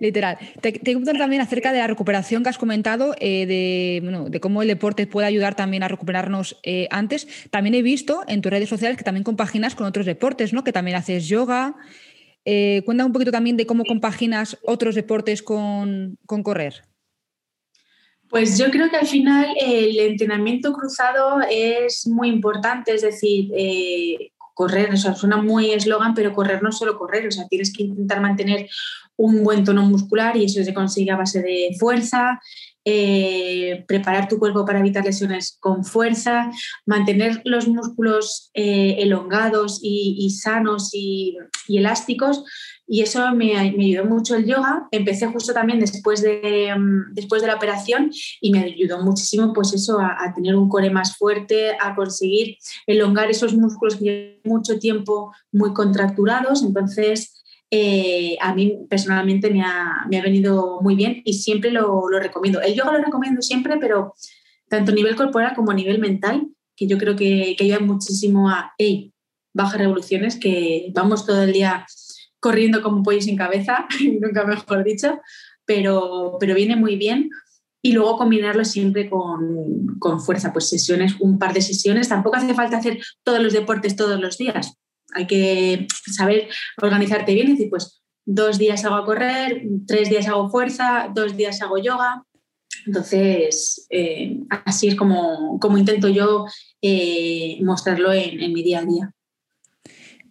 Literal. 0.00 0.38
Te, 0.60 0.70
te 0.70 0.94
también 0.94 1.42
acerca 1.42 1.72
de 1.72 1.78
la 1.78 1.88
recuperación 1.88 2.44
que 2.44 2.50
has 2.50 2.58
comentado, 2.58 3.16
eh, 3.18 3.46
de, 3.46 4.40
cómo 4.40 4.62
el 4.62 4.68
deporte 4.68 5.08
puede 5.08 5.26
ayudar 5.26 5.56
también 5.56 5.82
a 5.82 5.88
recuperarnos 5.88 6.56
eh, 6.62 6.86
antes. 6.92 7.26
También 7.50 7.74
he 7.74 7.82
visto 7.82 8.22
en 8.28 8.40
tus 8.40 8.52
redes 8.52 8.68
sociales 8.68 8.96
que 8.96 9.02
también 9.02 9.24
compaginas 9.24 9.74
con 9.74 9.86
otros 9.86 10.06
deportes, 10.06 10.52
¿no? 10.52 10.62
Que 10.62 10.72
también 10.72 10.96
haces 10.96 11.26
yoga. 11.26 11.74
Eh, 12.44 12.82
cuéntame 12.84 13.08
un 13.08 13.12
poquito 13.12 13.32
también 13.32 13.56
de 13.56 13.66
cómo 13.66 13.84
compaginas 13.84 14.56
otros 14.62 14.94
deportes 14.94 15.42
con, 15.42 16.16
correr. 16.44 16.84
Pues 18.28 18.56
yo 18.56 18.70
creo 18.70 18.90
que 18.90 18.96
al 18.98 19.06
final 19.06 19.48
el 19.60 19.98
entrenamiento 19.98 20.72
cruzado 20.74 21.40
es 21.50 22.06
muy 22.06 22.28
importante, 22.28 22.94
es 22.94 23.02
decir, 23.02 23.50
correr, 24.58 24.92
o 24.92 24.96
sea, 24.96 25.14
suena 25.14 25.36
muy 25.36 25.70
eslogan, 25.70 26.14
pero 26.14 26.34
correr 26.34 26.64
no 26.64 26.70
es 26.70 26.76
solo 26.76 26.98
correr, 26.98 27.28
o 27.28 27.30
sea, 27.30 27.46
tienes 27.46 27.72
que 27.72 27.84
intentar 27.84 28.20
mantener 28.20 28.68
un 29.14 29.44
buen 29.44 29.62
tono 29.62 29.82
muscular 29.82 30.36
y 30.36 30.46
eso 30.46 30.64
se 30.64 30.74
consigue 30.74 31.12
a 31.12 31.16
base 31.16 31.42
de 31.42 31.76
fuerza, 31.78 32.40
eh, 32.90 33.84
preparar 33.86 34.28
tu 34.28 34.38
cuerpo 34.38 34.64
para 34.64 34.78
evitar 34.78 35.04
lesiones 35.04 35.58
con 35.60 35.84
fuerza, 35.84 36.50
mantener 36.86 37.42
los 37.44 37.68
músculos 37.68 38.50
eh, 38.54 38.96
elongados 39.00 39.80
y, 39.82 40.30
sanos 40.30 40.88
y, 40.94 41.36
elásticos. 41.68 42.44
Y 42.86 43.02
eso 43.02 43.34
me, 43.34 43.58
ayudó 43.58 44.06
mucho 44.06 44.36
el 44.36 44.46
yoga. 44.46 44.88
Empecé 44.90 45.26
justo 45.26 45.52
también 45.52 45.80
después 45.80 46.22
de, 46.22 46.74
mm, 46.74 47.12
después 47.12 47.42
de 47.42 47.48
la 47.48 47.56
operación 47.56 48.10
y 48.40 48.52
me 48.52 48.60
ayudó 48.60 49.02
muchísimo 49.02 49.52
pues 49.52 49.74
eso, 49.74 49.98
a, 50.00 50.16
a, 50.24 50.32
tener 50.32 50.56
un 50.56 50.70
core 50.70 50.88
más 50.88 51.18
fuerte, 51.18 51.72
a 51.78 51.94
conseguir 51.94 52.56
elongar 52.86 53.30
esos 53.30 53.54
músculos 53.54 53.96
que 53.96 54.04
llevan 54.04 54.40
mucho 54.44 54.78
tiempo 54.78 55.30
muy 55.52 55.74
contracturados. 55.74 56.62
Entonces, 56.62 57.37
eh, 57.70 58.36
a 58.40 58.54
mí 58.54 58.86
personalmente 58.88 59.50
me 59.50 59.62
ha, 59.62 60.06
venido 60.10 60.80
muy 60.80 60.94
bien 60.94 61.20
y 61.24 61.34
siempre 61.34 61.70
lo, 61.70 62.08
recomiendo. 62.08 62.60
El 62.60 62.74
yoga 62.74 62.92
lo 62.92 63.04
recomiendo 63.04 63.42
siempre, 63.42 63.76
pero 63.78 64.14
tanto 64.68 64.92
a 64.92 64.94
nivel 64.94 65.16
corporal 65.16 65.54
como 65.54 65.70
a 65.70 65.74
nivel 65.74 65.98
mental, 65.98 66.48
que 66.76 66.86
yo 66.86 66.96
creo 66.98 67.16
que, 67.16 67.54
que 67.58 67.64
ayuda 67.64 67.80
muchísimo 67.80 68.48
a, 68.48 68.72
hey, 68.78 69.12
bajas 69.52 69.78
revoluciones, 69.78 70.36
que 70.36 70.90
vamos 70.94 71.26
todo 71.26 71.42
el 71.42 71.52
día 71.52 71.84
corriendo 72.40 72.82
como 72.82 73.02
pollo 73.02 73.20
sin 73.20 73.36
cabeza, 73.36 73.86
nunca 74.20 74.44
mejor 74.44 74.84
dicho, 74.84 75.20
pero, 75.66 76.36
pero 76.40 76.54
viene 76.54 76.76
muy 76.76 76.96
bien. 76.96 77.30
Y 77.80 77.92
luego 77.92 78.18
combinarlo 78.18 78.64
siempre 78.64 79.08
con, 79.08 79.98
con 80.00 80.20
fuerza, 80.20 80.52
pues 80.52 80.68
sesiones, 80.68 81.14
un 81.20 81.38
par 81.38 81.52
de 81.52 81.62
sesiones. 81.62 82.08
Tampoco 82.08 82.36
hace 82.36 82.52
falta 82.52 82.78
hacer 82.78 82.98
todos 83.22 83.40
los 83.40 83.52
deportes 83.52 83.94
todos 83.94 84.20
los 84.20 84.36
días 84.36 84.76
hay 85.14 85.26
que 85.26 85.86
saber 86.10 86.48
organizarte 86.80 87.34
bien 87.34 87.48
y 87.48 87.52
decir, 87.52 87.70
pues 87.70 88.02
dos 88.30 88.58
días 88.58 88.84
hago 88.84 88.96
a 88.96 89.06
correr, 89.06 89.62
tres 89.86 90.10
días 90.10 90.28
hago 90.28 90.50
fuerza, 90.50 91.10
dos 91.14 91.36
días 91.36 91.62
hago 91.62 91.78
yoga. 91.78 92.24
Entonces, 92.86 93.86
eh, 93.90 94.36
así 94.66 94.88
es 94.88 94.94
como, 94.94 95.58
como 95.60 95.78
intento 95.78 96.08
yo 96.08 96.46
eh, 96.82 97.58
mostrarlo 97.62 98.12
en, 98.12 98.52
mi 98.52 98.62
día 98.62 98.80
a 98.80 98.84
día. 98.84 99.10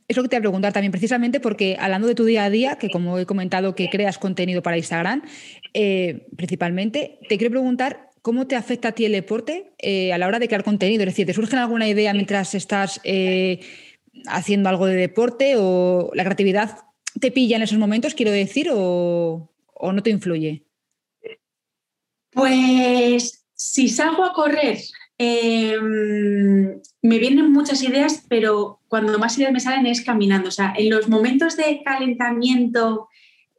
Es 0.08 0.16
lo 0.16 0.24
que 0.24 0.30
te 0.30 0.36
voy 0.36 0.40
a 0.40 0.42
preguntar 0.42 0.74
también, 0.74 0.92
precisamente 0.92 1.40
porque 1.40 1.76
hablando 1.80 2.08
de 2.08 2.16
tu 2.16 2.24
día 2.24 2.46
a 2.46 2.50
día, 2.50 2.78
que 2.78 2.90
como 2.90 3.18
he 3.18 3.26
comentado 3.26 3.76
que 3.76 3.90
creas 3.90 4.20
contenido 4.20 4.62
para 4.62 4.78
Instagram, 4.78 5.24
eh, 5.74 6.28
principalmente, 6.38 7.20
te 7.28 7.38
quiero 7.38 7.52
preguntar 7.52 8.12
cómo 8.22 8.46
te 8.46 8.56
afecta 8.56 8.90
a 8.90 8.92
ti 8.92 9.06
el 9.06 9.14
deporte 9.14 9.74
a 10.14 10.18
la 10.18 10.28
hora 10.28 10.40
de 10.40 10.48
crear 10.48 10.64
contenido. 10.64 11.02
Es 11.02 11.10
decir, 11.10 11.26
¿te 11.26 11.34
surge 11.34 11.58
alguna 11.58 11.88
idea 11.88 12.14
mientras 12.14 12.54
estás 12.56 13.02
haciendo 14.26 14.70
algo 14.70 14.86
de 14.86 14.96
deporte 14.96 15.56
o 15.58 16.12
la 16.14 16.24
creatividad 16.24 16.80
te 17.20 17.32
pilla 17.32 17.58
en 17.58 17.64
esos 17.64 17.78
momentos, 17.78 18.14
quiero 18.14 18.32
decir, 18.32 18.70
o, 18.72 19.50
no 19.82 20.04
te 20.04 20.10
influye? 20.10 20.66
Pues 22.32 23.46
si 23.54 23.90
salgo 23.90 24.24
a 24.24 24.34
correr, 24.34 24.78
em, 25.18 26.80
me 27.02 27.18
vienen 27.20 27.52
muchas 27.52 27.82
ideas, 27.82 28.24
pero 28.30 28.82
cuando 28.88 29.18
más 29.18 29.38
ideas 29.38 29.52
me 29.52 29.60
salen 29.60 29.88
es 29.88 30.02
caminando. 30.02 30.50
O 30.50 30.52
sea, 30.52 30.74
en 30.78 30.90
los 30.90 31.10
momentos 31.10 31.58
de 31.58 31.82
calentamiento 31.84 33.08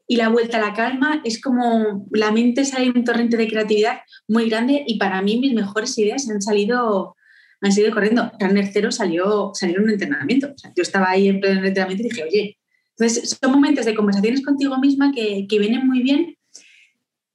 y 0.07 0.17
la 0.17 0.29
vuelta 0.29 0.57
a 0.57 0.61
la 0.61 0.75
calma, 0.75 1.21
es 1.25 1.41
como 1.41 2.07
la 2.13 2.31
mente 2.31 2.65
sale 2.65 2.91
un 2.91 3.05
torrente 3.05 3.37
de 3.37 3.49
creatividad 3.49 4.01
muy 4.27 4.49
grande 4.49 4.85
y 4.87 4.99
para 4.99 5.21
mí 5.21 5.39
mis 5.39 5.53
mejores 5.53 5.99
ideas 5.99 6.29
han 6.31 6.41
salido 6.41 7.15
han 7.61 7.73
seguido 7.73 7.95
corriendo. 7.95 8.31
Runner 8.39 8.69
Cero 8.73 8.91
salió, 8.93 9.51
salió 9.55 9.79
en 9.79 9.85
un 9.85 9.91
entrenamiento. 9.91 10.55
yo 10.77 10.83
estaba 10.83 11.11
ahí 11.11 11.29
en 11.29 11.41
pleno 11.41 11.65
entrenamiento 11.65 12.05
y 12.05 12.09
dije, 12.11 12.25
oye, 12.25 12.59
entonces 12.97 13.39
son 13.41 13.53
momentos 13.53 13.85
de 13.85 13.95
conversaciones 13.95 14.45
contigo 14.45 14.79
misma 14.79 15.13
que, 15.13 15.47
vienen 15.49 15.87
muy 15.87 16.03
bien. 16.03 16.37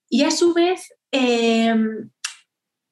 Y 0.09 0.23
a 0.23 0.31
su 0.31 0.53
vez, 0.53 0.93
em, 1.11 2.09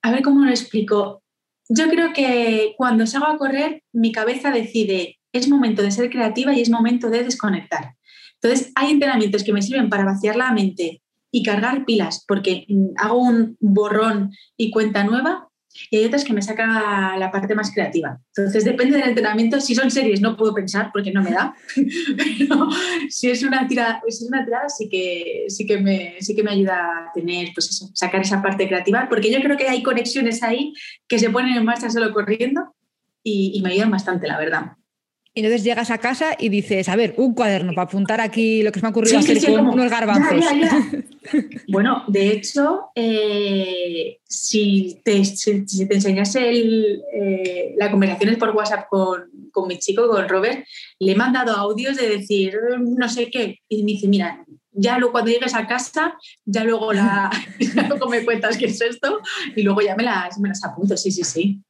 a 0.02 0.12
ver 0.12 0.22
cómo 0.22 0.44
lo 0.44 0.50
explico. 0.50 1.22
Yo 1.70 1.90
creo 1.90 2.14
que 2.14 2.74
cuando 2.78 3.06
salgo 3.06 3.28
a 3.28 3.38
correr, 3.38 3.84
mi 3.94 4.12
cabeza 4.12 4.52
decide, 4.52 5.20
es 5.32 5.48
momento 5.48 5.82
de 5.82 5.92
ser 5.92 6.10
creativa 6.10 6.54
y 6.54 6.62
es 6.62 6.70
momento 6.70 7.10
de 7.10 7.24
desconectar. 7.24 7.96
Entonces, 8.42 8.72
hay 8.76 8.92
entrenamientos 8.92 9.44
que 9.44 9.54
me 9.54 9.62
sirven 9.62 9.90
para 9.90 10.06
vaciar 10.06 10.36
la 10.36 10.52
mente 10.52 11.02
y 11.32 11.44
cargar 11.44 11.86
pilas, 11.86 12.26
porque 12.28 12.66
mm, 12.68 12.94
hago 12.98 13.20
un 13.20 13.58
borrón 13.60 14.32
y 14.58 14.72
cuenta 14.72 15.04
nueva, 15.04 15.51
y 15.90 15.98
hay 15.98 16.06
otras 16.06 16.24
que 16.24 16.34
me 16.34 16.42
saca 16.42 17.18
la 17.18 17.32
parte 17.32 17.56
más 17.56 17.72
creativa. 17.72 18.20
Entonces, 18.36 18.66
depende 18.66 18.98
del 18.98 19.10
entrenamiento. 19.10 19.60
Si 19.60 19.76
son 19.76 19.92
series, 19.92 20.22
no 20.22 20.38
puedo 20.38 20.54
pensar 20.54 20.90
porque 20.94 21.12
no 21.12 21.22
me 21.22 21.32
da. 21.32 21.54
Pero 22.18 22.70
si 23.10 23.30
es 23.30 23.44
una 23.44 23.68
tirada, 23.68 24.02
si 24.08 24.26
es 24.26 24.30
una 24.30 24.46
tirada 24.46 24.70
sí, 24.70 24.90
que, 24.90 25.46
sí, 25.48 25.66
que 25.66 25.78
me, 25.78 26.16
sí 26.20 26.36
que 26.36 26.44
me 26.44 26.52
ayuda 26.52 26.76
a 26.76 27.12
tener, 27.14 27.50
pues 27.54 27.70
eso, 27.70 27.90
sacar 27.94 28.22
esa 28.22 28.42
parte 28.42 28.68
creativa, 28.68 29.08
porque 29.10 29.32
yo 29.32 29.42
creo 29.42 29.58
que 29.58 29.68
hay 29.68 29.84
conexiones 29.84 30.44
ahí 30.44 30.74
que 31.08 31.20
se 31.20 31.30
ponen 31.30 31.58
en 31.58 31.66
marcha 31.66 31.90
solo 31.90 32.14
corriendo 32.14 32.76
y, 33.24 33.52
y 33.56 33.62
me 33.62 33.72
ayudan 33.72 33.92
bastante, 33.92 34.28
la 34.28 34.38
verdad. 34.38 34.74
Y 35.34 35.40
entonces 35.40 35.64
llegas 35.64 35.92
a 35.92 35.98
casa 35.98 36.36
y 36.38 36.50
dices, 36.50 36.90
a 36.90 36.96
ver, 36.98 37.14
un 37.18 37.34
cuaderno 37.34 37.74
para 37.74 37.86
apuntar 37.86 38.20
aquí 38.20 38.64
lo 38.64 38.72
que 38.72 38.80
se 38.80 38.84
me 38.84 38.88
ha 38.88 38.92
ocurrido 38.92 39.20
hacer 39.20 39.42
con 39.46 39.68
unos 39.68 39.90
garbanzos. 39.90 40.46
Bueno, 41.68 42.04
de 42.08 42.30
hecho, 42.30 42.90
eh, 42.96 44.20
si, 44.24 45.02
te, 45.04 45.22
te 45.22 45.96
enseñase 45.96 46.50
el, 46.50 47.02
eh, 47.14 47.76
las 47.78 47.90
conversaciones 47.90 48.38
por 48.38 48.50
WhatsApp 48.52 48.88
con, 48.90 49.30
con, 49.52 49.68
mi 49.68 49.78
chico, 49.80 50.08
con 50.08 50.28
Robert, 50.28 50.66
le 51.00 51.12
he 51.12 51.16
mandado 51.16 51.56
audios 51.56 51.98
de 51.98 52.10
decir 52.10 52.58
no 52.80 53.10
sé 53.10 53.30
qué. 53.30 53.60
Y 53.70 53.84
me 53.84 53.94
dice, 53.94 54.08
mira, 54.08 54.44
ya 54.72 54.98
luego 54.98 55.12
cuando 55.12 55.32
llegues 55.32 55.54
a 55.54 55.68
casa, 55.68 56.18
ya 56.46 56.64
luego, 56.64 56.94
la, 56.94 57.30
luego 57.90 58.10
me 58.10 58.24
cuentas 58.24 58.58
qué 58.58 58.66
es 58.66 58.82
esto 58.82 59.20
y 59.56 59.64
luego 59.64 59.82
ya 59.82 59.96
me 59.96 60.04
las, 60.04 60.40
me 60.40 60.50
las 60.50 60.64
apunto. 60.64 60.98
Sí, 60.98 61.12
sí, 61.12 61.24
sí. 61.24 61.62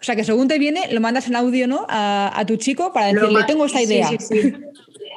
O 0.00 0.04
sea, 0.04 0.14
que 0.14 0.22
según 0.22 0.46
te 0.46 0.58
viene, 0.58 0.92
lo 0.92 1.00
mandas 1.00 1.26
en 1.26 1.34
audio, 1.34 1.66
¿no? 1.66 1.84
A, 1.88 2.44
tu 2.46 2.56
chico 2.56 2.92
para 2.92 3.12
decirle, 3.12 3.42
tengo 3.46 3.66
esta 3.66 3.82
idea. 3.82 4.08
Sí, 4.08 4.16
sí, 4.20 4.52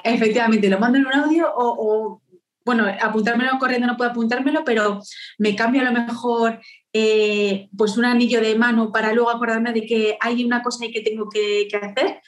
Efectivamente, 0.04 0.70
lo 0.70 0.80
mando 0.80 0.98
en 0.98 1.06
un 1.06 1.14
audio 1.14 1.48
o, 1.56 2.20
bueno, 2.66 2.86
apuntármelo 3.02 3.58
corriendo 3.60 3.88
no 3.88 3.98
puedo 3.98 4.12
apuntármelo, 4.12 4.64
pero 4.64 5.00
me 5.38 5.56
cambio 5.56 5.82
a 5.82 5.86
lo 5.86 5.92
mejor 5.92 6.60
eh, 6.94 7.70
pues 7.76 7.98
un 7.98 8.06
anillo 8.06 8.42
de 8.42 8.56
mano 8.56 8.92
para 8.92 9.14
luego 9.14 9.30
acordarme 9.30 9.74
de 9.74 9.86
que 9.86 10.18
hay 10.20 10.44
una 10.44 10.62
cosa 10.62 10.86
ahí 10.86 10.92
que 10.92 11.02
tengo 11.02 11.30
que, 11.30 11.68
hacer 11.82 12.22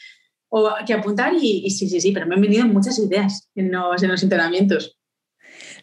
o 0.50 0.72
que 0.86 0.94
apuntar 0.94 1.34
y, 1.34 1.70
sí, 1.70 1.90
sí, 1.90 2.00
sí, 2.00 2.12
pero 2.12 2.28
me 2.28 2.36
han 2.36 2.42
venido 2.42 2.66
muchas 2.66 2.98
ideas 3.00 3.50
en 3.56 3.72
los, 3.72 4.02
en 4.02 4.10
los 4.10 4.24
entrenamientos. 4.24 4.98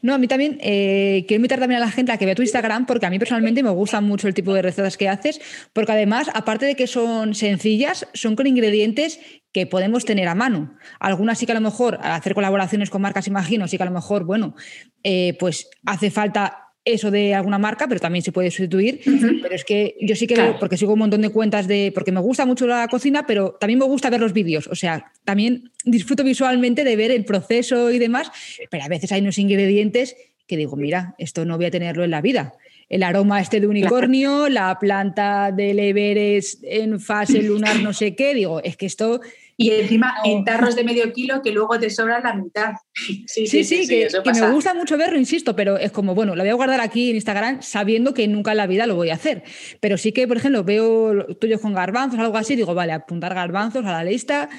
No, 0.03 0.15
a 0.15 0.19
mí 0.19 0.29
también 0.29 0.59
eh, 0.63 1.25
quiero 1.29 1.39
invitar 1.39 1.59
también 1.59 1.83
a 1.83 1.85
la 1.85 1.91
gente 1.91 2.13
a 2.13 2.17
que 2.17 2.27
vea 2.27 2.35
tu 2.35 2.43
Instagram 2.43 2.87
porque 2.87 3.07
a 3.07 3.11
mí 3.11 3.19
personalmente 3.19 3.63
me 3.63 3.71
gusta 3.71 4.01
mucho 4.01 4.29
el 4.29 4.35
tipo 4.35 4.55
de 4.55 4.63
recetas 4.63 4.97
que 4.97 5.09
haces, 5.09 5.41
porque 5.73 5.93
además, 5.93 6.31
aparte 6.35 6.67
de 6.67 6.75
que 6.75 6.87
son 6.87 7.35
sencillas, 7.35 8.07
son 8.15 8.37
con 8.37 8.47
ingredientes 8.47 9.21
que 9.53 9.67
podemos 9.67 10.05
tener 10.05 10.29
a 10.29 10.35
mano. 10.35 10.75
Algunas 10.99 11.39
sí 11.39 11.47
que 11.47 11.53
a 11.53 11.57
lo 11.57 11.61
mejor, 11.61 11.99
al 12.03 12.13
hacer 12.13 12.35
colaboraciones 12.35 12.89
con 12.89 13.03
marcas, 13.03 13.27
imagino, 13.27 13.69
sí 13.69 13.77
que 13.77 13.83
a 13.83 13.87
lo 13.87 13.93
mejor, 13.93 14.25
bueno, 14.25 14.55
eh, 15.03 15.37
pues 15.39 15.69
hace 15.85 16.11
falta 16.11 16.70
eso 16.85 17.11
de 17.11 17.35
alguna 17.35 17.59
marca, 17.59 17.87
pero 17.89 18.01
también 18.01 18.23
se 18.23 18.33
puede 18.33 18.51
sustituir. 18.51 19.01
Pero 19.43 19.55
es 19.55 19.65
que 19.65 19.97
yo 20.01 20.17
sí 20.17 20.27
que 20.27 20.35
veo, 20.35 20.59
porque 20.59 20.77
sigo 20.77 20.93
un 20.93 21.01
montón 21.01 21.23
de 21.23 21.31
cuentas 21.31 21.67
de. 21.67 21.93
porque 21.95 22.13
me 22.13 22.21
gusta 22.21 22.47
mucho 22.47 22.67
la 22.67 22.89
cocina, 22.89 23.27
pero 23.27 23.57
también 23.61 23.79
me 23.79 23.85
gusta 23.85 24.11
ver 24.11 24.21
los 24.21 24.33
vídeos. 24.33 24.67
O 24.67 24.75
sea, 24.75 25.13
también 25.25 25.71
disfruto 25.85 26.25
visualmente 26.25 26.85
de 26.85 26.97
ver 26.97 27.11
el 27.11 27.25
proceso 27.25 27.91
y 27.91 27.99
demás, 27.99 28.31
pero 28.71 28.85
a 28.85 28.89
veces 28.89 29.13
hay 29.13 29.21
unos 29.21 29.39
ingredientes 29.39 30.17
que 30.47 30.57
digo, 30.57 30.77
mira, 30.77 31.15
esto 31.19 31.45
no 31.45 31.57
voy 31.57 31.67
a 31.67 31.71
tenerlo 31.71 32.03
en 32.05 32.11
la 32.11 32.21
vida. 32.21 32.55
El 32.91 33.03
aroma 33.03 33.41
este 33.41 33.61
de 33.61 33.67
unicornio, 33.67 34.51
la 34.51 34.79
planta 34.79 35.51
del 35.51 35.79
Everest 35.79 36.63
en 36.65 37.01
fase 37.01 37.43
lunar, 37.43 37.81
no 37.81 37.95
sé 37.95 38.15
qué, 38.15 38.35
digo, 38.35 38.61
es 38.63 38.77
que 38.77 38.85
esto 38.85 39.23
y 39.61 39.73
encima 39.73 40.15
en 40.25 40.43
tarros 40.43 40.75
de 40.75 40.85
medio 40.85 41.13
kilo 41.13 41.43
que 41.43 41.53
luego 41.53 41.79
te 41.79 41.91
sobra 41.91 42.19
la 42.21 42.33
mitad. 42.35 42.73
Sí, 43.27 43.47
sí, 43.47 43.65
sí, 43.65 43.87
que, 43.87 44.09
me 44.25 44.51
gusta 44.51 44.75
mucho 44.75 44.99
verlo, 44.99 45.19
insisto, 45.19 45.55
pero 45.55 45.79
es 45.79 45.93
como, 45.93 46.15
bueno, 46.15 46.35
lo 46.35 46.43
voy 46.43 46.51
a 46.51 46.55
guardar 46.55 46.81
aquí 46.81 47.11
en 47.11 47.17
Instagram 47.17 47.63
sabiendo 47.63 48.13
que 48.13 48.27
nunca 48.29 48.51
en 48.51 48.57
la 48.59 48.67
vida 48.67 48.87
lo 48.87 48.95
voy 48.95 49.11
a 49.11 49.15
hacer. 49.15 49.43
Pero 49.81 49.97
sí 49.97 50.13
que, 50.13 50.27
por 50.27 50.37
ejemplo, 50.37 50.65
veo 50.65 51.27
tuyos 51.37 51.61
con 51.61 51.73
garbanzos, 51.73 52.19
algo 52.19 52.37
así, 52.37 52.57
digo, 52.57 52.75
vale, 52.75 52.93
apuntar 52.93 53.35
garbanzos 53.35 53.85
a 53.87 53.93
la 53.93 54.05
lista. 54.05 54.51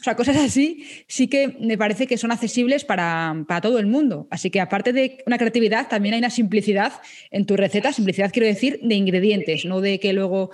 O 0.00 0.04
sea, 0.04 0.14
cosas 0.14 0.36
así 0.36 0.84
sí 1.08 1.28
que 1.28 1.56
me 1.60 1.76
parece 1.78 2.06
que 2.06 2.16
son 2.16 2.30
accesibles 2.30 2.84
para, 2.84 3.44
para, 3.48 3.60
todo 3.60 3.78
el 3.78 3.86
mundo. 3.86 4.28
Así 4.30 4.50
que 4.50 4.60
aparte 4.60 4.92
de 4.92 5.22
una 5.26 5.38
creatividad, 5.38 5.88
también 5.88 6.14
hay 6.14 6.20
una 6.20 6.30
simplicidad 6.30 6.92
en 7.30 7.46
tu 7.46 7.56
receta. 7.56 7.92
Simplicidad 7.92 8.30
quiero 8.32 8.46
decir 8.46 8.78
de 8.82 8.94
ingredientes, 8.94 9.64
no 9.64 9.80
de 9.80 9.98
que 9.98 10.12
luego 10.12 10.50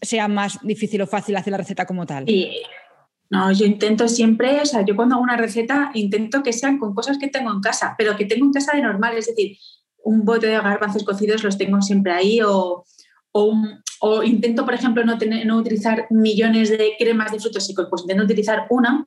sea 0.00 0.28
más 0.28 0.58
difícil 0.62 1.00
o 1.02 1.06
fácil 1.06 1.36
hacer 1.36 1.52
la 1.52 1.58
receta 1.58 1.86
como 1.86 2.06
tal. 2.06 2.26
No, 3.30 3.50
yo 3.50 3.64
intento 3.64 4.08
siempre, 4.08 4.60
o 4.60 4.66
sea, 4.66 4.84
yo 4.84 4.94
cuando 4.94 5.14
hago 5.14 5.24
una 5.24 5.38
receta 5.38 5.90
intento 5.94 6.42
que 6.42 6.52
sean 6.52 6.78
con 6.78 6.94
cosas 6.94 7.16
que 7.16 7.28
tengo 7.28 7.50
en 7.50 7.60
casa, 7.60 7.94
pero 7.96 8.14
que 8.16 8.26
tengo 8.26 8.44
en 8.44 8.52
casa 8.52 8.76
de 8.76 8.82
normal, 8.82 9.16
es 9.16 9.26
decir, 9.26 9.56
un 10.04 10.24
bote 10.24 10.48
de 10.48 10.54
garbanzos 10.54 11.04
cocidos 11.04 11.42
los 11.42 11.56
tengo 11.56 11.80
siempre 11.80 12.12
ahí 12.12 12.40
o, 12.44 12.84
o, 13.32 14.22
intento, 14.22 14.64
por 14.64 14.74
ejemplo, 14.74 15.04
no, 15.04 15.18
tener, 15.18 15.46
no 15.46 15.56
utilizar 15.56 16.06
millones 16.10 16.70
de 16.70 16.94
cremas 16.98 17.32
de 17.32 17.40
frutos 17.40 17.66
secos, 17.66 17.86
pues 17.88 18.02
intento 18.02 18.24
utilizar 18.24 18.66
una 18.70 19.06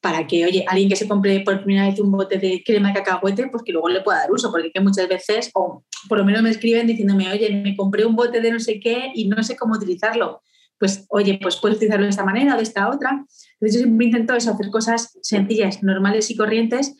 para 0.00 0.26
que, 0.26 0.44
oye, 0.44 0.64
alguien 0.68 0.88
que 0.88 0.96
se 0.96 1.08
compre 1.08 1.40
por 1.40 1.64
primera 1.64 1.88
vez 1.88 1.98
un 1.98 2.12
bote 2.12 2.38
de 2.38 2.62
crema 2.64 2.88
de 2.88 2.94
cacahuete, 2.94 3.48
pues 3.48 3.64
que 3.64 3.72
luego 3.72 3.88
le 3.88 4.00
pueda 4.00 4.20
dar 4.20 4.30
uso, 4.30 4.50
porque 4.52 4.70
muchas 4.80 5.08
veces, 5.08 5.50
o 5.54 5.84
por 6.08 6.18
lo 6.18 6.24
menos 6.24 6.42
me 6.42 6.50
escriben 6.50 6.86
diciéndome, 6.86 7.30
oye, 7.32 7.50
me 7.50 7.76
compré 7.76 8.04
un 8.04 8.14
bote 8.14 8.40
de 8.40 8.52
no 8.52 8.60
sé 8.60 8.78
qué 8.78 9.10
y 9.14 9.28
no 9.28 9.42
sé 9.42 9.56
cómo 9.56 9.74
utilizarlo. 9.74 10.40
Pues, 10.78 11.04
oye, 11.08 11.38
pues 11.42 11.56
puedes 11.56 11.78
utilizarlo 11.78 12.04
de 12.04 12.10
esta 12.10 12.24
manera 12.24 12.54
o 12.54 12.56
de 12.56 12.62
esta 12.62 12.88
otra. 12.88 13.10
Entonces 13.10 13.80
yo 13.80 13.84
siempre 13.84 14.06
intento 14.06 14.34
eso, 14.34 14.52
hacer 14.52 14.70
cosas 14.70 15.18
sencillas, 15.22 15.82
normales 15.82 16.30
y 16.30 16.36
corrientes. 16.36 16.94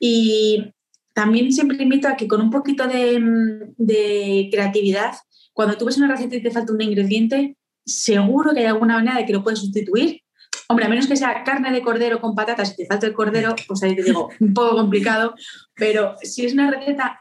Y 0.00 0.74
también 1.14 1.52
siempre 1.52 1.80
invito 1.80 2.08
a 2.08 2.16
que 2.16 2.26
con 2.26 2.40
un 2.40 2.50
poquito 2.50 2.86
de, 2.88 4.48
creatividad, 4.50 5.14
cuando 5.54 5.78
tú 5.78 5.86
ves 5.86 5.96
una 5.96 6.08
receta 6.08 6.36
y 6.36 6.42
te 6.42 6.50
falta 6.50 6.72
un 6.72 6.82
ingrediente, 6.82 7.56
seguro 7.86 8.52
que 8.52 8.60
hay 8.60 8.66
alguna 8.66 8.94
manera 8.96 9.16
de 9.16 9.24
que 9.24 9.32
lo 9.32 9.42
puedes 9.42 9.60
sustituir. 9.60 10.20
Hombre, 10.68 10.84
a 10.84 10.88
menos 10.88 11.06
que 11.06 11.16
sea 11.16 11.44
carne 11.44 11.72
de 11.72 11.82
cordero 11.82 12.20
con 12.20 12.34
patatas 12.34 12.72
y 12.72 12.76
te 12.76 12.86
falta 12.86 13.06
el 13.06 13.14
cordero, 13.14 13.54
pues 13.66 13.82
ahí 13.82 13.94
te 13.94 14.02
digo, 14.02 14.28
un 14.40 14.52
poco 14.52 14.76
complicado, 14.76 15.34
pero 15.74 16.16
si 16.22 16.44
es 16.44 16.52
una 16.52 16.70
receta 16.70 17.20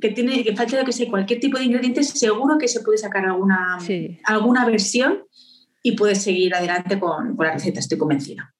que 0.00 0.10
tiene 0.10 0.44
que 0.44 0.54
falta 0.54 0.78
lo 0.78 0.84
que 0.84 0.92
sé, 0.92 1.08
cualquier 1.08 1.40
tipo 1.40 1.58
de 1.58 1.64
ingredientes, 1.64 2.08
seguro 2.10 2.58
que 2.58 2.68
se 2.68 2.80
puede 2.80 2.98
sacar 2.98 3.24
alguna, 3.26 3.78
alguna 4.24 4.64
versión 4.64 5.24
y 5.82 5.92
puedes 5.92 6.22
seguir 6.22 6.54
adelante 6.54 6.98
con, 6.98 7.36
la 7.38 7.52
receta, 7.52 7.80
estoy 7.80 7.98
convencida. 7.98 8.54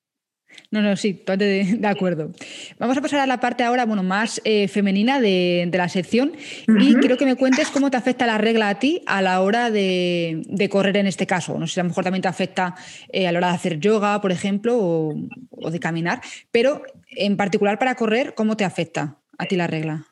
No, 0.70 0.82
no, 0.82 0.96
sí, 0.96 1.14
totalmente 1.14 1.78
de, 1.78 1.86
acuerdo. 1.86 2.30
Vamos 2.78 2.96
a 2.98 3.00
pasar 3.00 3.20
a 3.20 3.26
la 3.26 3.40
parte 3.40 3.64
ahora 3.64 3.86
bueno, 3.86 4.02
más 4.02 4.38
eh, 4.44 4.68
femenina 4.68 5.18
de, 5.18 5.70
la 5.72 5.88
sección 5.88 6.32
y 6.66 6.94
quiero 6.96 7.16
que 7.16 7.24
me 7.24 7.36
cuentes 7.36 7.70
cómo 7.70 7.90
te 7.90 7.96
afecta 7.96 8.26
la 8.26 8.36
regla 8.36 8.68
a 8.68 8.78
ti 8.78 9.02
a 9.06 9.22
la 9.22 9.40
hora 9.40 9.70
de, 9.70 10.68
correr 10.70 10.98
en 10.98 11.06
este 11.06 11.26
caso. 11.26 11.58
No 11.58 11.66
sé 11.66 11.74
si 11.74 11.80
a 11.80 11.84
lo 11.84 11.88
mejor 11.88 12.04
también 12.04 12.20
te 12.20 12.28
afecta 12.28 12.74
eh, 13.10 13.26
a 13.26 13.32
la 13.32 13.38
hora 13.38 13.48
de 13.48 13.54
hacer 13.54 13.80
yoga, 13.80 14.20
por 14.20 14.30
ejemplo, 14.30 14.76
o, 14.78 15.70
de 15.70 15.80
caminar, 15.80 16.20
pero 16.50 16.82
en 17.10 17.38
particular 17.38 17.78
para 17.78 17.94
correr, 17.94 18.34
¿cómo 18.34 18.56
te 18.56 18.64
afecta 18.64 19.16
a 19.38 19.46
ti 19.46 19.56
la 19.56 19.68
regla? 19.68 20.06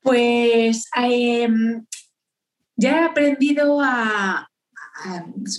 Pues 0.00 0.88
em, 0.96 1.84
ya 2.76 3.00
he 3.00 3.04
aprendido 3.04 3.80
a, 3.82 4.48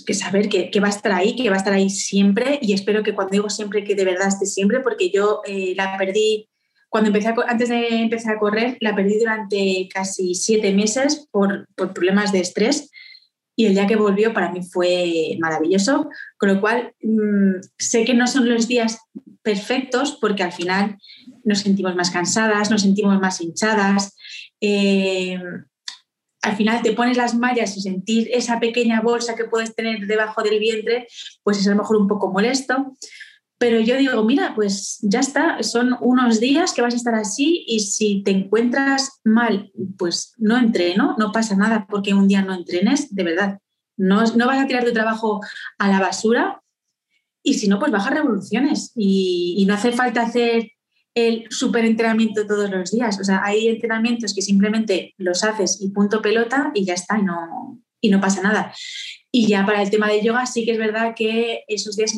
que 0.06 0.14
saber 0.14 0.48
que, 0.48 0.80
va 0.80 0.86
a 0.88 0.90
estar 0.90 1.12
ahí, 1.12 1.36
que 1.36 1.48
va 1.48 1.56
a 1.56 1.58
estar 1.58 1.72
ahí 1.72 1.90
siempre. 1.90 2.58
Y 2.62 2.72
espero 2.72 3.02
que 3.02 3.14
cuando 3.14 3.32
digo 3.32 3.50
siempre 3.50 3.84
que 3.84 3.94
de 3.94 4.04
verdad 4.04 4.28
esté 4.28 4.46
siempre 4.46 4.80
porque 4.80 5.10
yo 5.10 5.40
eh, 5.46 5.74
la 5.76 5.96
perdí 5.96 6.48
cuando 6.88 7.08
empecé 7.08 7.34
antes 7.46 7.68
de 7.68 8.00
empezar 8.00 8.36
a 8.36 8.38
correr 8.38 8.78
la 8.80 8.96
perdí 8.96 9.18
durante 9.18 9.88
casi 9.92 10.34
siete 10.34 10.72
meses 10.72 11.28
por, 11.30 11.68
por, 11.74 11.92
problemas 11.92 12.32
de 12.32 12.40
estrés. 12.40 12.90
Y 13.54 13.66
el 13.66 13.74
día 13.74 13.88
que 13.88 13.96
volvió 13.96 14.32
para 14.32 14.52
mí 14.52 14.60
fue 14.62 15.36
maravilloso. 15.40 16.08
Con 16.38 16.54
lo 16.54 16.60
cual 16.60 16.94
mm, 17.02 17.60
sé 17.76 18.04
que 18.04 18.14
no 18.14 18.26
son 18.26 18.48
los 18.48 18.68
días 18.68 18.98
perfectos 19.42 20.16
porque 20.20 20.42
al 20.42 20.52
final 20.52 20.96
nos 21.44 21.60
sentimos 21.60 21.94
más 21.96 22.10
cansadas 22.10 22.70
nos 22.70 22.82
sentimos 22.82 23.18
más 23.20 23.40
hinchadas. 23.40 24.14
Eh, 24.60 25.38
al 26.48 26.56
final 26.56 26.82
te 26.82 26.92
pones 26.92 27.16
las 27.16 27.34
mallas 27.34 27.76
y 27.76 27.82
sentir 27.82 28.28
esa 28.32 28.58
pequeña 28.58 29.00
bolsa 29.00 29.34
que 29.34 29.44
puedes 29.44 29.74
tener 29.74 30.06
debajo 30.06 30.42
del 30.42 30.58
vientre, 30.58 31.06
pues 31.42 31.58
es 31.58 31.66
a 31.66 31.70
lo 31.70 31.76
mejor 31.76 31.96
un 31.96 32.08
poco 32.08 32.32
molesto. 32.32 32.96
Pero 33.58 33.80
yo 33.80 33.96
digo, 33.96 34.24
mira, 34.24 34.52
pues 34.54 34.98
ya 35.02 35.20
está, 35.20 35.62
son 35.62 35.96
unos 36.00 36.38
días 36.38 36.72
que 36.72 36.82
vas 36.82 36.94
a 36.94 36.96
estar 36.96 37.14
así 37.14 37.64
y 37.66 37.80
si 37.80 38.22
te 38.22 38.30
encuentras 38.30 39.20
mal, 39.24 39.72
pues 39.98 40.32
no 40.38 40.56
entreno, 40.56 41.16
no 41.18 41.32
pasa 41.32 41.56
nada 41.56 41.86
porque 41.90 42.14
un 42.14 42.28
día 42.28 42.42
no 42.42 42.54
entrenes, 42.54 43.14
de 43.14 43.24
verdad. 43.24 43.58
No, 43.96 44.24
no 44.36 44.46
vas 44.46 44.62
a 44.62 44.66
tirar 44.66 44.84
tu 44.84 44.92
trabajo 44.92 45.40
a 45.76 45.88
la 45.88 45.98
basura 45.98 46.62
y 47.42 47.54
si 47.54 47.66
no, 47.66 47.80
pues 47.80 47.90
bajar 47.90 48.14
revoluciones 48.14 48.92
y 48.94 49.64
no 49.66 49.74
hace 49.74 49.90
falta 49.90 50.22
hacer 50.22 50.70
el 51.26 51.46
superentrenamiento 51.50 52.46
todos 52.46 52.70
los 52.70 52.90
días. 52.90 53.18
O 53.20 53.24
sea, 53.24 53.42
hay 53.44 53.68
entrenamientos 53.68 54.34
que 54.34 54.42
simplemente 54.42 55.14
los 55.18 55.42
haces 55.44 55.80
y 55.80 55.90
punto 55.90 56.22
pelota 56.22 56.70
y 56.74 56.84
ya 56.84 56.94
está, 56.94 57.18
y 57.18 57.22
no, 57.22 57.80
y 58.00 58.10
no 58.10 58.20
pasa 58.20 58.42
nada. 58.42 58.72
Y 59.30 59.46
ya 59.46 59.66
para 59.66 59.82
el 59.82 59.90
tema 59.90 60.08
de 60.08 60.22
yoga 60.22 60.46
sí 60.46 60.64
que 60.64 60.72
es 60.72 60.78
verdad 60.78 61.14
que 61.14 61.64
esos 61.68 61.96
días 61.96 62.14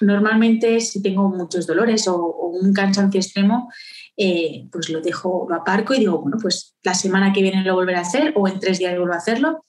normalmente 0.00 0.80
si 0.80 1.02
tengo 1.02 1.28
muchos 1.28 1.66
dolores 1.66 2.08
o, 2.08 2.36
un 2.50 2.72
cansancio 2.72 3.20
extremo, 3.20 3.70
eh, 4.16 4.66
pues 4.72 4.90
lo 4.90 5.00
dejo, 5.00 5.46
lo 5.48 5.54
aparco 5.54 5.94
y 5.94 6.00
digo, 6.00 6.20
bueno, 6.20 6.36
pues 6.40 6.76
la 6.82 6.94
semana 6.94 7.32
que 7.32 7.42
viene 7.42 7.62
lo 7.62 7.74
volveré 7.74 7.98
a 7.98 8.02
hacer 8.02 8.32
o 8.36 8.48
en 8.48 8.58
tres 8.58 8.78
días 8.78 8.96
vuelvo 8.96 9.14
a 9.14 9.18
hacerlo, 9.18 9.64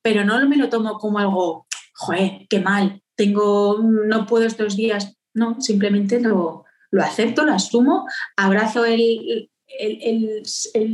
pero 0.00 0.24
no 0.24 0.48
me 0.48 0.56
lo 0.56 0.68
tomo 0.68 0.98
como 0.98 1.18
algo, 1.18 1.66
joder, 1.94 2.46
qué 2.48 2.58
mal, 2.58 3.02
tengo, 3.16 3.80
no 3.82 4.26
puedo 4.26 4.46
estos 4.46 4.76
días, 4.76 5.18
no, 5.34 5.60
simplemente 5.60 6.20
lo, 6.20 6.64
lo 6.92 7.02
acepto, 7.02 7.44
lo 7.44 7.52
asumo, 7.52 8.06
abrazo 8.36 8.84
el, 8.84 9.48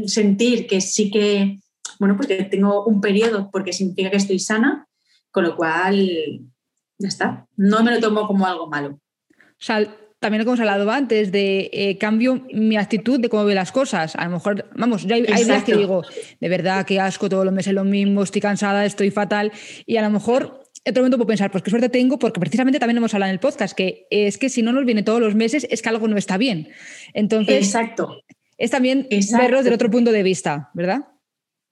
sentir 0.06 0.66
que 0.66 0.80
sí 0.80 1.10
que, 1.10 1.58
bueno, 1.98 2.16
pues 2.16 2.28
que 2.28 2.44
tengo 2.44 2.84
un 2.84 3.00
periodo 3.00 3.50
porque 3.52 3.72
significa 3.72 4.10
que 4.10 4.16
estoy 4.16 4.38
sana, 4.38 4.86
con 5.32 5.44
lo 5.44 5.56
cual 5.56 6.40
ya 6.98 7.08
está, 7.08 7.46
no 7.56 7.82
me 7.82 7.90
lo 7.90 8.00
tomo 8.00 8.26
como 8.26 8.46
algo 8.46 8.68
malo. 8.68 9.00
O 9.30 9.60
sea, 9.60 9.92
también 10.20 10.44
lo 10.44 10.50
hemos 10.50 10.60
hablado 10.60 10.88
antes, 10.90 11.32
de 11.32 11.68
eh, 11.72 11.98
cambio 11.98 12.46
mi 12.52 12.76
actitud 12.76 13.18
de 13.18 13.28
cómo 13.28 13.44
veo 13.44 13.56
las 13.56 13.72
cosas. 13.72 14.14
A 14.14 14.24
lo 14.24 14.30
mejor, 14.30 14.68
vamos, 14.76 15.04
hay, 15.04 15.24
hay 15.26 15.44
días 15.44 15.64
que 15.64 15.76
digo, 15.76 16.02
de 16.40 16.48
verdad, 16.48 16.86
qué 16.86 17.00
asco, 17.00 17.28
todos 17.28 17.44
los 17.44 17.54
meses 17.54 17.72
lo 17.72 17.84
mismo, 17.84 18.22
estoy 18.22 18.40
cansada, 18.40 18.84
estoy 18.84 19.10
fatal. 19.10 19.52
Y 19.84 19.96
a 19.96 20.02
lo 20.02 20.10
mejor 20.10 20.62
otro 20.90 21.02
momento 21.02 21.16
puedo 21.16 21.28
pensar, 21.28 21.50
pues 21.50 21.62
qué 21.62 21.70
suerte 21.70 21.88
tengo, 21.88 22.18
porque 22.18 22.40
precisamente 22.40 22.78
también 22.78 22.98
hemos 22.98 23.14
hablado 23.14 23.30
en 23.30 23.34
el 23.34 23.40
podcast, 23.40 23.76
que 23.76 24.06
es 24.10 24.38
que 24.38 24.48
si 24.48 24.62
no 24.62 24.72
nos 24.72 24.84
viene 24.84 25.02
todos 25.02 25.20
los 25.20 25.34
meses 25.34 25.66
es 25.70 25.82
que 25.82 25.88
algo 25.88 26.08
no 26.08 26.16
está 26.16 26.36
bien. 26.36 26.68
Entonces, 27.14 27.66
Exacto. 27.66 28.22
es 28.56 28.70
también 28.70 29.08
verlo 29.38 29.58
desde 29.58 29.74
otro 29.74 29.90
punto 29.90 30.12
de 30.12 30.22
vista, 30.22 30.70
¿verdad? 30.74 31.08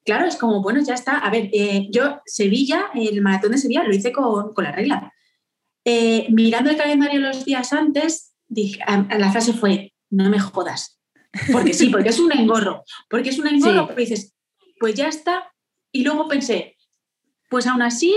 Claro, 0.05 0.27
es 0.27 0.37
como, 0.37 0.63
bueno, 0.63 0.81
ya 0.87 0.95
está. 0.95 1.19
A 1.19 1.31
ver, 1.31 1.51
eh, 1.53 1.89
yo 1.91 2.21
Sevilla, 2.27 2.87
el 2.95 3.21
maratón 3.23 3.53
de 3.53 3.59
Sevilla, 3.59 3.83
lo 3.83 3.95
hice 3.95 4.13
con, 4.13 4.53
la 4.57 4.73
regla. 4.73 5.13
Eh, 5.85 6.27
mirando 6.31 6.71
el 6.71 6.77
calendario 6.77 7.21
los 7.21 7.45
días 7.45 7.73
antes, 7.73 8.35
dije, 8.47 8.79
la 8.87 9.33
frase 9.33 9.53
fue, 9.53 9.95
no 10.11 10.31
me 10.31 10.39
jodas. 10.39 11.01
Porque 11.53 11.75
sí, 11.75 11.89
porque 11.89 12.11
es 12.11 12.21
un 12.21 12.33
engorro. 12.33 12.85
Porque 13.11 13.31
es 13.31 13.39
un 13.39 13.49
engorro, 13.49 13.89
pero 13.89 14.01
dices, 14.01 14.35
pues 14.79 14.95
ya 14.95 15.09
está. 15.09 15.53
Y 15.91 16.05
luego 16.05 16.29
pensé, 16.29 16.77
pues 17.49 17.67
aún 17.67 17.83
así 17.83 18.15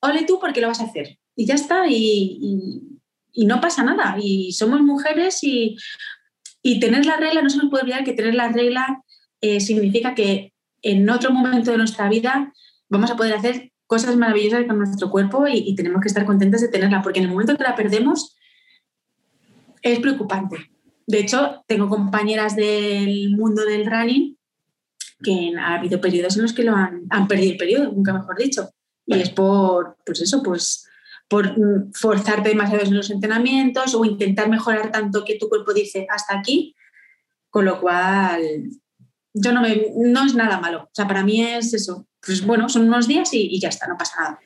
ole 0.00 0.24
tú 0.24 0.38
porque 0.40 0.60
lo 0.60 0.68
vas 0.68 0.80
a 0.80 0.84
hacer. 0.84 1.18
Y 1.34 1.46
ya 1.46 1.54
está, 1.54 1.84
y, 1.88 2.98
no 3.36 3.60
pasa 3.60 3.84
nada. 3.84 4.16
Y 4.20 4.52
somos 4.52 4.80
mujeres 4.80 5.38
y, 5.42 5.76
tener 6.80 7.06
la 7.06 7.16
regla, 7.16 7.40
no 7.40 7.48
se 7.48 7.56
nos 7.56 7.70
puede 7.70 7.84
olvidar 7.84 8.04
que 8.04 8.12
tener 8.12 8.34
la 8.34 8.50
regla 8.50 9.02
eh, 9.40 9.60
significa 9.60 10.14
que 10.14 10.52
en 10.82 11.08
otro 11.08 11.30
momento 11.32 11.70
de 11.70 11.78
nuestra 11.78 12.10
vida 12.10 12.52
vamos 12.90 13.10
a 13.10 13.16
poder 13.16 13.34
hacer 13.34 13.72
cosas 13.86 14.16
maravillosas 14.16 14.66
con 14.66 14.78
nuestro 14.78 15.10
cuerpo 15.10 15.46
y, 15.48 15.74
tenemos 15.74 16.02
que 16.02 16.08
estar 16.08 16.26
contentas 16.26 16.60
de 16.60 16.68
tenerla, 16.68 17.00
porque 17.02 17.20
en 17.20 17.26
el 17.26 17.30
momento 17.30 17.56
que 17.56 17.62
la 17.62 17.74
perdemos 17.74 18.36
es 19.82 19.98
preocupante. 20.00 20.56
De 21.06 21.20
hecho, 21.20 21.64
tengo 21.66 21.88
compañeras 21.88 22.54
del 22.54 23.30
mundo 23.30 23.64
del 23.64 23.86
running 23.86 24.36
que 25.22 25.52
ha 25.58 25.76
habido 25.76 26.00
periodos 26.00 26.36
en 26.36 26.42
los 26.42 26.52
que 26.52 26.64
lo 26.64 26.76
han, 26.76 27.04
han 27.08 27.26
perdido 27.26 27.52
el 27.52 27.58
periodo, 27.58 27.92
nunca 27.92 28.12
mejor 28.12 28.36
dicho. 28.36 28.68
Y 29.08 29.18
es 29.18 29.30
por, 29.30 29.96
pues 30.04 30.20
eso, 30.20 30.42
pues 30.42 30.86
por 31.28 31.58
mm, 31.58 31.92
forzarte 31.94 32.50
demasiado 32.50 32.84
en 32.84 32.94
los 32.94 33.10
entrenamientos 33.10 33.94
o 33.94 34.04
intentar 34.04 34.50
mejorar 34.50 34.92
tanto 34.92 35.24
que 35.24 35.38
tu 35.38 35.48
cuerpo 35.48 35.72
dice 35.72 36.06
hasta 36.10 36.38
aquí, 36.38 36.76
con 37.48 37.64
lo 37.64 37.80
cual 37.80 38.42
yo 39.32 39.52
no 39.52 39.62
me, 39.62 39.86
no 39.96 40.26
es 40.26 40.34
nada 40.34 40.60
malo. 40.60 40.82
O 40.84 40.90
sea, 40.92 41.08
para 41.08 41.24
mí 41.24 41.42
es 41.42 41.72
eso, 41.72 42.06
pues 42.20 42.44
bueno, 42.44 42.68
son 42.68 42.82
unos 42.82 43.08
días 43.08 43.32
y, 43.32 43.58
ya 43.58 43.70
está, 43.70 43.86
no 43.86 43.96
pasa 43.96 44.20
nada. 44.20 44.40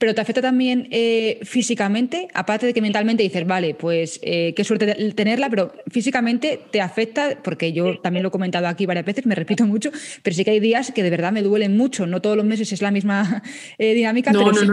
Pero 0.00 0.14
te 0.14 0.22
afecta 0.22 0.40
también 0.40 0.88
eh, 0.90 1.40
físicamente, 1.42 2.28
aparte 2.32 2.64
de 2.64 2.72
que 2.72 2.80
mentalmente 2.80 3.22
dices, 3.22 3.46
vale, 3.46 3.74
pues 3.74 4.18
eh, 4.22 4.54
qué 4.56 4.64
suerte 4.64 5.12
tenerla, 5.12 5.50
pero 5.50 5.74
físicamente 5.90 6.58
te 6.70 6.80
afecta, 6.80 7.38
porque 7.44 7.74
yo 7.74 8.00
también 8.00 8.22
lo 8.22 8.30
he 8.30 8.32
comentado 8.32 8.66
aquí 8.66 8.86
varias 8.86 9.04
veces, 9.04 9.26
me 9.26 9.34
repito 9.34 9.66
mucho, 9.66 9.90
pero 10.22 10.34
sí 10.34 10.42
que 10.42 10.52
hay 10.52 10.60
días 10.60 10.90
que 10.90 11.02
de 11.02 11.10
verdad 11.10 11.32
me 11.32 11.42
duelen 11.42 11.76
mucho. 11.76 12.06
No 12.06 12.22
todos 12.22 12.34
los 12.34 12.46
meses 12.46 12.72
es 12.72 12.80
la 12.80 12.90
misma 12.90 13.42
eh, 13.78 13.92
dinámica, 13.92 14.32
pero 14.32 14.54
sí 14.54 14.68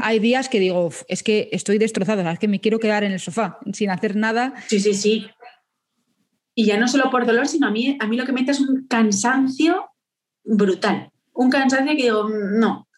hay 0.00 0.18
días 0.18 0.48
que 0.48 0.58
digo, 0.58 0.90
es 1.06 1.22
que 1.22 1.48
estoy 1.52 1.78
destrozada, 1.78 2.32
es 2.32 2.40
que 2.40 2.48
me 2.48 2.58
quiero 2.58 2.80
quedar 2.80 3.04
en 3.04 3.12
el 3.12 3.20
sofá 3.20 3.60
sin 3.72 3.88
hacer 3.88 4.16
nada. 4.16 4.52
Sí, 4.66 4.80
sí, 4.80 4.94
sí. 4.94 5.26
Y 6.56 6.64
ya 6.64 6.76
no 6.76 6.88
solo 6.88 7.08
por 7.08 7.24
dolor, 7.24 7.46
sino 7.46 7.68
a 7.68 7.70
mí, 7.70 7.96
a 8.00 8.08
mí 8.08 8.16
lo 8.16 8.26
que 8.26 8.32
me 8.32 8.40
es 8.40 8.58
un 8.58 8.84
cansancio 8.88 9.90
brutal. 10.42 11.12
Un 11.34 11.50
cansancio 11.50 11.96
que 11.96 12.02
digo, 12.02 12.28
no. 12.28 12.88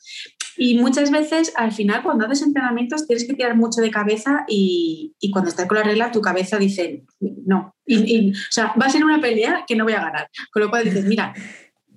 Y 0.56 0.78
muchas 0.78 1.10
veces, 1.10 1.52
al 1.56 1.72
final, 1.72 2.02
cuando 2.02 2.26
haces 2.26 2.42
entrenamientos, 2.42 3.06
tienes 3.06 3.26
que 3.26 3.34
tirar 3.34 3.56
mucho 3.56 3.80
de 3.80 3.90
cabeza 3.90 4.44
y, 4.48 5.14
cuando 5.32 5.50
estás 5.50 5.66
con 5.66 5.78
la 5.78 5.84
regla, 5.84 6.12
tu 6.12 6.20
cabeza 6.20 6.58
dice, 6.58 7.04
no. 7.20 7.74
O 7.86 8.50
sea, 8.50 8.74
va 8.80 8.86
a 8.86 8.90
ser 8.90 9.04
una 9.04 9.20
pelea 9.20 9.64
que 9.66 9.76
no 9.76 9.84
voy 9.84 9.94
a 9.94 10.02
ganar. 10.02 10.28
Con 10.52 10.62
lo 10.62 10.70
cual 10.70 10.84
dices, 10.84 11.04
mira, 11.04 11.34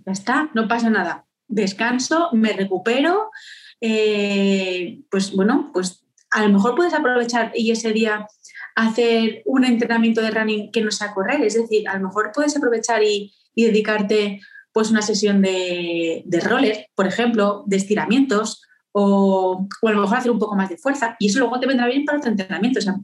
ya 0.06 0.12
está, 0.12 0.50
no 0.54 0.68
pasa 0.68 0.90
nada. 0.90 1.26
Descanso, 1.48 2.30
me 2.34 2.54
recupero. 2.54 3.32
Eh, 3.80 5.02
pues 5.12 5.34
bueno, 5.34 5.70
pues 5.74 6.04
a 6.32 6.44
lo 6.44 6.50
mejor 6.50 6.76
puedes 6.76 6.94
aprovechar 6.94 7.52
y 7.56 7.72
ese 7.72 7.94
día 7.94 8.28
hacer 8.76 9.44
un 9.46 9.66
entrenamiento 9.66 10.22
de 10.22 10.32
running 10.32 10.72
que 10.72 10.82
no 10.82 10.92
sea 10.92 11.14
correr. 11.14 11.42
Es 11.42 11.56
decir, 11.56 11.88
a 11.88 11.98
lo 11.98 12.08
mejor 12.08 12.32
puedes 12.34 12.56
aprovechar 12.58 13.04
y, 13.04 13.34
y 13.56 13.66
dedicarte 13.66 14.42
pues 14.78 14.92
una 14.92 15.02
sesión 15.02 15.42
de, 15.42 16.22
de 16.24 16.40
roller, 16.40 16.86
por 16.94 17.08
ejemplo, 17.08 17.64
de 17.66 17.78
estiramientos 17.78 18.62
o, 18.92 19.68
o, 19.82 19.88
a 19.88 19.92
lo 19.92 20.02
mejor 20.02 20.20
hacer 20.20 20.30
un 20.30 20.38
poco 20.38 20.56
más 20.56 20.70
de 20.70 20.78
fuerza 20.78 21.16
y 21.18 21.30
eso 21.30 21.40
luego 21.40 21.60
te 21.60 21.66
vendrá 21.66 21.88
bien 21.88 22.06
para 22.06 22.20
tu 22.20 22.28
entrenamiento. 22.28 22.78
O 22.78 22.82
sea, 22.84 22.96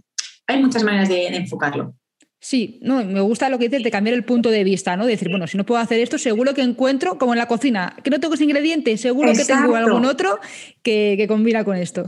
hay 0.46 0.62
muchas 0.62 0.84
maneras 0.84 1.10
de, 1.10 1.30
enfocarlo. 1.30 1.96
Sí, 2.40 2.78
no, 2.84 3.04
me 3.04 3.22
gusta 3.22 3.50
lo 3.50 3.58
que 3.58 3.70
dices 3.70 3.84
de 3.84 3.90
cambiar 3.90 4.14
el 4.14 4.24
punto 4.24 4.52
de 4.52 4.64
vista, 4.64 4.96
¿no? 4.96 5.08
decir, 5.08 5.30
bueno, 5.32 5.48
si 5.48 5.58
no 5.58 5.66
puedo 5.66 5.82
hacer 5.82 6.00
esto, 6.00 6.20
seguro 6.20 6.54
que 6.54 6.62
encuentro, 6.62 7.18
como 7.18 7.34
en 7.34 7.40
la 7.40 7.48
cocina, 7.48 7.96
que 8.04 8.12
no 8.12 8.20
tengo 8.20 8.36
ese 8.36 8.44
ingrediente, 8.44 8.96
seguro 8.98 9.34
que 9.34 9.44
tengo 9.44 9.76
algún 9.76 10.06
otro 10.06 10.38
que, 10.84 11.16
que, 11.18 11.28
combina 11.28 11.64
con 11.64 11.76
esto. 11.76 12.06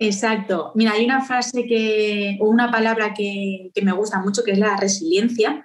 Exacto. 0.00 0.72
Mira, 0.74 0.90
hay 0.94 1.04
una 1.04 1.24
frase 1.24 1.66
que, 1.68 2.36
o 2.40 2.48
una 2.48 2.72
palabra 2.72 3.14
que, 3.14 3.70
que 3.72 3.82
me 3.82 3.92
gusta 3.92 4.18
mucho, 4.18 4.42
que 4.42 4.50
es 4.50 4.58
la 4.58 4.76
resiliencia, 4.76 5.64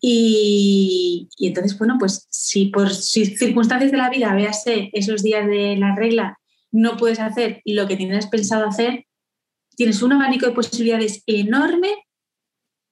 y, 0.00 1.28
entonces, 1.38 1.76
bueno, 1.78 1.96
pues 1.98 2.26
si 2.30 2.66
por 2.66 2.92
circunstancias 2.92 3.90
de 3.90 3.98
la 3.98 4.10
vida, 4.10 4.34
véase 4.34 4.90
esos 4.92 5.22
días 5.22 5.46
de 5.46 5.76
la 5.76 5.94
regla, 5.96 6.38
no 6.70 6.96
puedes 6.96 7.18
hacer 7.18 7.62
lo 7.64 7.86
que 7.88 7.96
tienes 7.96 8.26
pensado 8.26 8.66
hacer, 8.66 9.06
tienes 9.76 10.02
un 10.02 10.12
abanico 10.12 10.46
de 10.46 10.52
posibilidades 10.52 11.22
enorme 11.26 11.88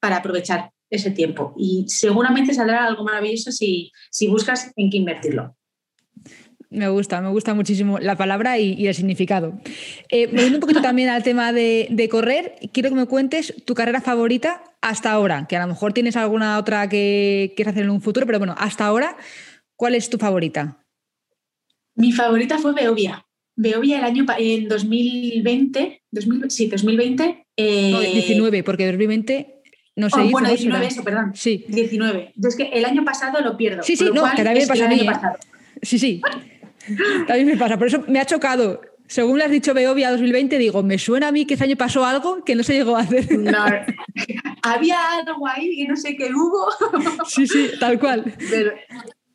para 0.01 0.17
aprovechar 0.17 0.71
ese 0.91 1.11
tiempo. 1.11 1.55
Y 1.57 1.85
seguramente 1.89 2.55
saldrá 2.55 2.87
algo 2.87 3.05
maravilloso 3.05 3.53
si, 3.53 3.93
si 4.11 4.29
buscas 4.29 4.73
en 4.77 4.91
qué 4.91 4.97
invertirlo. 4.97 5.57
Me 6.71 6.89
gusta, 6.89 7.21
me 7.21 7.29
gusta 7.31 7.55
muchísimo 7.55 7.99
la 7.99 8.17
palabra 8.17 8.59
y, 8.59 8.87
el 8.87 8.95
significado. 8.95 9.59
Eh, 10.11 10.27
volviendo 10.27 10.57
un 10.57 10.61
poquito 10.61 10.83
también 10.83 11.09
al 11.09 11.23
tema 11.23 11.53
de, 11.53 11.87
de, 11.91 12.09
correr, 12.09 12.57
quiero 12.73 12.89
que 12.89 12.97
me 12.97 13.07
cuentes 13.07 13.55
tu 13.65 13.75
carrera 13.75 14.01
favorita 14.01 14.63
hasta 14.81 15.13
ahora, 15.13 15.47
que 15.49 15.57
a 15.57 15.61
lo 15.61 15.69
mejor 15.69 15.93
tienes 15.93 16.17
alguna 16.17 16.59
otra 16.59 16.89
que 16.89 17.53
quieras 17.57 17.73
hacer 17.73 17.85
en 17.85 17.91
un 17.91 18.01
futuro, 18.01 18.27
pero 18.27 18.39
bueno, 18.39 18.55
hasta 18.59 18.87
ahora, 18.87 19.17
¿cuál 19.77 19.95
es 19.95 20.11
tu 20.11 20.19
favorita? 20.19 20.85
Mi 21.95 22.13
favorita 22.13 22.59
fue 22.59 22.73
Beovia. 22.73 23.27
Beovia 23.57 23.99
el 23.99 24.05
año 24.05 24.27
en 24.39 24.69
2020, 24.69 26.03
sí, 26.49 26.67
2020. 26.67 27.47
Eh, 27.57 27.91
no, 27.91 28.01
19, 28.01 28.63
porque 28.63 28.87
2020 28.87 29.57
no 29.97 30.11
sé. 30.11 30.21
Oh, 30.21 30.31
bueno, 30.31 30.49
19, 30.49 30.87
eso, 30.87 31.03
perdón. 31.03 31.33
Sí. 31.35 31.65
19. 31.69 32.33
Entonces, 32.37 32.57
que 32.57 32.79
el 32.79 32.85
año 32.85 33.03
pasado 33.03 33.41
lo 33.41 33.57
pierdo. 33.57 33.83
Sí, 33.83 33.97
sí, 33.97 34.11
no, 34.13 34.25
que 34.37 34.45
también 34.45 34.69
pasa 34.69 34.87
el 34.87 34.93
año 34.93 35.07
pasado. 35.07 35.37
Sí, 35.81 35.99
sí. 35.99 36.21
También 37.27 37.47
me 37.47 37.57
pasa. 37.57 37.79
Por 37.79 37.87
eso 37.87 38.05
me 38.09 38.21
ha 38.21 38.25
chocado 38.25 38.81
según 39.09 39.39
le 39.39 39.45
has 39.45 39.51
dicho 39.51 39.73
Beovia 39.75 40.11
2020, 40.11 40.59
digo, 40.59 40.83
me 40.83 40.99
suena 40.99 41.29
a 41.29 41.33
mí 41.33 41.47
que 41.47 41.55
ese 41.55 41.65
año 41.65 41.77
pasó 41.77 42.05
algo 42.05 42.43
que 42.45 42.55
no 42.55 42.63
se 42.63 42.75
llegó 42.75 42.97
a 42.97 43.01
hacer. 43.01 43.39
No, 43.39 43.65
había 44.63 44.97
algo 45.13 45.47
ahí 45.47 45.77
que 45.77 45.89
no 45.89 45.97
sé 45.97 46.17
qué 46.17 46.31
hubo. 46.35 46.67
Sí, 47.27 47.47
sí, 47.47 47.71
tal 47.79 47.99
cual. 47.99 48.25
Pero, 48.51 48.73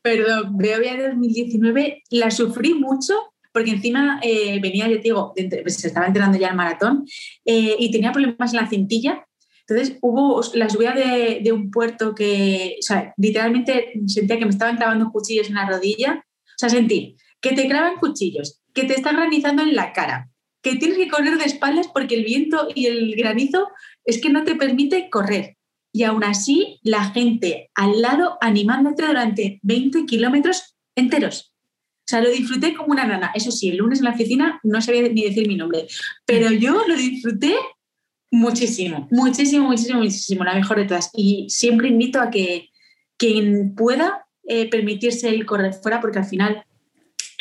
perdón, 0.01 0.57
Beovia 0.57 1.09
2019 1.09 2.03
la 2.09 2.31
sufrí 2.31 2.73
mucho 2.73 3.13
porque 3.53 3.71
encima 3.71 4.19
eh, 4.23 4.59
venía, 4.61 4.87
yo 4.87 4.97
te 4.97 5.03
digo, 5.03 5.33
se 5.67 5.87
estaba 5.87 6.07
entrenando 6.07 6.37
ya 6.37 6.49
el 6.49 6.55
maratón 6.55 7.05
eh, 7.45 7.75
y 7.77 7.91
tenía 7.91 8.11
problemas 8.11 8.53
en 8.53 8.61
la 8.61 8.69
cintilla. 8.69 9.25
Entonces 9.67 9.97
hubo 10.01 10.41
la 10.53 10.69
subida 10.69 10.93
de, 10.93 11.41
de, 11.43 11.51
un 11.51 11.69
puerto 11.69 12.15
que, 12.15 12.77
o 12.79 12.81
sea, 12.81 13.13
literalmente 13.17 13.93
sentía 14.07 14.37
que 14.37 14.45
me 14.45 14.51
estaban 14.51 14.77
clavando 14.77 15.11
cuchillos 15.11 15.47
en 15.49 15.55
la 15.55 15.69
rodilla. 15.69 16.25
O 16.25 16.57
sea, 16.57 16.69
sentí 16.69 17.17
que 17.41 17.53
te 17.53 17.67
clavan 17.67 17.97
cuchillos, 17.97 18.61
que 18.73 18.83
te 18.83 18.93
están 18.93 19.15
granizando 19.15 19.63
en 19.63 19.75
la 19.75 19.93
cara, 19.93 20.29
que 20.61 20.75
tienes 20.75 20.97
que 20.97 21.09
correr 21.09 21.37
de 21.37 21.45
espaldas 21.45 21.87
porque 21.87 22.15
el 22.15 22.23
viento 22.23 22.67
y 22.73 22.85
el 22.85 23.15
granizo 23.15 23.67
es 24.05 24.21
que 24.21 24.29
no 24.29 24.43
te 24.43 24.55
permite 24.55 25.09
correr. 25.09 25.57
Y 25.93 26.03
aún 26.03 26.23
así, 26.23 26.79
la 26.83 27.11
gente 27.11 27.69
al 27.75 28.01
lado 28.01 28.37
animándote 28.39 29.05
durante 29.05 29.59
20 29.63 30.05
kilómetros 30.05 30.77
enteros. 30.95 31.53
O 32.01 32.07
sea, 32.11 32.21
lo 32.21 32.29
disfruté 32.29 32.73
como 32.73 32.91
una 32.91 33.05
nana. 33.05 33.31
Eso 33.35 33.51
sí, 33.51 33.69
el 33.69 33.77
lunes 33.77 33.99
en 33.99 34.05
la 34.05 34.11
oficina 34.11 34.59
no 34.63 34.81
sabía 34.81 35.01
ni 35.03 35.23
decir 35.23 35.47
mi 35.47 35.55
nombre, 35.55 35.87
pero 36.25 36.51
yo 36.51 36.83
lo 36.87 36.95
disfruté 36.95 37.55
muchísimo, 38.31 39.07
muchísimo, 39.11 39.67
muchísimo, 39.67 39.99
muchísimo, 39.99 40.43
la 40.43 40.55
mejor 40.55 40.77
de 40.77 40.85
todas. 40.85 41.09
Y 41.13 41.47
siempre 41.49 41.89
invito 41.89 42.21
a 42.21 42.29
que 42.29 42.69
quien 43.17 43.75
pueda 43.75 44.25
eh, 44.47 44.69
permitirse 44.69 45.29
el 45.29 45.45
correr 45.45 45.73
fuera, 45.73 45.99
porque 45.99 46.19
al 46.19 46.25
final 46.25 46.65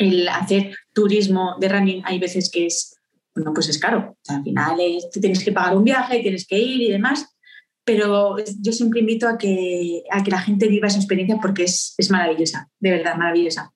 el 0.01 0.27
hacer 0.27 0.75
turismo 0.93 1.55
de 1.59 1.69
running 1.69 2.01
hay 2.05 2.19
veces 2.19 2.49
que 2.51 2.65
es, 2.65 2.95
bueno, 3.35 3.53
pues 3.53 3.69
es 3.69 3.79
caro. 3.79 4.17
al 4.27 4.43
final 4.43 4.77
tienes 5.13 5.43
que 5.43 5.51
pagar 5.51 5.77
un 5.77 5.83
viaje, 5.83 6.19
tienes 6.19 6.47
que 6.47 6.57
ir 6.57 6.81
y 6.81 6.91
demás, 6.91 7.37
pero 7.83 8.35
yo 8.59 8.71
siempre 8.71 9.01
invito 9.01 9.27
a 9.27 9.37
que, 9.37 10.03
a 10.09 10.23
que 10.23 10.31
la 10.31 10.41
gente 10.41 10.67
viva 10.67 10.87
esa 10.87 10.97
experiencia 10.97 11.37
porque 11.41 11.63
es, 11.63 11.95
maravillosa, 12.09 12.69
de 12.79 12.91
verdad, 12.91 13.15
maravillosa. 13.15 13.73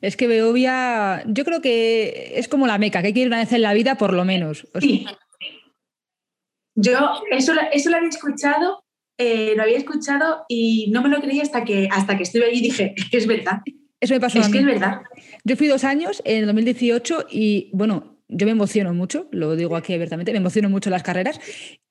Es 0.00 0.16
que 0.16 0.26
Beovia, 0.26 1.22
yo 1.26 1.44
creo 1.44 1.62
que 1.62 2.34
es 2.36 2.48
como 2.48 2.66
la 2.66 2.78
meca, 2.78 3.00
que 3.00 3.08
hay 3.08 3.12
que 3.14 3.20
ir 3.20 3.28
una 3.28 3.38
vez 3.38 3.52
en 3.52 3.62
la 3.62 3.72
vida 3.72 3.96
por 3.96 4.12
lo 4.12 4.24
menos. 4.24 4.66
sí. 4.80 5.06
Yo 6.78 6.98
eso, 7.30 7.54
eso 7.72 7.88
lo 7.88 7.96
había 7.96 8.10
escuchado, 8.10 8.84
eh, 9.16 9.54
lo 9.56 9.62
había 9.62 9.78
escuchado 9.78 10.44
y 10.46 10.90
no 10.90 11.00
me 11.00 11.08
lo 11.08 11.22
creí 11.22 11.40
hasta 11.40 11.64
que, 11.64 11.88
hasta 11.90 12.18
que 12.18 12.24
estuve 12.24 12.44
allí 12.44 12.58
y 12.58 12.62
dije, 12.64 12.94
es 12.96 13.08
es 13.12 13.26
verdad. 13.26 13.62
Eso 14.00 14.14
me 14.14 14.20
pasó 14.20 14.38
es 14.38 14.46
a 14.46 14.48
mí. 14.48 14.52
que 14.52 14.58
es 14.58 14.64
verdad. 14.64 15.02
Yo 15.44 15.56
fui 15.56 15.68
dos 15.68 15.84
años 15.84 16.22
en 16.24 16.40
el 16.40 16.46
2018 16.46 17.26
y 17.30 17.70
bueno, 17.72 18.16
yo 18.28 18.46
me 18.46 18.52
emociono 18.52 18.92
mucho, 18.92 19.28
lo 19.30 19.54
digo 19.54 19.76
aquí 19.76 19.94
abiertamente, 19.94 20.32
me 20.32 20.38
emociono 20.38 20.68
mucho 20.68 20.88
en 20.88 20.92
las 20.92 21.02
carreras. 21.02 21.40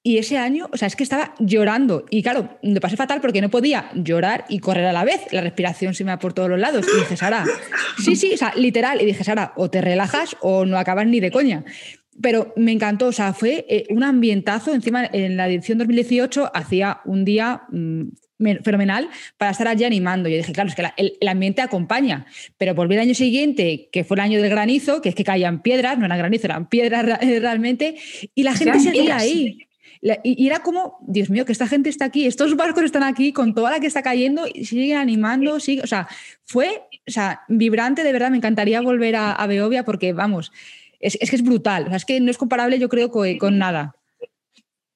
Y 0.03 0.18
ese 0.18 0.38
año, 0.38 0.70
o 0.72 0.78
sea, 0.78 0.88
es 0.88 0.95
que 0.95 1.03
estaba 1.03 1.34
llorando. 1.39 2.06
Y 2.10 2.22
claro, 2.22 2.60
me 2.62 2.80
pasé 2.80 2.95
fatal 2.97 3.22
porque 3.22 3.41
no 3.41 3.49
podía 3.49 3.89
llorar 3.95 4.45
y 4.49 4.60
correr 4.60 4.86
a 4.86 4.93
la 4.93 5.03
vez. 5.03 5.22
La 5.32 5.41
respiración 5.41 5.95
se 5.95 6.03
me 6.03 6.12
va 6.12 6.20
por 6.20 6.34
todos 6.34 6.49
los 6.49 6.60
lados. 6.60 6.86
Y 6.93 6.99
dije, 6.99 7.18
Sara, 7.18 7.45
sí, 8.03 8.16
sí, 8.16 8.34
o 8.34 8.38
sea, 8.38 8.53
literal. 8.56 9.01
Y 9.01 9.06
dije, 9.06 9.24
Sara, 9.24 9.53
o 9.56 9.70
te 9.72 9.82
relajas 9.82 10.36
o 10.41 10.66
no 10.66 10.78
acabas 10.78 11.08
ni 11.08 11.20
de 11.22 11.32
coña. 11.32 11.64
Pero 12.22 12.53
me 12.55 12.72
encantó, 12.72 13.07
o 13.07 13.11
sea, 13.11 13.34
fue 13.34 13.66
eh, 13.68 13.86
un 13.89 14.03
ambientazo. 14.03 14.74
Encima, 14.74 15.05
en 15.11 15.36
la 15.38 15.47
edición 15.47 15.78
2018 15.78 16.51
hacía 16.53 17.01
un 17.05 17.26
día 17.26 17.63
mm, 17.70 18.03
fenomenal 18.63 19.09
para 19.38 19.51
estar 19.51 19.68
allí 19.68 19.84
animando. 19.84 20.30
Yo 20.30 20.38
dije, 20.38 20.53
claro, 20.53 20.70
es 20.70 20.76
que 20.76 20.84
el, 20.97 21.28
ambiente 21.28 21.61
acompaña, 21.61 22.26
pero 22.57 22.74
volví 22.76 22.95
el 22.95 23.01
año 23.01 23.16
siguiente, 23.16 23.89
que 23.91 24.03
fue 24.03 24.16
el 24.16 24.22
año 24.22 24.41
del 24.41 24.49
granizo, 24.49 25.01
que 25.01 25.09
es 25.09 25.16
que 25.16 25.24
caían 25.24 25.61
piedras, 25.61 25.97
no 25.97 26.05
eran 26.05 26.18
granizo, 26.18 26.47
eran 26.47 26.68
piedras 26.68 27.22
eh, 27.22 27.39
realmente, 27.39 27.95
y 28.34 28.43
la 28.43 28.53
gente 28.53 28.80
seguía 28.80 29.18
ahí. 29.18 29.68
Y, 30.24 30.45
era 30.45 30.59
como, 30.59 30.99
Dios 31.07 31.30
mío, 31.30 31.45
que 31.45 31.51
esta 31.51 31.68
gente 31.68 31.89
está 31.89 32.05
aquí, 32.05 32.28
estos 32.28 32.55
barcos 32.55 32.84
están 32.84 33.03
aquí 33.03 33.34
con 33.34 33.55
toda 33.55 33.72
la 33.72 33.80
que 33.80 33.88
está 33.88 34.03
cayendo 34.03 34.45
y 34.51 34.66
siguen 34.66 34.97
animando, 34.97 35.59
sigue, 35.59 35.82
o 35.82 35.88
sea, 35.88 36.07
fue 36.43 36.84
o 37.07 37.11
sea, 37.11 37.41
vibrante, 37.47 38.03
de 38.03 38.11
verdad, 38.11 38.32
me 38.32 38.38
encantaría 38.38 38.82
volver 38.82 39.16
a, 39.16 39.32
a 39.32 39.47
Beovia 39.47 39.84
porque, 39.84 40.13
vamos, 40.13 40.51
es, 40.99 41.17
que 41.17 41.35
es 41.35 41.43
brutal, 41.43 41.85
o 41.85 41.87
sea, 41.87 41.97
es 41.97 42.05
que 42.05 42.19
no 42.19 42.31
es 42.31 42.37
comparable 42.37 42.79
yo 42.79 42.89
creo 42.89 43.09
con, 43.09 43.37
con 43.37 43.57
nada. 43.57 43.95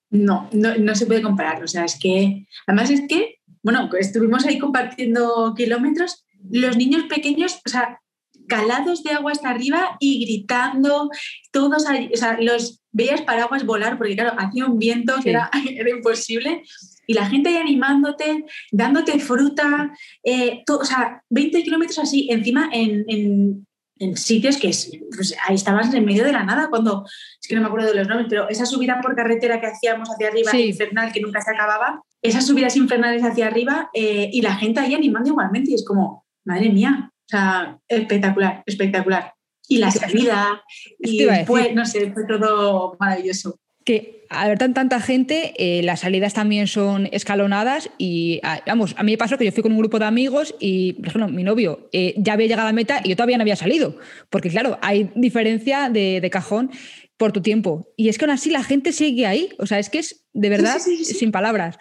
No, 0.10 0.50
no, 0.52 0.96
se 0.96 1.06
puede 1.06 1.22
comparar. 1.22 1.64
O 1.64 1.68
sea, 1.68 1.86
es 1.86 1.98
que, 2.00 2.48
además 2.66 2.90
es 2.90 3.02
que, 3.08 3.36
bueno, 3.62 3.90
estuvimos 4.00 4.46
ahí 4.46 4.58
compartiendo 4.58 5.54
kilómetros, 5.56 6.26
los 6.50 6.78
niños 6.78 7.04
pequeños, 7.04 7.62
o 7.66 7.70
sea, 7.70 8.00
calados 8.48 9.04
de 9.04 9.12
agua 9.12 9.32
hasta 9.32 9.52
arriba 9.52 9.98
y 10.00 10.26
gritando, 10.26 11.12
todos, 11.52 11.86
o 11.86 12.18
sea, 12.18 12.40
los 12.42 12.82
veías 12.92 13.22
paraguas 13.22 13.66
volar, 13.66 14.00
porque 14.00 14.16
claro, 14.16 14.34
hacía 14.40 14.66
un 14.66 14.80
viento 14.80 15.14
que 15.24 15.30
era, 15.30 15.52
imposible, 15.96 16.64
y 17.06 17.14
la 17.14 17.28
gente 17.28 17.50
ahí 17.50 17.58
animándote, 17.58 18.46
dándote 18.72 19.20
fruta, 19.20 19.94
eh, 20.24 20.64
o 20.68 20.86
sea, 20.86 21.24
20 21.30 21.64
kilómetros 21.64 22.00
así, 22.00 22.28
encima 22.32 22.70
en, 22.74 23.06
en 23.08 23.68
sitios 24.16 24.58
que 24.58 24.72
pues, 25.16 25.36
ahí 25.46 25.56
estabas 25.56 25.94
en 25.94 26.06
medio 26.06 26.24
de 26.24 26.32
la 26.32 26.44
nada, 26.44 26.70
cuando, 26.70 27.06
es 27.42 27.48
que 27.48 27.56
no 27.56 27.62
me 27.62 27.68
acuerdo 27.68 27.88
de 27.88 27.96
los 27.96 28.08
nombres, 28.08 28.28
pero 28.30 28.50
esa 28.50 28.66
subida 28.66 29.00
por 29.02 29.16
carretera 29.16 29.60
que 29.60 29.68
hacíamos 29.68 30.10
hacia 30.10 30.30
arriba, 30.30 30.58
infernal, 30.58 31.12
que 31.12 31.22
nunca 31.22 31.42
se 31.42 31.52
acababa, 31.52 32.02
esas 32.22 32.46
subidas 32.46 32.76
infernales 32.76 33.24
hacia 33.24 33.48
arriba 33.48 33.90
eh, 33.94 34.30
y 34.32 34.42
la 34.42 34.56
gente 34.56 34.80
ahí 34.80 34.94
animando 34.94 35.30
igualmente 35.30 35.72
y 35.72 35.76
es 35.76 35.86
como, 35.86 36.26
madre 36.46 36.70
mía, 36.70 37.12
o 37.12 37.28
sea, 37.28 37.78
espectacular, 37.88 38.64
espectacular. 38.66 39.34
Y 39.68 39.78
la 39.78 39.92
salida, 39.92 40.64
y 40.98 41.26
después, 41.26 41.76
no 41.76 41.86
sé, 41.86 42.12
fue 42.12 42.26
todo 42.26 42.98
maravilloso 43.00 43.60
que 43.90 44.28
al 44.30 44.50
ver 44.50 44.60
tan, 44.60 44.76
tanta 44.76 45.02
gente, 45.02 45.54
eh, 45.58 45.82
las 45.82 46.02
salidas 46.02 46.36
también 46.36 46.68
son 46.68 47.10
escalonadas 47.12 47.90
y, 47.98 48.40
ah, 48.44 48.62
vamos, 48.68 48.94
a 49.00 49.02
mí 49.02 49.14
me 49.14 49.18
pasó 49.18 49.36
que 49.36 49.46
yo 49.46 49.52
fui 49.52 49.64
con 49.64 49.72
un 49.72 49.80
grupo 49.80 49.98
de 49.98 50.06
amigos 50.06 50.54
y, 50.60 50.94
por 50.94 51.08
ejemplo, 51.08 51.28
mi 51.28 51.44
novio 51.44 51.90
eh, 51.92 52.14
ya 52.16 52.34
había 52.34 52.46
llegado 52.46 52.68
a 52.68 52.70
la 52.70 52.76
meta 52.76 53.02
y 53.04 53.10
yo 53.10 53.16
todavía 53.16 53.40
no 53.40 53.42
había 53.42 53.56
salido, 53.56 53.98
porque 54.30 54.52
claro, 54.52 54.78
hay 54.84 55.10
diferencia 55.16 55.90
de, 55.90 56.30
cajón 56.32 56.70
por 57.18 57.32
tu 57.32 57.42
tiempo. 57.42 57.92
Y 57.98 58.10
es 58.10 58.20
que 58.20 58.26
aún 58.26 58.32
así 58.32 58.52
la 58.52 58.64
gente 58.64 58.92
sigue 58.92 59.26
ahí, 59.26 59.50
o 59.58 59.66
sea, 59.66 59.80
es 59.80 59.90
que 59.90 59.98
es 59.98 60.24
de 60.34 60.50
verdad 60.50 60.78
sin 60.78 61.32
palabras. 61.32 61.80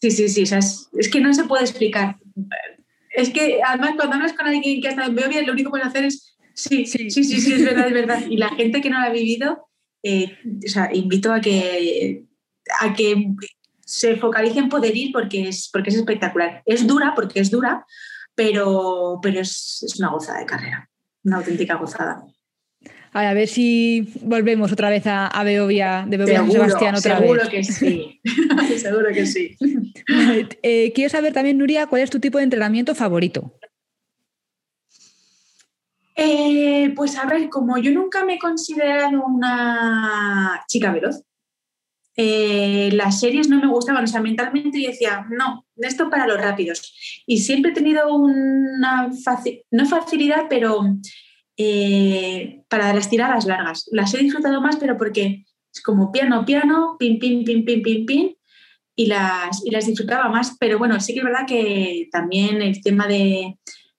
Sí, 0.00 0.10
sí, 0.10 0.30
sí, 0.30 0.44
es, 0.44 1.10
que 1.12 1.20
no 1.20 1.34
se 1.34 1.44
puede 1.44 1.64
explicar. 1.64 2.16
Es 3.10 3.28
que 3.28 3.60
además 3.62 3.92
cuando 3.96 4.16
hablas 4.16 4.32
con 4.32 4.46
alguien 4.46 4.80
que 4.80 4.88
ha 4.88 4.92
estado 4.92 5.10
en 5.10 5.16
Beovia, 5.16 5.42
lo 5.42 5.52
único 5.52 5.68
que 5.68 5.72
puede 5.72 5.84
hacer 5.84 6.04
es, 6.04 6.38
sí, 6.54 6.86
sí, 6.86 7.10
sí, 7.10 7.22
sí, 7.22 7.38
sí, 7.38 7.52
es 7.52 7.62
verdad, 7.62 7.88
es 7.88 7.92
verdad. 7.92 8.22
Y 8.30 8.38
la 8.38 8.48
gente 8.54 8.80
que 8.80 8.88
no 8.88 8.98
lo 8.98 9.06
ha 9.06 9.10
vivido 9.10 9.65
eh, 10.06 10.38
invito 10.92 11.32
a 11.32 11.40
que, 11.40 12.24
a 12.80 12.94
que 12.94 13.34
se 13.84 14.16
focalice 14.16 14.58
en 14.58 14.68
poder 14.68 14.96
ir 14.96 15.12
porque 15.12 15.48
es, 15.48 15.68
porque 15.72 15.90
es 15.90 15.96
espectacular. 15.96 16.62
Es 16.66 16.86
dura 16.86 17.12
porque 17.14 17.40
es 17.40 17.50
dura, 17.50 17.86
pero, 18.34 19.18
pero 19.22 19.40
es, 19.40 19.96
una 19.98 20.10
gozada 20.10 20.40
de 20.40 20.46
carrera, 20.46 20.90
una 21.24 21.38
auténtica 21.38 21.76
gozada. 21.76 22.24
A 23.12 23.32
ver 23.32 23.48
si 23.48 24.12
volvemos 24.20 24.72
otra 24.72 24.90
vez 24.90 25.06
a, 25.06 25.26
a 25.26 25.42
Beovia, 25.42 26.04
de 26.06 26.18
Beovia 26.18 26.40
seguro, 26.40 26.52
Sebastián 26.52 26.94
otra 26.96 27.18
seguro 27.18 27.48
que 27.48 27.64
sí, 27.64 28.20
seguro 28.76 29.08
que 29.08 29.26
sí. 29.26 29.56
Eh, 30.62 30.92
quiero 30.94 31.08
saber 31.08 31.32
también, 31.32 31.56
Nuria, 31.56 31.86
cuál 31.86 32.02
es 32.02 32.10
tu 32.10 32.20
tipo 32.20 32.38
de 32.38 32.44
entrenamiento 32.44 32.94
favorito. 32.94 33.54
Eh, 36.16 36.92
pues 36.96 37.16
a 37.18 37.26
ver, 37.26 37.50
como 37.50 37.76
yo 37.76 37.92
nunca 37.92 38.24
me 38.24 38.34
he 38.34 38.38
considerado 38.38 39.22
una 39.26 40.64
chica 40.66 40.90
veloz, 40.90 41.22
eh, 42.16 42.88
las 42.94 43.20
series 43.20 43.50
no 43.50 43.60
me 43.60 43.66
gustaban, 43.66 44.04
o 44.04 44.06
sea, 44.06 44.22
mentalmente 44.22 44.80
yo 44.80 44.88
decía, 44.88 45.26
no, 45.30 45.66
esto 45.76 46.08
para 46.08 46.26
los 46.26 46.40
rápidos. 46.40 47.22
Y 47.26 47.38
siempre 47.38 47.72
he 47.72 47.74
tenido 47.74 48.14
una, 48.14 49.10
no 49.70 49.86
facilidad, 49.86 50.46
pero 50.48 50.80
eh, 51.58 52.62
para 52.68 52.94
las 52.94 53.10
tiradas 53.10 53.44
largas. 53.44 53.86
Las 53.92 54.14
he 54.14 54.18
disfrutado 54.18 54.62
más, 54.62 54.76
pero 54.76 54.96
porque 54.96 55.44
es 55.72 55.82
como 55.82 56.10
piano, 56.10 56.46
piano, 56.46 56.96
pim, 56.98 57.18
pim, 57.18 57.44
pim, 57.44 57.64
pim, 57.66 57.82
pim, 57.82 58.06
pim, 58.06 58.34
y 58.94 59.06
las, 59.06 59.64
y 59.66 59.70
las 59.70 59.86
disfrutaba 59.86 60.30
más. 60.30 60.56
Pero 60.58 60.78
bueno, 60.78 60.98
sí 61.00 61.12
que 61.12 61.18
es 61.18 61.24
verdad 61.24 61.46
que 61.46 62.08
también 62.10 62.62
el 62.62 62.80
tema 62.80 63.06
de 63.06 63.58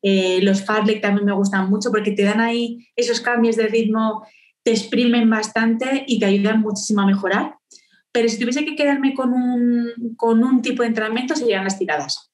eh, 0.09 0.39
los 0.41 0.63
farlek 0.63 1.01
también 1.01 1.25
me 1.25 1.33
gustan 1.33 1.69
mucho 1.69 1.91
porque 1.91 2.11
te 2.11 2.23
dan 2.23 2.39
ahí 2.39 2.87
esos 2.95 3.19
cambios 3.19 3.57
de 3.57 3.67
ritmo, 3.67 4.25
te 4.63 4.71
exprimen 4.71 5.29
bastante 5.29 6.05
y 6.07 6.17
te 6.17 6.25
ayudan 6.25 6.61
muchísimo 6.61 7.01
a 7.01 7.05
mejorar. 7.05 7.55
Pero 8.13 8.29
si 8.29 8.39
tuviese 8.39 8.63
que 8.63 8.77
quedarme 8.77 9.13
con 9.13 9.33
un, 9.33 10.15
con 10.15 10.45
un 10.45 10.61
tipo 10.61 10.81
de 10.81 10.87
entrenamiento 10.87 11.35
serían 11.35 11.65
las 11.65 11.77
tiradas. 11.77 12.31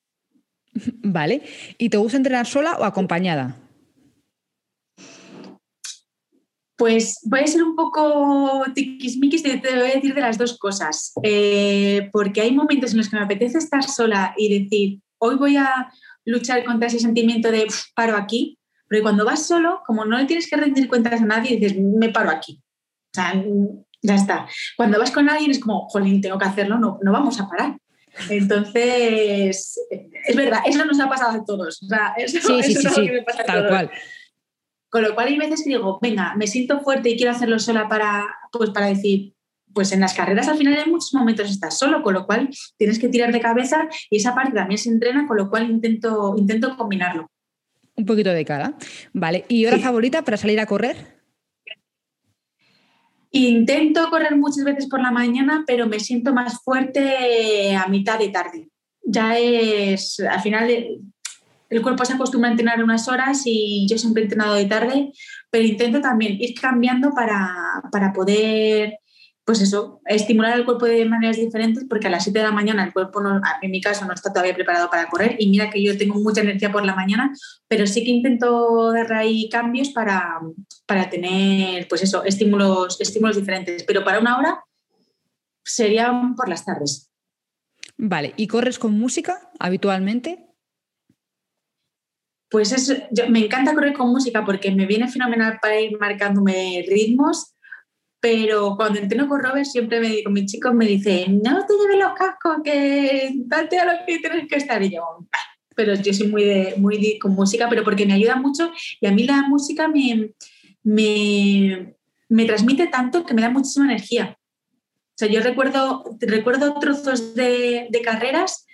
Vale. 1.02 1.42
¿Y 1.80 1.90
te 1.90 1.98
gusta 1.98 2.18
entrenar 2.18 2.46
sola 2.46 2.78
o 2.78 2.84
acompañada? 2.84 3.58
Pues 6.78 7.22
voy 7.24 7.40
a 7.40 7.48
ser 7.48 7.64
un 7.64 7.76
poco 7.76 8.66
tiquismiquis 8.76 9.44
y 9.46 9.62
te 9.62 9.76
voy 9.76 9.90
a 9.90 9.96
decir 9.96 10.14
de 10.14 10.22
las 10.22 10.38
dos 10.38 10.60
cosas. 10.60 11.12
Eh, 11.24 12.10
porque 12.12 12.42
hay 12.42 12.54
momentos 12.54 12.92
en 12.92 12.98
los 13.00 13.10
que 13.10 13.16
me 13.16 13.24
apetece 13.24 13.58
estar 13.58 13.84
sola 13.84 14.36
y 14.38 14.60
decir, 14.60 15.00
hoy 15.18 15.38
voy 15.38 15.58
a, 15.58 15.92
luchar 16.26 16.64
contra 16.64 16.88
ese 16.88 17.00
sentimiento 17.00 17.52
de 17.52 17.68
paro 17.96 18.16
aquí, 18.16 18.58
pero 18.88 19.02
cuando 19.02 19.26
vas 19.26 19.46
solo, 19.48 19.82
como 19.86 20.06
no 20.06 20.18
le 20.18 20.26
tienes 20.26 20.50
que 20.50 20.56
rendir 20.56 20.88
cuentas 20.88 21.22
a 21.22 21.26
nadie, 21.26 21.58
dices, 21.58 21.78
me 21.78 22.10
paro 22.10 22.30
aquí. 22.30 22.62
O 22.62 23.16
sea, 23.16 23.34
ya 24.02 24.16
está. 24.16 24.48
Cuando 24.78 25.00
vas 25.00 25.12
con 25.12 25.30
alguien 25.30 25.52
es 25.52 25.60
como, 25.60 25.88
jolín, 25.90 26.22
tengo 26.22 26.38
que 26.38 26.46
hacerlo, 26.46 26.78
no, 26.78 27.00
no 27.02 27.12
vamos 27.12 27.40
a 27.40 27.48
parar. 27.48 27.78
Entonces, 28.30 29.80
es 29.90 30.36
verdad, 30.36 30.60
eso 30.66 30.86
nos 30.86 31.00
ha 31.00 31.10
pasado 31.10 31.42
a 31.42 31.46
todos. 31.46 31.82
O 31.82 31.88
sea, 31.88 32.14
eso, 32.18 32.40
sí, 32.62 32.76
sí, 32.76 32.90
sí, 32.90 33.02
me 33.10 33.24
pasa 33.24 33.44
tal 33.44 33.68
cual. 33.68 33.92
Con 34.90 35.02
lo 35.02 35.16
cual 35.16 35.28
hay 35.28 35.38
veces 35.38 35.64
que 35.64 35.72
digo, 35.72 35.98
venga, 36.02 36.36
me 36.36 36.46
siento 36.46 36.82
fuerte 36.82 37.10
y 37.10 37.18
quiero 37.18 37.32
hacerlo 37.32 37.58
sola 37.58 37.88
para, 37.90 38.28
pues 38.52 38.70
para 38.70 38.88
decir, 38.88 39.34
pues 39.74 39.92
en 39.92 40.00
las 40.00 40.14
carreras 40.14 40.48
al 40.48 40.58
final 40.58 40.78
en 40.78 40.92
muchos 40.92 41.14
momentos 41.14 41.50
estás 41.50 41.78
solo, 41.78 42.02
con 42.04 42.14
lo 42.14 42.26
cual 42.26 42.50
tienes 42.78 43.00
que 43.00 43.10
tirar 43.10 43.32
de 43.32 43.42
cabeza 43.42 43.88
y 44.10 44.18
esa 44.18 44.36
parte 44.36 44.54
también 44.54 44.78
se 44.78 44.90
entrena, 44.90 45.28
con 45.28 45.38
lo 45.38 45.50
cual 45.50 45.70
intento, 45.70 46.36
intento 46.38 46.76
combinarlo. 46.78 47.30
Un 47.96 48.06
poquito 48.06 48.32
de 48.32 48.46
cara. 48.46 48.76
Vale. 49.14 49.46
¿Y 49.48 49.66
hora 49.66 49.78
favorita 49.78 50.24
para 50.24 50.38
salir 50.38 50.60
a 50.60 50.66
correr? 50.66 51.22
Intento 53.32 54.10
correr 54.10 54.36
muchas 54.36 54.64
veces 54.64 54.88
por 54.88 55.02
la 55.02 55.12
mañana, 55.12 55.64
pero 55.66 55.88
me 55.88 56.00
siento 56.00 56.34
más 56.34 56.62
fuerte 56.64 57.76
a 57.76 57.88
mitad 57.88 58.20
de 58.20 58.30
tarde. 58.30 58.70
Ya 59.04 59.38
es, 59.38 60.20
al 60.20 60.42
final, 60.42 60.70
el 61.70 61.82
cuerpo 61.82 62.06
se 62.06 62.14
acostumbra 62.14 62.50
a 62.50 62.52
entrenar 62.52 62.84
unas 62.84 63.08
horas 63.08 63.42
y 63.46 63.88
yo 63.90 63.98
siempre 63.98 64.22
he 64.22 64.26
entrenado 64.26 64.54
de 64.54 64.66
tarde, 64.66 65.12
pero 65.50 65.66
intento 65.66 66.00
también 66.00 66.38
ir 66.40 66.54
cambiando 66.60 67.12
para, 67.12 67.52
para 67.92 68.14
poder 68.14 69.00
pues 69.46 69.62
eso, 69.62 70.00
estimular 70.06 70.54
al 70.54 70.64
cuerpo 70.64 70.86
de 70.86 71.04
maneras 71.04 71.36
diferentes, 71.36 71.84
porque 71.90 72.08
a 72.08 72.10
las 72.10 72.24
7 72.24 72.40
de 72.40 72.46
la 72.46 72.52
mañana 72.52 72.86
el 72.86 72.94
cuerpo, 72.94 73.20
no, 73.22 73.42
en 73.62 73.72
mi 73.72 73.82
caso, 73.82 74.06
no 74.06 74.14
está 74.14 74.32
todavía 74.32 74.56
preparado 74.56 74.90
para 74.90 75.10
correr. 75.10 75.36
Y 75.38 75.50
mira 75.50 75.70
que 75.70 75.84
yo 75.84 75.98
tengo 75.98 76.16
mucha 76.16 76.42
energía 76.42 76.72
por 76.72 76.86
la 76.86 76.96
mañana, 76.96 77.34
pero 77.68 77.86
sí 77.86 78.06
que 78.06 78.12
intento 78.12 78.94
dar 78.94 79.12
ahí 79.12 79.50
cambios 79.50 79.90
para, 79.90 80.40
para 80.86 81.10
tener, 81.10 81.88
pues 81.90 82.04
eso, 82.04 82.24
estímulos, 82.24 83.02
estímulos 83.02 83.36
diferentes. 83.36 83.84
Pero 83.84 84.06
para 84.06 84.20
una 84.20 84.38
hora 84.38 84.64
serían 85.66 86.36
por 86.36 86.48
las 86.48 86.64
tardes. 86.64 87.12
Vale, 87.98 88.34
¿y 88.38 88.48
corres 88.48 88.80
con 88.80 88.98
música 88.98 89.52
habitualmente? 89.60 90.48
Pues 92.50 92.72
es, 92.72 93.04
me 93.30 93.46
encanta 93.46 93.74
correr 93.74 93.94
con 93.94 94.10
música 94.10 94.46
porque 94.46 94.72
me 94.72 94.86
viene 94.86 95.10
fenomenal 95.10 95.60
para 95.62 95.82
ir 95.82 95.98
marcándome 96.00 96.86
ritmos 96.88 97.53
pero 98.24 98.78
cuando 98.78 99.00
entreno 99.00 99.28
con 99.28 99.44
Robert 99.44 99.66
siempre 99.66 100.00
me 100.00 100.08
digo, 100.08 100.32
mis 100.32 100.50
chicos 100.50 100.74
me 100.74 100.86
dicen, 100.86 101.42
no 101.44 101.66
te 101.66 101.74
lleves 101.74 101.98
los 101.98 102.14
cascos, 102.14 102.56
que 102.64 103.34
date 103.36 103.78
a 103.78 103.84
lo 103.84 103.92
que 104.08 104.20
tienes 104.20 104.48
que 104.48 104.56
estar. 104.56 104.82
Y 104.82 104.92
yo, 104.92 105.28
pero 105.76 105.94
yo 105.96 106.14
soy 106.14 106.28
muy, 106.28 106.46
de, 106.46 106.76
muy 106.78 107.20
con 107.20 107.34
música, 107.34 107.68
pero 107.68 107.84
porque 107.84 108.06
me 108.06 108.14
ayuda 108.14 108.38
mucho 108.38 108.72
y 109.02 109.08
a 109.08 109.12
mí 109.12 109.26
la 109.26 109.42
música 109.50 109.90
me, 109.90 110.32
me, 110.84 111.96
me 112.30 112.46
transmite 112.46 112.88
tanto 112.88 113.26
que 113.26 113.34
me 113.34 113.42
da 113.42 113.50
muchísima 113.50 113.88
energía. 113.88 114.38
O 114.40 115.18
sea, 115.18 115.28
yo 115.28 115.42
recuerdo, 115.42 116.06
recuerdo 116.22 116.80
trozos 116.80 117.36
de, 117.36 117.88
de 117.90 118.02
carreras 118.02 118.66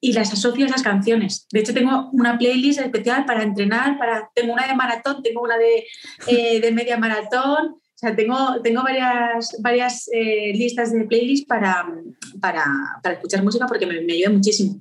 y 0.00 0.14
las 0.14 0.32
asocio 0.32 0.64
a 0.64 0.68
esas 0.68 0.82
canciones. 0.82 1.46
De 1.52 1.60
hecho, 1.60 1.74
tengo 1.74 2.08
una 2.12 2.38
playlist 2.38 2.80
especial 2.80 3.26
para 3.26 3.42
entrenar, 3.42 3.98
para, 3.98 4.30
tengo 4.34 4.54
una 4.54 4.66
de 4.66 4.74
maratón, 4.74 5.22
tengo 5.22 5.42
una 5.42 5.58
de, 5.58 5.84
eh, 6.28 6.60
de 6.60 6.72
media 6.72 6.96
maratón, 6.96 7.76
o 8.00 8.06
sea, 8.06 8.16
tengo, 8.16 8.62
tengo 8.62 8.82
varias, 8.82 9.54
varias 9.60 10.08
eh, 10.10 10.52
listas 10.54 10.90
de 10.90 11.04
playlists 11.04 11.46
para, 11.46 11.86
para, 12.40 12.64
para, 13.02 13.14
escuchar 13.14 13.44
música 13.44 13.66
porque 13.66 13.84
me, 13.84 14.10
ayuda 14.10 14.30
muchísimo. 14.30 14.80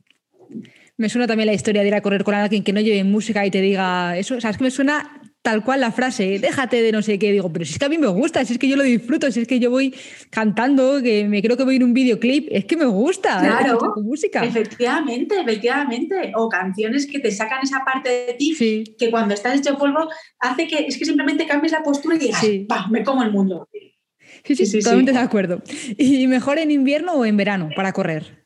Me 0.95 1.09
suena 1.09 1.27
también 1.27 1.47
la 1.47 1.53
historia 1.53 1.81
de 1.81 1.89
ir 1.89 1.95
a 1.95 2.01
correr 2.01 2.23
con 2.23 2.33
alguien 2.33 2.63
que 2.63 2.71
no 2.71 2.79
lleve 2.79 3.03
música 3.03 3.45
y 3.45 3.51
te 3.51 3.59
diga 3.59 4.17
eso. 4.17 4.37
O 4.37 4.39
sea, 4.39 4.53
que 4.53 4.63
me 4.63 4.71
suena 4.71 5.18
tal 5.41 5.63
cual 5.63 5.79
la 5.79 5.91
frase, 5.91 6.37
déjate 6.39 6.81
de 6.81 6.91
no 6.91 7.01
sé 7.01 7.17
qué, 7.17 7.31
digo, 7.31 7.51
pero 7.51 7.65
si 7.65 7.73
es 7.73 7.79
que 7.79 7.85
a 7.85 7.89
mí 7.89 7.97
me 7.97 8.07
gusta, 8.07 8.43
si 8.43 8.53
es 8.53 8.59
que 8.59 8.67
yo 8.67 8.75
lo 8.75 8.83
disfruto, 8.83 9.31
si 9.31 9.41
es 9.41 9.47
que 9.47 9.59
yo 9.59 9.69
voy 9.69 9.93
cantando, 10.29 11.01
que 11.01 11.27
me 11.27 11.41
creo 11.41 11.55
que 11.55 11.63
voy 11.63 11.77
en 11.77 11.83
un 11.83 11.93
videoclip, 11.93 12.47
es 12.51 12.65
que 12.65 12.75
me 12.75 12.85
gusta 12.85 13.39
claro, 13.39 13.95
música. 14.03 14.43
Efectivamente, 14.43 15.39
efectivamente. 15.39 16.33
O 16.35 16.49
canciones 16.49 17.07
que 17.07 17.19
te 17.19 17.31
sacan 17.31 17.59
esa 17.63 17.83
parte 17.85 18.09
de 18.09 18.33
ti 18.33 18.55
que 18.97 19.09
cuando 19.09 19.33
estás 19.33 19.59
hecho 19.59 19.77
polvo 19.77 20.09
hace 20.39 20.67
que 20.67 20.85
es 20.87 20.97
que 20.97 21.05
simplemente 21.05 21.47
cambies 21.47 21.71
la 21.71 21.83
postura 21.83 22.15
y 22.15 22.19
digas, 22.19 22.43
me 22.89 23.03
como 23.03 23.23
el 23.23 23.31
mundo. 23.31 23.67
Sí, 24.43 24.55
sí, 24.55 24.65
sí, 24.65 24.79
totalmente 24.79 25.13
de 25.13 25.19
acuerdo. 25.19 25.61
¿Y 25.97 26.27
mejor 26.27 26.59
en 26.59 26.71
invierno 26.71 27.13
o 27.13 27.25
en 27.25 27.37
verano 27.37 27.69
para 27.75 27.93
correr? 27.93 28.45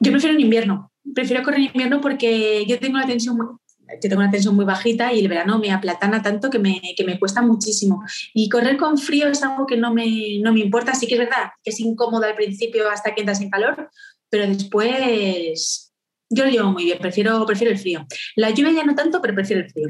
Yo 0.00 0.12
prefiero 0.12 0.34
en 0.34 0.40
invierno. 0.42 0.92
Prefiero 1.14 1.42
correr 1.42 1.60
en 1.60 1.66
invierno 1.66 2.00
porque 2.00 2.64
yo 2.66 2.78
tengo 2.78 2.98
la 2.98 3.06
tensión 3.06 3.36
muy 3.36 3.46
yo 3.94 4.08
tengo 4.08 4.22
una 4.22 4.30
tensión 4.30 4.54
muy 4.54 4.64
bajita 4.64 5.12
y 5.12 5.20
el 5.20 5.28
verano 5.28 5.58
me 5.58 5.72
aplatana 5.72 6.22
tanto 6.22 6.50
que 6.50 6.58
me, 6.58 6.80
que 6.96 7.04
me 7.04 7.18
cuesta 7.18 7.42
muchísimo. 7.42 8.02
Y 8.34 8.48
correr 8.48 8.76
con 8.76 8.98
frío 8.98 9.28
es 9.28 9.42
algo 9.42 9.66
que 9.66 9.76
no 9.76 9.92
me, 9.92 10.38
no 10.40 10.52
me 10.52 10.60
importa. 10.60 10.94
Sí 10.94 11.06
que 11.06 11.14
es 11.14 11.20
verdad 11.20 11.50
que 11.62 11.70
es 11.70 11.80
incómodo 11.80 12.24
al 12.24 12.34
principio 12.34 12.90
hasta 12.90 13.14
que 13.14 13.22
entras 13.22 13.40
en 13.40 13.50
calor, 13.50 13.90
pero 14.28 14.46
después 14.46 15.88
yo 16.30 16.44
lo 16.44 16.50
llevo 16.50 16.72
muy 16.72 16.84
bien, 16.84 16.98
prefiero, 16.98 17.44
prefiero 17.46 17.72
el 17.72 17.78
frío. 17.78 18.06
La 18.36 18.50
lluvia 18.50 18.72
ya 18.72 18.84
no 18.84 18.94
tanto, 18.94 19.22
pero 19.22 19.34
prefiero 19.34 19.62
el 19.62 19.70
frío. 19.70 19.88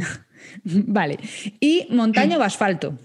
vale. 0.65 1.19
¿Y 1.61 1.87
montaña 1.91 2.39
o 2.39 2.43
asfalto? 2.43 2.97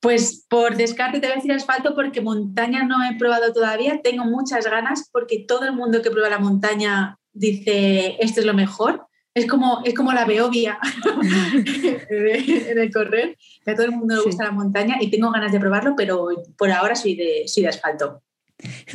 Pues 0.00 0.44
por 0.48 0.76
descarte 0.76 1.20
te 1.20 1.26
voy 1.26 1.34
a 1.34 1.36
decir 1.36 1.52
asfalto 1.52 1.94
porque 1.94 2.20
montaña 2.20 2.82
no 2.82 3.04
he 3.04 3.16
probado 3.16 3.52
todavía. 3.52 4.02
Tengo 4.02 4.24
muchas 4.24 4.66
ganas 4.66 5.08
porque 5.12 5.44
todo 5.46 5.64
el 5.64 5.72
mundo 5.72 6.02
que 6.02 6.10
prueba 6.10 6.28
la 6.28 6.40
montaña 6.40 7.18
dice 7.32 8.16
esto 8.20 8.40
es 8.40 8.46
lo 8.46 8.54
mejor. 8.54 9.06
Es 9.34 9.46
como, 9.46 9.80
es 9.84 9.94
como 9.94 10.12
la 10.12 10.26
beobia 10.26 10.78
en 12.10 12.78
el 12.78 12.92
correr. 12.92 13.38
a 13.66 13.74
todo 13.74 13.86
el 13.86 13.92
mundo 13.92 14.16
le 14.16 14.22
gusta 14.22 14.44
la 14.44 14.50
montaña 14.50 14.98
y 15.00 15.10
tengo 15.10 15.30
ganas 15.30 15.52
de 15.52 15.58
probarlo, 15.58 15.94
pero 15.96 16.28
por 16.58 16.70
ahora 16.70 16.94
soy 16.94 17.16
de, 17.16 17.44
soy 17.46 17.62
de 17.62 17.70
asfalto. 17.70 18.22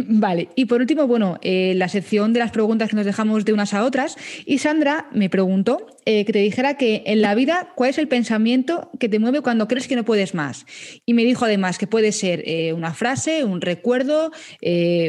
Vale, 0.08 0.50
y 0.56 0.66
por 0.66 0.82
último, 0.82 1.08
bueno, 1.08 1.38
eh, 1.42 1.74
la 1.76 1.90
sección 1.90 2.34
de 2.34 2.40
las 2.40 2.52
preguntas 2.52 2.90
que 2.90 2.96
nos 2.96 3.06
dejamos 3.06 3.44
de 3.46 3.54
unas 3.54 3.74
a 3.74 3.84
otras. 3.84 4.16
Y 4.46 4.60
Sandra 4.60 5.08
me 5.12 5.30
preguntó 5.30 5.88
eh, 6.06 6.26
que 6.26 6.34
te 6.34 6.40
dijera 6.40 6.78
que 6.78 7.04
en 7.06 7.22
la 7.22 7.36
vida, 7.36 7.74
¿cuál 7.76 7.90
es 7.90 7.98
el 7.98 8.08
pensamiento 8.08 8.90
que 9.00 9.10
te 9.10 9.20
mueve 9.20 9.42
cuando 9.42 9.68
crees 9.68 9.88
que 9.88 9.96
no 9.96 10.06
puedes 10.06 10.34
más? 10.34 10.66
Y 11.06 11.14
me 11.14 11.24
dijo 11.24 11.46
además 11.46 11.78
que 11.78 11.88
puede 11.88 12.12
ser 12.12 12.44
eh, 12.46 12.74
una 12.74 12.94
frase, 12.94 13.44
un 13.44 13.62
recuerdo, 13.62 14.32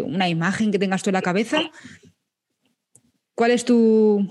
una 0.05 0.29
imagen 0.29 0.71
que 0.71 0.79
tengas 0.79 1.03
tú 1.03 1.11
en 1.11 1.15
la 1.15 1.23
cabeza. 1.23 1.61
¿Cuál 3.39 3.53
es 3.53 3.65
tu, 3.65 4.27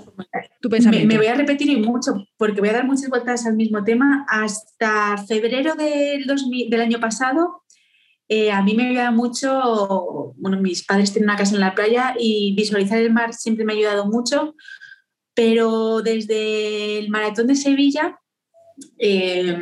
pensamiento? 0.69 1.07
Me, 1.07 1.17
voy 1.17 1.27
a 1.27 1.35
repetir 1.35 1.79
mucho 1.79 2.27
porque 2.35 2.59
voy 2.59 2.67
a 2.67 2.73
dar 2.73 2.85
muchas 2.85 3.09
vueltas 3.09 3.45
al 3.45 3.55
mismo 3.55 3.81
tema. 3.85 4.25
Hasta 4.27 5.15
febrero 5.25 5.75
del, 5.75 6.27
del 6.69 6.81
año 6.81 6.99
pasado 6.99 7.63
eh, 8.29 8.51
a 8.51 8.61
mí 8.61 8.73
me 8.75 8.89
ayuda 8.89 9.11
mucho, 9.11 10.33
bueno, 10.35 10.59
mis 10.59 10.83
padres 10.83 11.13
tienen 11.13 11.29
una 11.29 11.37
casa 11.37 11.55
en 11.55 11.61
la 11.61 11.73
playa 11.73 12.15
y 12.19 12.53
visualizar 12.55 12.99
el 12.99 13.13
mar 13.13 13.33
siempre 13.33 13.63
me 13.63 13.71
ha 13.71 13.75
ayudado 13.77 14.07
mucho, 14.07 14.55
pero 15.33 16.01
desde 16.01 16.99
el 16.99 17.09
maratón 17.09 17.47
de 17.47 17.55
Sevilla, 17.55 18.19
eh, 18.97 19.57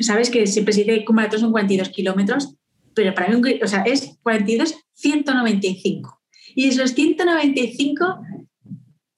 sabes 0.00 0.28
que 0.28 0.46
siempre 0.46 0.74
se 0.74 0.84
dice 0.84 1.02
que 1.02 1.08
un 1.08 1.16
maratón 1.16 1.40
son 1.40 1.52
42 1.52 1.88
kilómetros, 1.88 2.54
pero 2.94 3.14
para 3.14 3.28
mí 3.28 3.58
o 3.62 3.66
sea, 3.66 3.82
es 3.84 4.18
42, 4.22 4.74
195. 4.92 6.20
Y 6.54 6.68
esos 6.68 6.90
195 6.90 8.20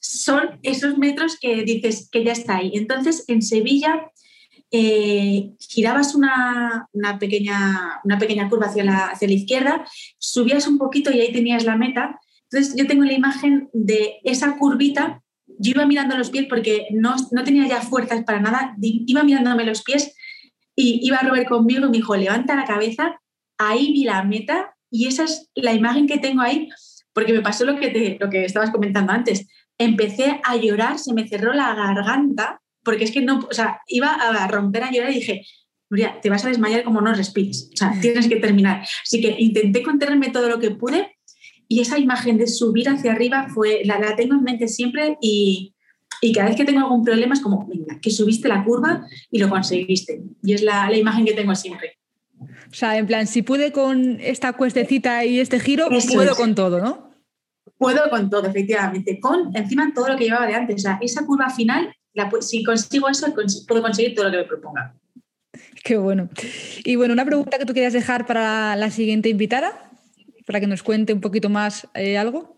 son 0.05 0.59
esos 0.63 0.99
metros 0.99 1.39
que 1.41 1.65
dices 1.65 2.09
que 2.13 2.25
ya 2.25 2.33
está 2.33 2.57
ahí. 2.57 2.73
Entonces, 2.75 3.25
en 3.27 3.41
Sevilla 3.41 4.11
eh, 4.71 5.53
girabas 5.59 6.15
una, 6.15 6.89
pequeña, 7.19 8.01
una 8.05 8.19
pequeña 8.19 8.51
curva 8.51 8.67
hacia 8.67 8.85
la, 8.85 9.07
hacia 9.07 9.29
la 9.29 9.35
izquierda, 9.35 9.87
subías 10.19 10.67
un 10.67 10.77
poquito 10.77 11.11
y 11.11 11.21
ahí 11.21 11.33
tenías 11.33 11.65
la 11.65 11.77
meta. 11.77 12.21
Entonces 12.51 12.75
yo 12.77 12.87
tengo 12.87 13.05
la 13.05 13.15
imagen 13.15 13.71
de 13.73 14.17
esa 14.25 14.59
curvita, 14.59 15.23
yo 15.59 15.71
iba 15.71 15.87
mirando 15.87 16.19
los 16.19 16.31
pies 16.31 16.47
porque 16.49 16.89
no, 16.93 17.17
no 17.31 17.45
tenía 17.45 17.67
ya 17.67 17.81
fuerzas 17.81 18.25
para 18.25 18.41
nada, 18.41 18.77
iba 18.81 19.23
mirándome 19.23 19.65
los 19.65 19.83
pies 19.83 20.15
y 20.77 21.01
iba 21.03 21.19
Robert 21.19 21.49
conmigo 21.49 21.87
y 21.87 21.91
me 21.91 21.97
dijo, 21.97 22.15
levanta 22.15 22.57
la 22.57 22.65
cabeza, 22.65 23.21
ahí 23.57 23.93
vi 23.93 24.05
la 24.05 24.23
meta 24.25 24.75
y 24.91 25.07
esa 25.07 25.25
es 25.25 25.51
la 25.55 25.73
imagen 25.73 26.07
que 26.07 26.19
tengo 26.19 26.43
ahí, 26.43 26.69
porque 27.13 27.33
me 27.33 27.41
pasó 27.41 27.65
lo 27.65 27.79
que, 27.79 27.89
te, 27.89 28.19
lo 28.21 28.29
que 28.29 28.45
estabas 28.45 28.71
comentando 28.71 29.13
antes. 29.13 29.47
Empecé 29.79 30.41
a 30.45 30.57
llorar, 30.57 30.99
se 30.99 31.13
me 31.13 31.27
cerró 31.29 31.53
la 31.53 31.75
garganta 31.75 32.61
porque 32.85 33.05
es 33.05 33.11
que 33.11 33.23
no, 33.23 33.41
o 33.51 33.55
sea, 33.55 33.81
iba 33.89 34.13
a 34.13 34.47
romper 34.47 34.85
a 34.85 34.93
llorar 34.93 35.11
y 35.11 35.15
dije, 35.15 35.47
Nuria, 35.91 36.21
te 36.21 36.31
vas 36.31 36.45
a 36.45 36.49
desmayar 36.49 36.85
como 36.85 37.01
no 37.01 37.13
respires, 37.15 37.71
o 37.73 37.77
sea, 37.77 37.95
tienes 38.01 38.29
que 38.29 38.37
terminar. 38.37 38.85
Así 39.03 39.21
que 39.21 39.35
intenté 39.39 39.83
contenerme 39.83 40.31
todo 40.31 40.49
lo 40.49 40.61
que 40.61 40.71
pude 40.71 41.17
y 41.69 41.81
esa 41.81 41.99
imagen 41.99 42.39
de 42.39 42.47
subir 42.47 42.89
hacia 42.89 43.13
arriba 43.13 43.49
fue, 43.53 43.83
la, 43.85 43.99
la 43.99 44.17
tengo 44.17 44.35
en 44.35 44.43
mente 44.43 44.69
siempre 44.69 45.17
y, 45.21 45.75
y, 46.21 46.33
cada 46.33 46.49
vez 46.49 46.57
que 46.57 46.65
tengo 46.65 46.81
algún 46.81 47.05
problema 47.05 47.35
es 47.35 47.41
como, 47.41 47.67
venga, 47.67 47.99
que 48.01 48.11
subiste 48.11 48.49
la 48.49 48.65
curva 48.65 49.07
y 49.31 49.39
lo 49.39 49.49
conseguiste. 49.49 50.23
Y 50.43 50.53
es 50.53 50.63
la, 50.63 50.89
la 50.91 50.97
imagen 50.97 51.25
que 51.25 51.33
tengo 51.33 51.55
siempre. 51.55 51.99
O 52.41 52.75
sea, 52.75 52.99
en 52.99 53.07
plan, 53.07 53.27
si 53.27 53.43
pude 53.43 53.73
con 53.73 54.19
esta 54.21 54.53
cuestecita 54.53 55.25
y 55.25 55.41
este 55.41 55.61
giro, 55.61 55.89
puedo 56.13 56.35
con 56.35 56.55
todo, 56.55 56.81
¿no? 56.81 57.04
Puedo 57.85 58.09
con 58.09 58.31
todo, 58.31 58.47
efectivamente. 58.47 59.21
Con 59.21 59.55
encima 59.55 59.93
todo 59.95 60.09
lo 60.09 60.17
que 60.17 60.25
llevaba 60.25 60.47
de 60.47 60.55
antes. 60.55 60.77
O 60.77 60.79
sea, 60.79 60.99
esa 61.03 61.27
curva 61.27 61.51
final 61.51 61.95
si 62.41 62.63
consigo 62.63 63.09
eso, 63.09 63.27
puedo 63.67 63.83
conseguir 63.83 64.15
todo 64.15 64.27
lo 64.27 64.31
que 64.31 64.39
me 64.39 64.45
proponga. 64.45 64.95
Qué 65.83 65.97
bueno. 65.97 66.29
Y 66.85 66.97
bueno, 66.97 67.13
una 67.13 67.25
pregunta 67.25 67.59
que 67.59 67.67
tú 67.67 67.73
quieras 67.73 67.93
dejar 67.93 68.27
para 68.27 68.77
la 68.77 68.91
siguiente 68.91 69.29
invitada, 69.29 69.91
para 70.47 70.61
que 70.61 70.67
nos 70.67 70.83
cuente 70.83 71.13
un 71.13 71.21
poquito 71.21 71.49
más 71.49 71.87
eh, 71.95 72.17
algo. 72.17 72.55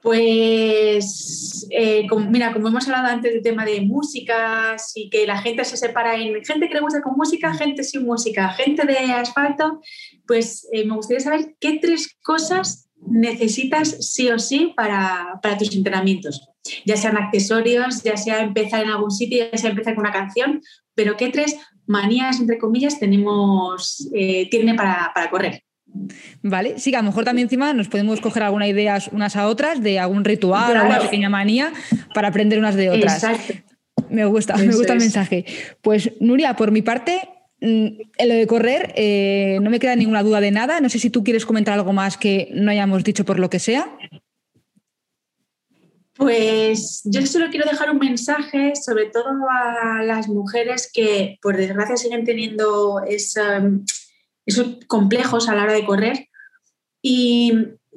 Pues, 0.00 1.66
eh, 1.70 2.06
mira, 2.30 2.52
como 2.52 2.68
hemos 2.68 2.86
hablado 2.86 3.08
antes 3.08 3.32
del 3.32 3.42
tema 3.42 3.64
de 3.64 3.80
música, 3.80 4.76
y 4.94 5.10
que 5.10 5.26
la 5.26 5.42
gente 5.42 5.64
se 5.64 5.76
separa 5.76 6.14
en 6.14 6.42
gente 6.44 6.68
que 6.68 6.74
le 6.74 6.80
gusta 6.80 7.02
con 7.02 7.16
música, 7.16 7.52
gente 7.52 7.82
sin 7.82 8.04
música, 8.04 8.50
gente 8.50 8.86
de 8.86 8.96
asfalto, 9.12 9.80
pues 10.26 10.68
eh, 10.72 10.84
me 10.86 10.94
gustaría 10.94 11.20
saber 11.20 11.56
qué 11.58 11.78
tres 11.82 12.16
cosas 12.22 12.87
necesitas 13.06 13.96
sí 14.00 14.28
o 14.30 14.38
sí 14.38 14.72
para, 14.76 15.38
para 15.42 15.56
tus 15.56 15.74
entrenamientos 15.74 16.48
ya 16.84 16.96
sean 16.96 17.16
accesorios, 17.16 18.02
ya 18.02 18.16
sea 18.16 18.40
empezar 18.40 18.82
en 18.84 18.90
algún 18.90 19.10
sitio, 19.10 19.46
ya 19.50 19.58
sea 19.58 19.70
empezar 19.70 19.94
con 19.94 20.04
una 20.04 20.12
canción, 20.12 20.60
pero 20.94 21.16
¿qué 21.16 21.28
tres 21.30 21.56
manías, 21.86 22.40
entre 22.40 22.58
comillas, 22.58 22.98
tenemos, 22.98 24.08
eh, 24.14 24.48
tiene 24.50 24.74
para, 24.74 25.12
correr? 25.30 25.62
Vale, 26.42 26.78
sí, 26.78 26.94
a 26.94 26.98
lo 26.98 27.04
mejor 27.04 27.24
también 27.24 27.46
encima 27.46 27.72
nos 27.72 27.88
podemos 27.88 28.20
coger 28.20 28.42
alguna 28.42 28.68
idea 28.68 28.98
unas 29.12 29.36
a 29.36 29.48
otras 29.48 29.82
de 29.82 29.98
algún 29.98 30.24
ritual, 30.24 30.76
o 30.76 30.80
alguna 30.80 31.00
pequeña 31.00 31.30
manía 31.30 31.72
para 32.14 32.28
aprender 32.28 32.58
unas 32.58 32.74
de 32.74 32.90
otras. 32.90 33.24
Exacto. 33.24 33.54
Me 34.10 34.24
gusta, 34.26 34.56
me 34.56 34.74
gusta 34.74 34.92
el 34.92 35.00
mensaje. 35.00 35.44
Pues 35.80 36.12
Nuria, 36.20 36.54
por 36.54 36.70
mi 36.70 36.82
parte, 36.82 37.28
en 37.60 38.28
lo 38.28 38.34
de 38.34 38.46
correr 38.46 38.92
eh, 38.96 39.58
no 39.62 39.70
me 39.70 39.80
queda 39.80 39.96
ninguna 39.96 40.22
duda 40.22 40.40
de 40.40 40.50
nada. 40.50 40.80
No 40.80 40.88
sé 40.88 40.98
si 40.98 41.10
tú 41.10 41.24
quieres 41.24 41.46
comentar 41.46 41.74
algo 41.74 41.92
más 41.92 42.16
que 42.16 42.48
no 42.52 42.70
hayamos 42.70 43.04
dicho 43.04 43.24
por 43.24 43.38
lo 43.38 43.50
que 43.50 43.58
sea. 43.58 43.96
Pues 46.14 47.02
yo 47.04 47.24
solo 47.26 47.46
quiero 47.48 47.70
dejar 47.70 47.90
un 47.90 47.98
mensaje, 47.98 48.74
sobre 48.74 49.06
todo 49.06 49.28
a 49.48 50.02
las 50.02 50.28
mujeres 50.28 50.90
que 50.92 51.38
por 51.40 51.56
desgracia 51.56 51.96
siguen 51.96 52.24
teniendo 52.24 53.02
esos 53.06 53.44
complejos 54.88 55.48
a 55.48 55.54
la 55.54 55.62
hora 55.62 55.74
de 55.74 55.86
correr. 55.86 56.28
Y 57.00 57.52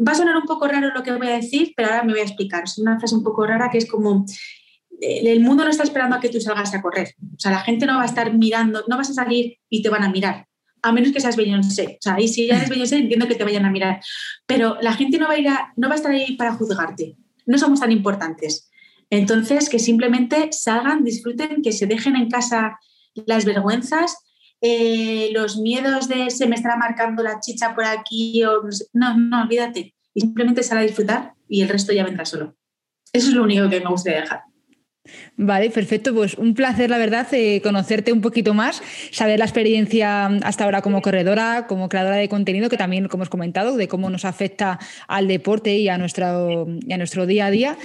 va 0.07 0.11
a 0.11 0.15
sonar 0.15 0.37
un 0.37 0.45
poco 0.45 0.67
raro 0.67 0.93
lo 0.93 1.01
que 1.01 1.11
voy 1.13 1.27
a 1.27 1.35
decir, 1.35 1.73
pero 1.75 1.89
ahora 1.89 2.03
me 2.03 2.11
voy 2.11 2.21
a 2.21 2.25
explicar. 2.25 2.65
Es 2.65 2.77
una 2.77 2.99
frase 2.99 3.15
un 3.15 3.23
poco 3.23 3.45
rara 3.45 3.71
que 3.71 3.79
es 3.79 3.89
como, 3.89 4.25
el 5.01 5.39
mundo 5.41 5.63
no 5.63 5.69
está 5.69 5.83
esperando 5.83 6.15
a 6.15 6.19
que 6.19 6.29
tú 6.29 6.39
salgas 6.39 6.73
a 6.73 6.81
correr. 6.81 7.15
O 7.21 7.39
sea, 7.39 7.51
la 7.51 7.61
gente 7.61 7.85
no 7.85 7.95
va 7.95 8.03
a 8.03 8.05
estar 8.05 8.33
mirando, 8.33 8.83
no 8.87 8.97
vas 8.97 9.09
a 9.09 9.13
salir 9.13 9.57
y 9.69 9.81
te 9.81 9.89
van 9.89 10.03
a 10.03 10.09
mirar. 10.09 10.47
A 10.83 10.91
menos 10.91 11.11
que 11.11 11.19
seas 11.19 11.35
Beyoncé. 11.35 11.97
O 11.99 12.01
sea, 12.01 12.19
y 12.19 12.27
si 12.27 12.47
ya 12.47 12.57
eres 12.57 12.69
Beyoncé, 12.69 12.97
entiendo 12.97 13.27
que 13.27 13.35
te 13.35 13.43
vayan 13.43 13.65
a 13.65 13.71
mirar. 13.71 13.99
Pero 14.45 14.77
la 14.81 14.93
gente 14.93 15.17
no 15.17 15.27
va 15.27 15.33
a, 15.33 15.37
ir 15.39 15.47
no 15.75 15.87
va 15.89 15.93
a 15.93 15.97
estar 15.97 16.11
ahí 16.11 16.35
para 16.35 16.53
juzgarte 16.53 17.15
no 17.45 17.57
somos 17.57 17.79
tan 17.79 17.91
importantes. 17.91 18.69
Entonces, 19.09 19.69
que 19.69 19.79
simplemente 19.79 20.49
salgan, 20.51 21.03
disfruten, 21.03 21.61
que 21.61 21.73
se 21.73 21.85
dejen 21.85 22.15
en 22.15 22.29
casa 22.29 22.79
las 23.27 23.45
vergüenzas, 23.45 24.17
eh, 24.61 25.29
los 25.33 25.57
miedos 25.57 26.07
de 26.07 26.29
se 26.29 26.47
me 26.47 26.55
estará 26.55 26.77
marcando 26.77 27.23
la 27.23 27.39
chicha 27.39 27.75
por 27.75 27.83
aquí, 27.83 28.43
o 28.43 28.61
no, 28.93 29.17
no, 29.17 29.41
olvídate. 29.41 29.95
Y 30.13 30.21
simplemente 30.21 30.63
sal 30.63 30.77
a 30.77 30.81
disfrutar 30.81 31.33
y 31.47 31.61
el 31.61 31.69
resto 31.69 31.93
ya 31.93 32.05
vendrá 32.05 32.25
solo. 32.25 32.55
Eso 33.11 33.27
es 33.27 33.33
lo 33.33 33.43
único 33.43 33.69
que 33.69 33.81
me 33.81 33.89
gustaría 33.89 34.21
dejar. 34.21 34.43
Vale, 35.37 35.69
perfecto. 35.71 36.13
Pues 36.13 36.35
un 36.35 36.53
placer, 36.53 36.89
la 36.89 36.97
verdad, 36.97 37.27
eh, 37.33 37.61
conocerte 37.61 38.11
un 38.11 38.21
poquito 38.21 38.53
más, 38.53 38.81
saber 39.11 39.39
la 39.39 39.45
experiencia 39.45 40.27
hasta 40.43 40.63
ahora 40.65 40.81
como 40.81 41.01
corredora, 41.01 41.65
como 41.67 41.89
creadora 41.89 42.17
de 42.17 42.29
contenido, 42.29 42.69
que 42.69 42.77
también, 42.77 43.07
como 43.07 43.21
hemos 43.23 43.29
comentado, 43.29 43.75
de 43.77 43.87
cómo 43.87 44.09
nos 44.09 44.25
afecta 44.25 44.79
al 45.07 45.27
deporte 45.27 45.75
y 45.77 45.89
a 45.89 45.97
nuestro, 45.97 46.67
y 46.85 46.93
a 46.93 46.97
nuestro 46.97 47.25
día 47.25 47.47
a 47.47 47.51
día. 47.51 47.77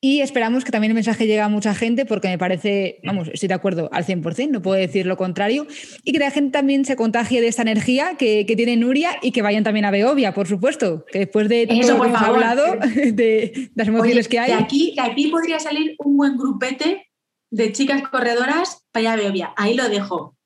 Y 0.00 0.20
esperamos 0.20 0.64
que 0.64 0.70
también 0.70 0.92
el 0.92 0.94
mensaje 0.94 1.26
llegue 1.26 1.40
a 1.40 1.48
mucha 1.48 1.74
gente 1.74 2.06
porque 2.06 2.28
me 2.28 2.38
parece, 2.38 3.00
vamos, 3.02 3.28
estoy 3.32 3.48
de 3.48 3.54
acuerdo 3.54 3.88
al 3.92 4.04
100%, 4.04 4.48
no 4.48 4.62
puedo 4.62 4.78
decir 4.78 5.06
lo 5.06 5.16
contrario, 5.16 5.66
y 6.04 6.12
que 6.12 6.20
la 6.20 6.30
gente 6.30 6.52
también 6.52 6.84
se 6.84 6.94
contagie 6.94 7.40
de 7.40 7.48
esta 7.48 7.62
energía 7.62 8.16
que, 8.16 8.44
tiene 8.44 8.76
Nuria 8.76 9.10
y 9.22 9.32
que 9.32 9.42
vayan 9.42 9.64
también 9.64 9.84
a 9.84 9.90
Beovia, 9.90 10.34
por 10.34 10.46
supuesto, 10.46 11.04
que 11.06 11.20
después 11.20 11.48
de 11.48 11.66
todo 11.66 11.76
lo 11.76 12.00
que 12.00 12.08
hemos 12.08 12.22
hablado, 12.22 12.64
de, 13.12 13.70
las 13.74 13.88
emociones 13.88 14.28
que 14.28 14.38
hay. 14.38 14.52
aquí, 14.52 14.94
de 14.94 15.02
aquí 15.02 15.28
podría 15.28 15.58
salir 15.58 15.96
un 15.98 16.16
buen 16.16 16.36
grupete 16.36 17.08
de 17.50 17.72
chicas 17.72 18.02
corredoras 18.08 18.86
para 18.92 19.00
allá 19.00 19.12
a 19.14 19.16
Beovia, 19.16 19.52
ahí 19.56 19.74
lo 19.74 19.88
dejo. 19.88 20.37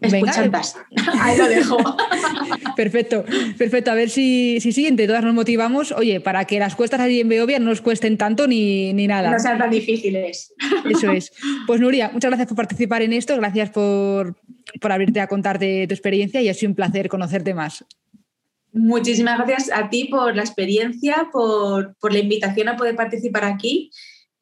Escuchantas. 0.00 0.76
Ahí 1.20 1.36
lo 1.36 1.48
dejo. 1.48 1.76
perfecto, 2.76 3.24
perfecto. 3.58 3.90
A 3.90 3.94
ver 3.94 4.08
si, 4.08 4.58
si 4.60 4.72
sí, 4.72 4.86
entre 4.86 5.06
todas 5.06 5.22
nos 5.22 5.34
motivamos, 5.34 5.92
oye, 5.92 6.20
para 6.20 6.44
que 6.46 6.58
las 6.58 6.74
cuestas 6.74 7.00
allí 7.00 7.20
en 7.20 7.28
Beovia 7.28 7.58
no 7.58 7.66
nos 7.66 7.80
cuesten 7.80 8.16
tanto 8.16 8.46
ni, 8.46 8.92
ni 8.92 9.06
nada. 9.06 9.30
No 9.30 9.38
sean 9.38 9.58
tan 9.58 9.70
difíciles. 9.70 10.54
Eso 10.88 11.12
es. 11.12 11.32
Pues 11.66 11.80
Nuria, 11.80 12.10
muchas 12.12 12.30
gracias 12.30 12.48
por 12.48 12.56
participar 12.56 13.02
en 13.02 13.12
esto, 13.12 13.36
gracias 13.36 13.70
por, 13.70 14.36
por 14.80 14.92
abrirte 14.92 15.20
a 15.20 15.26
contar 15.26 15.58
de 15.58 15.86
tu 15.86 15.94
experiencia 15.94 16.40
y 16.40 16.48
ha 16.48 16.54
sido 16.54 16.70
un 16.70 16.74
placer 16.74 17.08
conocerte 17.08 17.54
más. 17.54 17.84
Muchísimas 18.72 19.36
gracias 19.38 19.70
a 19.76 19.90
ti 19.90 20.04
por 20.04 20.34
la 20.34 20.42
experiencia, 20.42 21.28
por, 21.32 21.94
la 22.10 22.18
invitación 22.18 22.68
a 22.68 22.76
poder 22.76 22.96
participar 22.96 23.44
aquí 23.44 23.90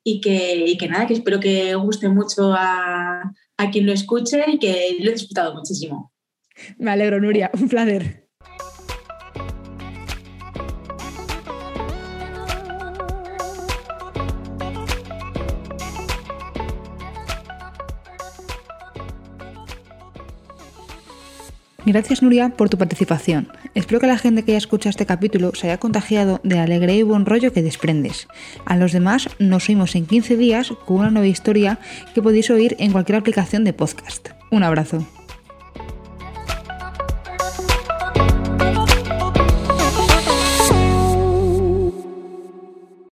y 0.05 0.21
que, 0.21 0.77
que 0.79 0.89
nada, 0.89 1.07
que 1.07 1.15
espero 1.15 1.41
que 1.41 1.75
guste 1.75 2.09
mucho 2.09 2.53
a, 2.55 3.33
a 3.59 3.71
quien 3.71 3.87
lo 3.87 3.93
escuche 3.93 4.43
y 4.47 4.59
que 4.59 4.97
lo 5.01 5.11
he 5.11 5.13
disfrutado 5.13 5.55
muchísimo. 5.55 6.13
Me 6.79 6.91
alegro, 6.91 7.21
Nuria, 7.21 7.51
un 7.55 7.69
placer. 7.69 8.28
Gracias 21.89 22.23
Nuria 22.23 22.51
por 22.51 22.69
tu 22.69 22.77
participación. 22.77 23.49
Espero 23.75 23.99
que 23.99 24.07
la 24.07 24.19
gente 24.19 24.43
que 24.43 24.51
haya 24.53 24.59
escuchado 24.59 24.91
este 24.91 25.07
capítulo 25.07 25.53
se 25.55 25.69
haya 25.69 25.81
contagiado 25.81 26.39
de 26.45 26.59
alegría 26.59 26.97
y 26.97 27.03
buen 27.03 27.25
rollo 27.25 27.51
que 27.51 27.63
desprendes. 27.63 28.29
A 28.67 28.77
los 28.77 28.93
demás 28.93 29.31
nos 29.39 29.71
oímos 29.71 29.95
en 29.95 30.05
15 30.05 30.37
días 30.37 30.71
con 30.85 30.99
una 30.99 31.11
nueva 31.11 31.29
historia 31.29 31.79
que 32.15 32.21
podéis 32.21 32.51
oír 32.51 32.77
en 32.79 32.93
cualquier 32.93 33.17
aplicación 33.17 33.65
de 33.65 33.73
podcast. 33.73 34.29
Un 34.51 34.65
abrazo. 34.65 35.07